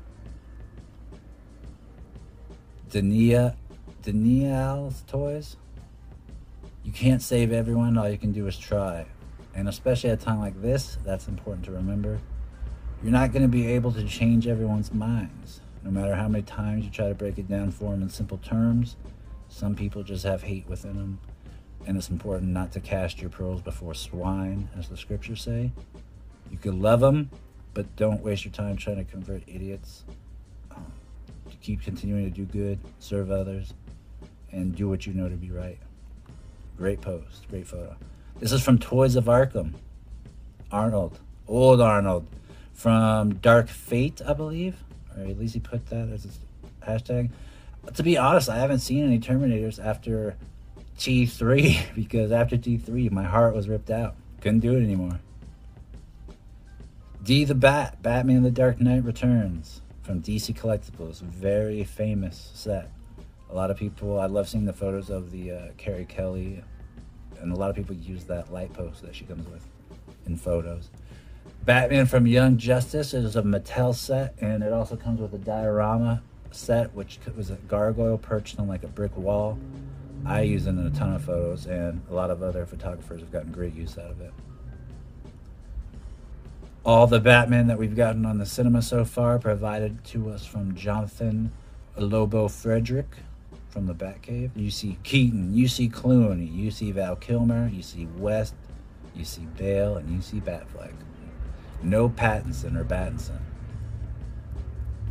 Dania 2.91 3.57
Daniel's 4.03 5.03
toys. 5.09 5.57
You 6.85 6.93
can't 6.93 7.21
save 7.21 7.51
everyone, 7.51 7.99
all 7.99 8.09
you 8.09 8.19
can 8.19 8.31
do 8.31 8.47
is 8.47 8.57
try. 8.57 9.07
And 9.57 9.69
especially 9.69 10.11
at 10.11 10.23
a 10.23 10.25
time 10.25 10.39
like 10.39 10.63
this, 10.63 10.99
that's 11.05 11.27
important 11.27 11.65
to 11.65 11.73
remember. 11.73 12.21
You're 13.03 13.13
not 13.13 13.33
going 13.33 13.43
to 13.43 13.49
be 13.49 13.67
able 13.67 13.91
to 13.93 14.05
change 14.05 14.47
everyone's 14.47 14.93
minds. 14.93 15.61
No 15.83 15.91
matter 15.91 16.15
how 16.15 16.29
many 16.29 16.43
times 16.43 16.85
you 16.85 16.91
try 16.91 17.09
to 17.09 17.15
break 17.15 17.39
it 17.39 17.49
down 17.49 17.73
for 17.73 17.91
them 17.91 18.03
in 18.03 18.09
simple 18.09 18.39
terms, 18.39 18.97
some 19.57 19.75
people 19.75 20.03
just 20.03 20.23
have 20.25 20.43
hate 20.43 20.69
within 20.69 20.97
them. 20.97 21.19
And 21.87 21.97
it's 21.97 22.11
important 22.11 22.53
not 22.53 22.73
to 22.73 22.81
cast 22.81 23.23
your 23.23 23.31
pearls 23.31 23.63
before 23.63 23.95
swine, 23.95 24.69
as 24.79 24.91
the 24.91 24.99
scriptures 24.99 25.41
say. 25.41 25.73
You 26.51 26.59
can 26.59 26.83
love 26.83 27.01
them, 27.01 27.31
but 27.73 27.97
don't 27.97 28.23
waste 28.23 28.45
your 28.45 28.53
time 28.53 28.77
trying 28.77 28.97
to 28.97 29.05
convert 29.05 29.43
idiots. 29.47 30.05
Um, 30.71 30.93
keep 31.63 31.81
continuing 31.81 32.25
to 32.25 32.31
do 32.31 32.45
good, 32.45 32.79
serve 32.99 33.31
others, 33.31 33.73
and 34.53 34.77
do 34.77 34.91
what 34.91 35.07
you 35.07 35.15
know 35.15 35.27
to 35.27 35.37
be 35.37 35.51
right. 35.51 35.79
Great 36.77 37.01
post, 37.01 37.49
great 37.49 37.67
photo. 37.67 37.97
This 38.39 38.53
is 38.53 38.63
from 38.63 38.79
Toys 38.79 39.17
of 39.17 39.25
Arkham. 39.25 39.73
Arnold, 40.71 41.19
old 41.49 41.81
Arnold 41.81 42.27
from 42.75 43.37
Dark 43.37 43.69
Fate, 43.69 44.21
I 44.27 44.35
believe, 44.35 44.77
or 45.17 45.23
at 45.23 45.39
least 45.39 45.55
he 45.55 45.61
put 45.61 45.87
that 45.87 46.11
as 46.11 46.25
his 46.25 46.41
hashtag. 46.87 47.31
To 47.95 48.03
be 48.03 48.19
honest, 48.19 48.49
I 48.49 48.59
haven't 48.59 48.81
seen 48.81 49.05
any 49.05 49.19
Terminators 49.19 49.83
after 49.83 50.37
T3 50.99 51.95
because 51.95 52.33
after 52.33 52.57
T3, 52.57 53.11
my 53.11 53.25
heart 53.25 53.55
was 53.55 53.69
ripped 53.69 53.91
out. 53.91 54.17
Couldn't 54.41 54.61
do 54.61 54.75
it 54.77 54.83
anymore. 54.83 55.21
D 57.23 57.45
the 57.45 57.55
Bat, 57.55 58.03
Batman 58.03 58.43
the 58.43 58.51
Dark 58.51 58.81
Knight 58.81 59.05
Returns 59.05 59.81
from 60.03 60.23
DC 60.23 60.57
Collectibles. 60.57 61.21
Very 61.21 61.83
famous 61.83 62.53
set. 62.55 62.91
A 63.51 63.55
lot 63.55 63.71
of 63.71 63.77
people, 63.77 64.21
I 64.21 64.27
love 64.27 64.49
seeing 64.49 64.65
the 64.65 64.73
photos 64.73 65.11
of 65.11 65.33
the 65.33 65.53
uh, 65.53 65.69
Carrie 65.77 66.05
Kelly, 66.05 66.63
and 67.41 67.53
a 67.53 67.57
lot 67.57 67.71
of 67.71 67.77
people 67.77 67.97
use 67.97 68.25
that 68.25 68.53
light 68.53 68.73
post 68.73 69.03
that 69.03 69.15
she 69.15 69.25
comes 69.25 69.49
with 69.49 69.65
in 70.27 70.37
photos. 70.37 70.91
Batman 71.65 72.07
from 72.07 72.27
Young 72.27 72.59
Justice 72.59 73.13
is 73.13 73.35
a 73.35 73.43
Mattel 73.43 73.95
set, 73.95 74.35
and 74.41 74.63
it 74.63 74.73
also 74.73 74.95
comes 74.95 75.21
with 75.21 75.35
a 75.35 75.39
diorama 75.39 76.23
set, 76.57 76.95
which 76.95 77.19
was 77.37 77.51
a 77.51 77.57
gargoyle 77.69 78.19
perched 78.19 78.59
on 78.59 78.69
like 78.69 78.83
a 78.83 78.89
brick 78.89 79.17
wall. 79.17 79.59
I 80.25 80.43
use 80.43 80.67
it 80.67 80.71
in 80.71 80.87
a 80.87 80.91
ton 80.91 81.13
of 81.13 81.25
photos, 81.25 81.67
and 81.67 82.03
a 82.11 82.15
lot 82.15 82.31
of 82.31 82.43
other 82.43 82.67
photographers 82.67 83.21
have 83.21 83.31
gotten 83.31 83.53
great 83.53 83.75
use 83.75 83.97
out 83.99 84.11
of 84.11 84.21
it. 84.21 84.33
All 86.85 87.07
the 87.07 87.21
Batman 87.21 87.67
that 87.67 87.79
we've 87.79 87.97
gotten 87.97 88.25
on 88.25 88.39
the 88.39 88.47
cinema 88.47 88.81
so 88.81 89.05
far 89.05 89.39
provided 89.39 90.05
to 90.05 90.31
us 90.31 90.47
from 90.47 90.75
Jonathan 90.75 91.53
Lobo 91.97 92.49
Frederick 92.49 93.17
from 93.69 93.87
the 93.87 93.95
Batcave. 93.95 94.51
You 94.55 94.71
see 94.71 94.99
Keaton, 95.03 95.55
you 95.55 95.69
see 95.69 95.89
Clooney, 95.89 96.53
you 96.53 96.71
see 96.71 96.93
Val 96.93 97.17
Kilmer, 97.17 97.69
you 97.69 97.83
see 97.83 98.07
West, 98.17 98.55
you 99.15 99.25
see 99.25 99.47
Bale, 99.57 99.97
and 99.97 100.11
you 100.11 100.23
see 100.23 100.41
Batfleck. 100.41 100.95
No 101.83 102.09
Pattinson 102.09 102.77
or 102.77 102.85
Battinson. 102.85 103.41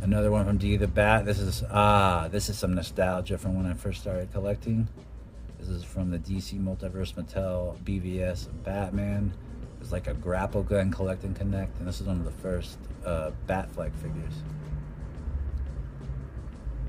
Another 0.02 0.30
one 0.30 0.44
from 0.44 0.58
D 0.58 0.76
the 0.76 0.86
Bat. 0.86 1.24
This 1.24 1.38
is 1.38 1.64
ah, 1.70 2.28
this 2.30 2.48
is 2.48 2.58
some 2.58 2.74
nostalgia 2.74 3.38
from 3.38 3.56
when 3.56 3.66
I 3.66 3.74
first 3.74 4.00
started 4.02 4.32
collecting. 4.32 4.88
This 5.58 5.68
is 5.68 5.84
from 5.84 6.10
the 6.10 6.18
DC 6.18 6.60
Multiverse 6.60 7.14
Mattel 7.14 7.76
BVS 7.78 8.48
Batman. 8.62 9.32
It's 9.80 9.92
like 9.92 10.06
a 10.06 10.14
grapple 10.14 10.62
gun 10.62 10.90
collecting 10.90 11.34
connect, 11.34 11.78
and 11.78 11.88
this 11.88 12.00
is 12.00 12.06
one 12.06 12.18
of 12.18 12.24
the 12.24 12.30
first 12.30 12.78
uh, 13.04 13.30
Batfleck 13.48 13.94
figures. 13.94 14.34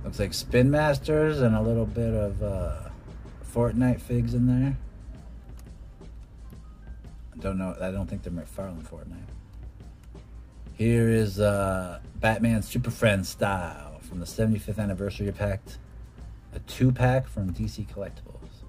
Looks 0.04 0.20
like 0.20 0.34
Spin 0.34 0.70
Masters 0.70 1.42
and 1.42 1.56
a 1.56 1.62
little 1.62 1.86
bit 1.86 2.14
of 2.14 2.44
uh, 2.44 2.90
Fortnite 3.54 4.02
figs 4.02 4.34
in 4.34 4.48
there. 4.48 4.78
I 7.34 7.38
don't 7.40 7.58
know. 7.58 7.76
I 7.80 7.92
don't 7.92 8.08
think 8.08 8.24
they're 8.24 8.34
McFarlane 8.34 8.88
Fortnite. 8.88 9.27
Here 10.78 11.10
is 11.10 11.40
uh, 11.40 12.02
Batman 12.20 12.62
Super 12.62 12.92
Friends 12.92 13.30
style 13.30 14.00
from 14.02 14.20
the 14.20 14.28
75th 14.28 14.78
anniversary 14.78 15.32
pack. 15.32 15.60
A 16.54 16.60
two 16.60 16.92
pack 16.92 17.28
from 17.28 17.52
DC 17.52 17.88
Collectibles. 17.92 18.62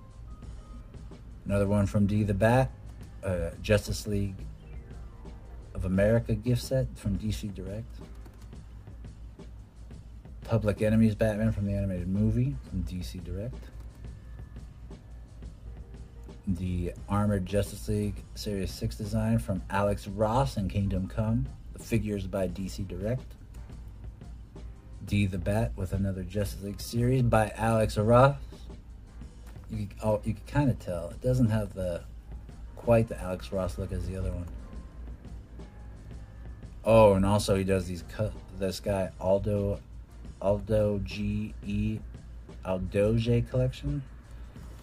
Another 1.45 1.67
one 1.67 1.85
from 1.85 2.07
D 2.07 2.23
the 2.23 2.33
Bat, 2.33 2.71
uh, 3.23 3.51
Justice 3.61 4.07
League 4.07 4.37
of 5.75 5.85
America 5.85 6.35
gift 6.35 6.63
set 6.63 6.87
from 6.97 7.19
DC 7.19 7.55
Direct. 7.55 7.95
Public 10.45 10.81
Enemies 10.81 11.15
Batman 11.15 11.53
from 11.53 11.67
the 11.67 11.75
animated 11.75 12.09
movie 12.09 12.57
from 12.71 12.85
DC 12.85 13.23
Direct. 13.23 13.55
The 16.47 16.95
Armored 17.07 17.45
Justice 17.45 17.87
League 17.87 18.25
Series 18.35 18.71
6 18.71 18.97
design 18.97 19.39
from 19.41 19.61
Alex 19.69 20.09
Ross 20.09 20.57
and 20.57 20.71
Kingdom 20.71 21.07
Come. 21.07 21.47
Figures 21.81 22.27
by 22.27 22.49
DC 22.49 22.87
Direct. 22.87 23.35
D 25.07 25.27
the 25.27 25.39
Bat 25.39 25.73
with 25.77 25.93
another 25.93 26.23
Justice 26.23 26.63
League 26.63 26.81
series 26.81 27.23
by 27.23 27.51
Alex 27.57 27.97
Ross 27.97 28.37
you 29.71 29.89
oh 30.03 30.21
you 30.25 30.35
can 30.35 30.45
kind 30.47 30.71
of 30.71 30.79
tell 30.79 31.11
it 31.11 31.21
doesn't 31.21 31.51
have 31.51 31.75
the 31.75 32.03
quite 32.77 33.09
the 33.09 33.21
Alex 33.21 33.53
Ross 33.53 33.79
look 33.79 33.93
as 33.93 34.07
the 34.07 34.17
other 34.17 34.31
one. 34.31 34.47
Oh, 36.85 37.15
and 37.15 37.27
also 37.27 37.55
he 37.57 37.65
does 37.65 37.87
these 37.87 38.03
cut. 38.09 38.33
This 38.59 38.81
guy 38.81 39.11
Aldo, 39.21 39.81
Aldo 40.41 41.01
G 41.05 41.55
E, 41.67 41.99
Aldoge 42.65 43.49
collection. 43.51 44.03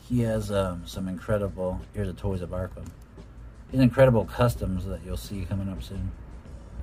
He 0.08 0.22
has 0.22 0.52
um, 0.52 0.84
some 0.86 1.08
incredible. 1.08 1.82
Here's 1.94 2.10
a 2.10 2.14
Toys 2.14 2.42
of 2.42 2.52
Arkham. 2.52 2.86
These 3.72 3.82
incredible 3.82 4.26
customs 4.26 4.86
that 4.86 5.00
you'll 5.04 5.18
see 5.18 5.46
coming 5.46 5.68
up 5.70 5.82
soon. 5.82 6.12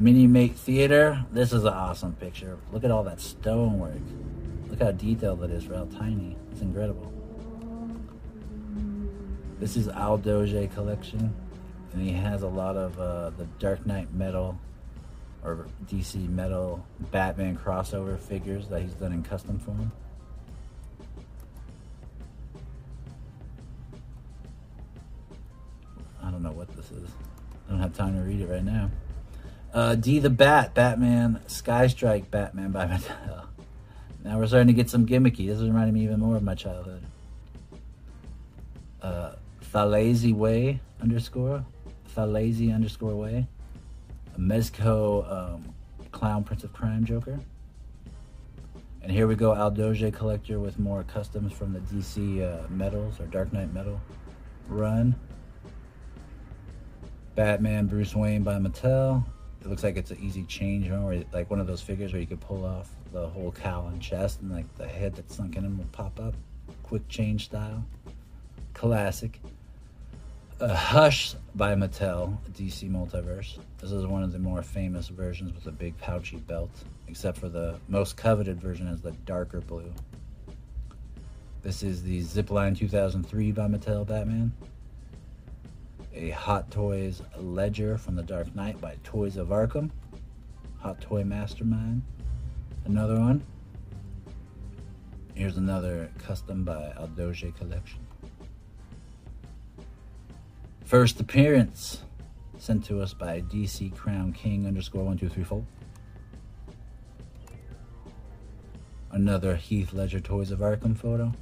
Mini 0.00 0.26
Mate 0.26 0.56
Theater. 0.56 1.24
This 1.30 1.52
is 1.52 1.64
an 1.64 1.72
awesome 1.72 2.14
picture. 2.14 2.58
Look 2.72 2.82
at 2.82 2.90
all 2.90 3.04
that 3.04 3.20
stonework. 3.20 4.00
Look 4.68 4.80
how 4.80 4.92
detailed 4.92 5.44
it 5.44 5.50
is 5.50 5.66
how 5.66 5.84
tiny. 5.96 6.36
It's 6.50 6.62
incredible. 6.62 7.12
This 9.60 9.76
is 9.76 9.88
Al 9.88 10.16
Doge 10.16 10.72
collection, 10.74 11.32
and 11.92 12.02
he 12.02 12.10
has 12.10 12.42
a 12.42 12.48
lot 12.48 12.76
of 12.76 12.98
uh, 12.98 13.30
the 13.30 13.44
Dark 13.58 13.86
Knight 13.86 14.12
metal 14.12 14.58
or 15.44 15.66
DC 15.86 16.28
metal 16.28 16.84
Batman 17.10 17.56
crossover 17.56 18.18
figures 18.18 18.68
that 18.68 18.80
he's 18.82 18.94
done 18.94 19.12
in 19.12 19.22
custom 19.22 19.58
form. 19.58 19.92
I 26.22 26.30
don't 26.30 26.42
know 26.42 26.52
what 26.52 26.74
this 26.74 26.90
is. 26.90 27.10
I 27.68 27.72
don't 27.72 27.80
have 27.80 27.94
time 27.94 28.16
to 28.16 28.22
read 28.22 28.40
it 28.40 28.46
right 28.46 28.64
now. 28.64 28.90
Uh, 29.72 29.94
D 29.94 30.18
the 30.18 30.28
Bat, 30.28 30.74
Batman, 30.74 31.40
Sky 31.46 31.86
Strike, 31.86 32.30
Batman 32.30 32.70
by 32.72 32.86
Mattel. 32.86 33.46
Now 34.24 34.38
we're 34.38 34.46
starting 34.46 34.68
to 34.68 34.72
get 34.72 34.90
some 34.90 35.06
gimmicky. 35.06 35.46
This 35.48 35.58
is 35.58 35.62
reminding 35.62 35.94
me 35.94 36.04
even 36.04 36.20
more 36.20 36.36
of 36.36 36.42
my 36.42 36.54
childhood. 36.54 37.02
Uh, 39.00 39.32
Thalazy 39.72 40.34
Way 40.34 40.80
underscore, 41.00 41.64
Thalazy 42.14 42.72
underscore 42.72 43.16
Way, 43.16 43.46
Mezco 44.38 45.30
um, 45.32 45.74
Clown 46.12 46.44
Prince 46.44 46.64
of 46.64 46.72
Crime 46.72 47.04
Joker. 47.04 47.40
And 49.02 49.10
here 49.10 49.26
we 49.26 49.34
go, 49.34 49.50
Aldoge 49.50 50.12
Collector 50.12 50.60
with 50.60 50.78
more 50.78 51.02
customs 51.02 51.52
from 51.52 51.72
the 51.72 51.80
DC 51.80 52.42
uh, 52.42 52.68
Metals 52.68 53.18
or 53.18 53.26
Dark 53.26 53.52
Knight 53.52 53.72
Metal 53.72 54.00
run. 54.68 55.16
Batman 57.34 57.86
Bruce 57.86 58.14
Wayne 58.14 58.42
by 58.42 58.54
Mattel. 58.58 59.24
It 59.62 59.68
looks 59.68 59.84
like 59.84 59.96
it's 59.96 60.10
an 60.10 60.18
easy 60.20 60.42
change, 60.42 60.88
know, 60.88 61.06
where, 61.06 61.22
like 61.32 61.48
one 61.48 61.60
of 61.60 61.68
those 61.68 61.80
figures 61.80 62.12
where 62.12 62.20
you 62.20 62.26
could 62.26 62.40
pull 62.40 62.64
off 62.64 62.90
the 63.12 63.28
whole 63.28 63.52
cowl 63.52 63.86
and 63.86 64.02
chest 64.02 64.40
and 64.40 64.50
like 64.50 64.66
the 64.76 64.88
head 64.88 65.14
that's 65.14 65.36
sunk 65.36 65.56
in 65.56 65.78
will 65.78 65.84
pop 65.92 66.18
up. 66.18 66.34
Quick 66.82 67.06
change 67.08 67.44
style. 67.44 67.84
Classic. 68.74 69.38
Uh, 70.60 70.74
Hush 70.74 71.34
by 71.54 71.76
Mattel, 71.76 72.36
DC 72.52 72.90
Multiverse. 72.90 73.58
This 73.78 73.92
is 73.92 74.04
one 74.04 74.24
of 74.24 74.32
the 74.32 74.38
more 74.40 74.62
famous 74.62 75.06
versions 75.06 75.54
with 75.54 75.66
a 75.66 75.72
big 75.72 75.96
pouchy 75.98 76.38
belt, 76.38 76.70
except 77.06 77.38
for 77.38 77.48
the 77.48 77.78
most 77.88 78.16
coveted 78.16 78.60
version 78.60 78.88
is 78.88 79.00
the 79.00 79.12
darker 79.26 79.60
blue. 79.60 79.92
This 81.62 81.84
is 81.84 82.02
the 82.02 82.20
Zipline 82.22 82.76
2003 82.76 83.52
by 83.52 83.68
Mattel 83.68 84.04
Batman. 84.04 84.52
A 86.14 86.30
Hot 86.30 86.70
Toys 86.70 87.22
Ledger 87.38 87.96
from 87.96 88.16
the 88.16 88.22
Dark 88.22 88.54
Knight 88.54 88.80
by 88.80 88.96
Toys 89.02 89.36
of 89.36 89.48
Arkham. 89.48 89.90
Hot 90.80 91.00
Toy 91.00 91.24
Mastermind. 91.24 92.02
Another 92.84 93.18
one. 93.18 93.42
Here's 95.34 95.56
another 95.56 96.10
custom 96.18 96.64
by 96.64 96.92
Aldoje 96.98 97.56
Collection. 97.56 98.00
First 100.84 101.18
appearance 101.20 102.02
sent 102.58 102.84
to 102.84 103.00
us 103.00 103.14
by 103.14 103.40
DC 103.40 103.96
Crown 103.96 104.32
King 104.34 104.66
underscore 104.66 105.04
one 105.04 105.16
two 105.16 105.30
three 105.30 105.44
four. 105.44 105.64
Another 109.10 109.56
Heath 109.56 109.94
Ledger 109.94 110.20
Toys 110.20 110.50
of 110.50 110.58
Arkham 110.58 110.96
photo. 110.96 111.32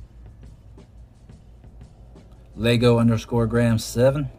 Lego 2.55 2.99
underscore 2.99 3.47
Graham 3.47 3.79
seven. 3.79 4.31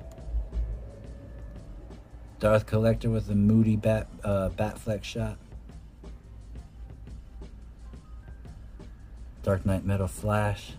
Darth 2.41 2.65
Collector 2.65 3.09
with 3.11 3.27
the 3.27 3.35
moody 3.35 3.75
bat 3.75 4.07
uh, 4.23 4.49
shot. 5.03 5.37
Dark 9.43 9.65
Knight 9.65 9.85
Metal 9.85 10.07
Flash. 10.07 10.73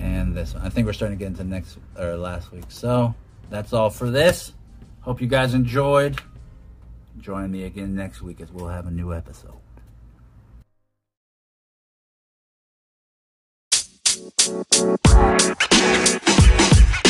and 0.00 0.34
this 0.34 0.54
one. 0.54 0.64
I 0.64 0.68
think 0.68 0.86
we're 0.86 0.92
starting 0.92 1.16
to 1.16 1.24
get 1.24 1.28
into 1.28 1.44
next 1.44 1.78
or 1.96 2.16
last 2.16 2.52
week. 2.52 2.64
So 2.68 3.14
that's 3.48 3.72
all 3.72 3.90
for 3.90 4.10
this. 4.10 4.52
Hope 5.00 5.20
you 5.20 5.28
guys 5.28 5.54
enjoyed. 5.54 6.20
Join 7.20 7.50
me 7.50 7.64
again 7.64 7.94
next 7.94 8.22
week 8.22 8.40
as 8.40 8.50
we'll 8.50 8.68
have 8.68 8.86
a 8.86 8.90
new 8.90 9.14
episode. 9.14 9.54
You 14.48 14.64
know, 14.74 14.96
man. 15.08 16.85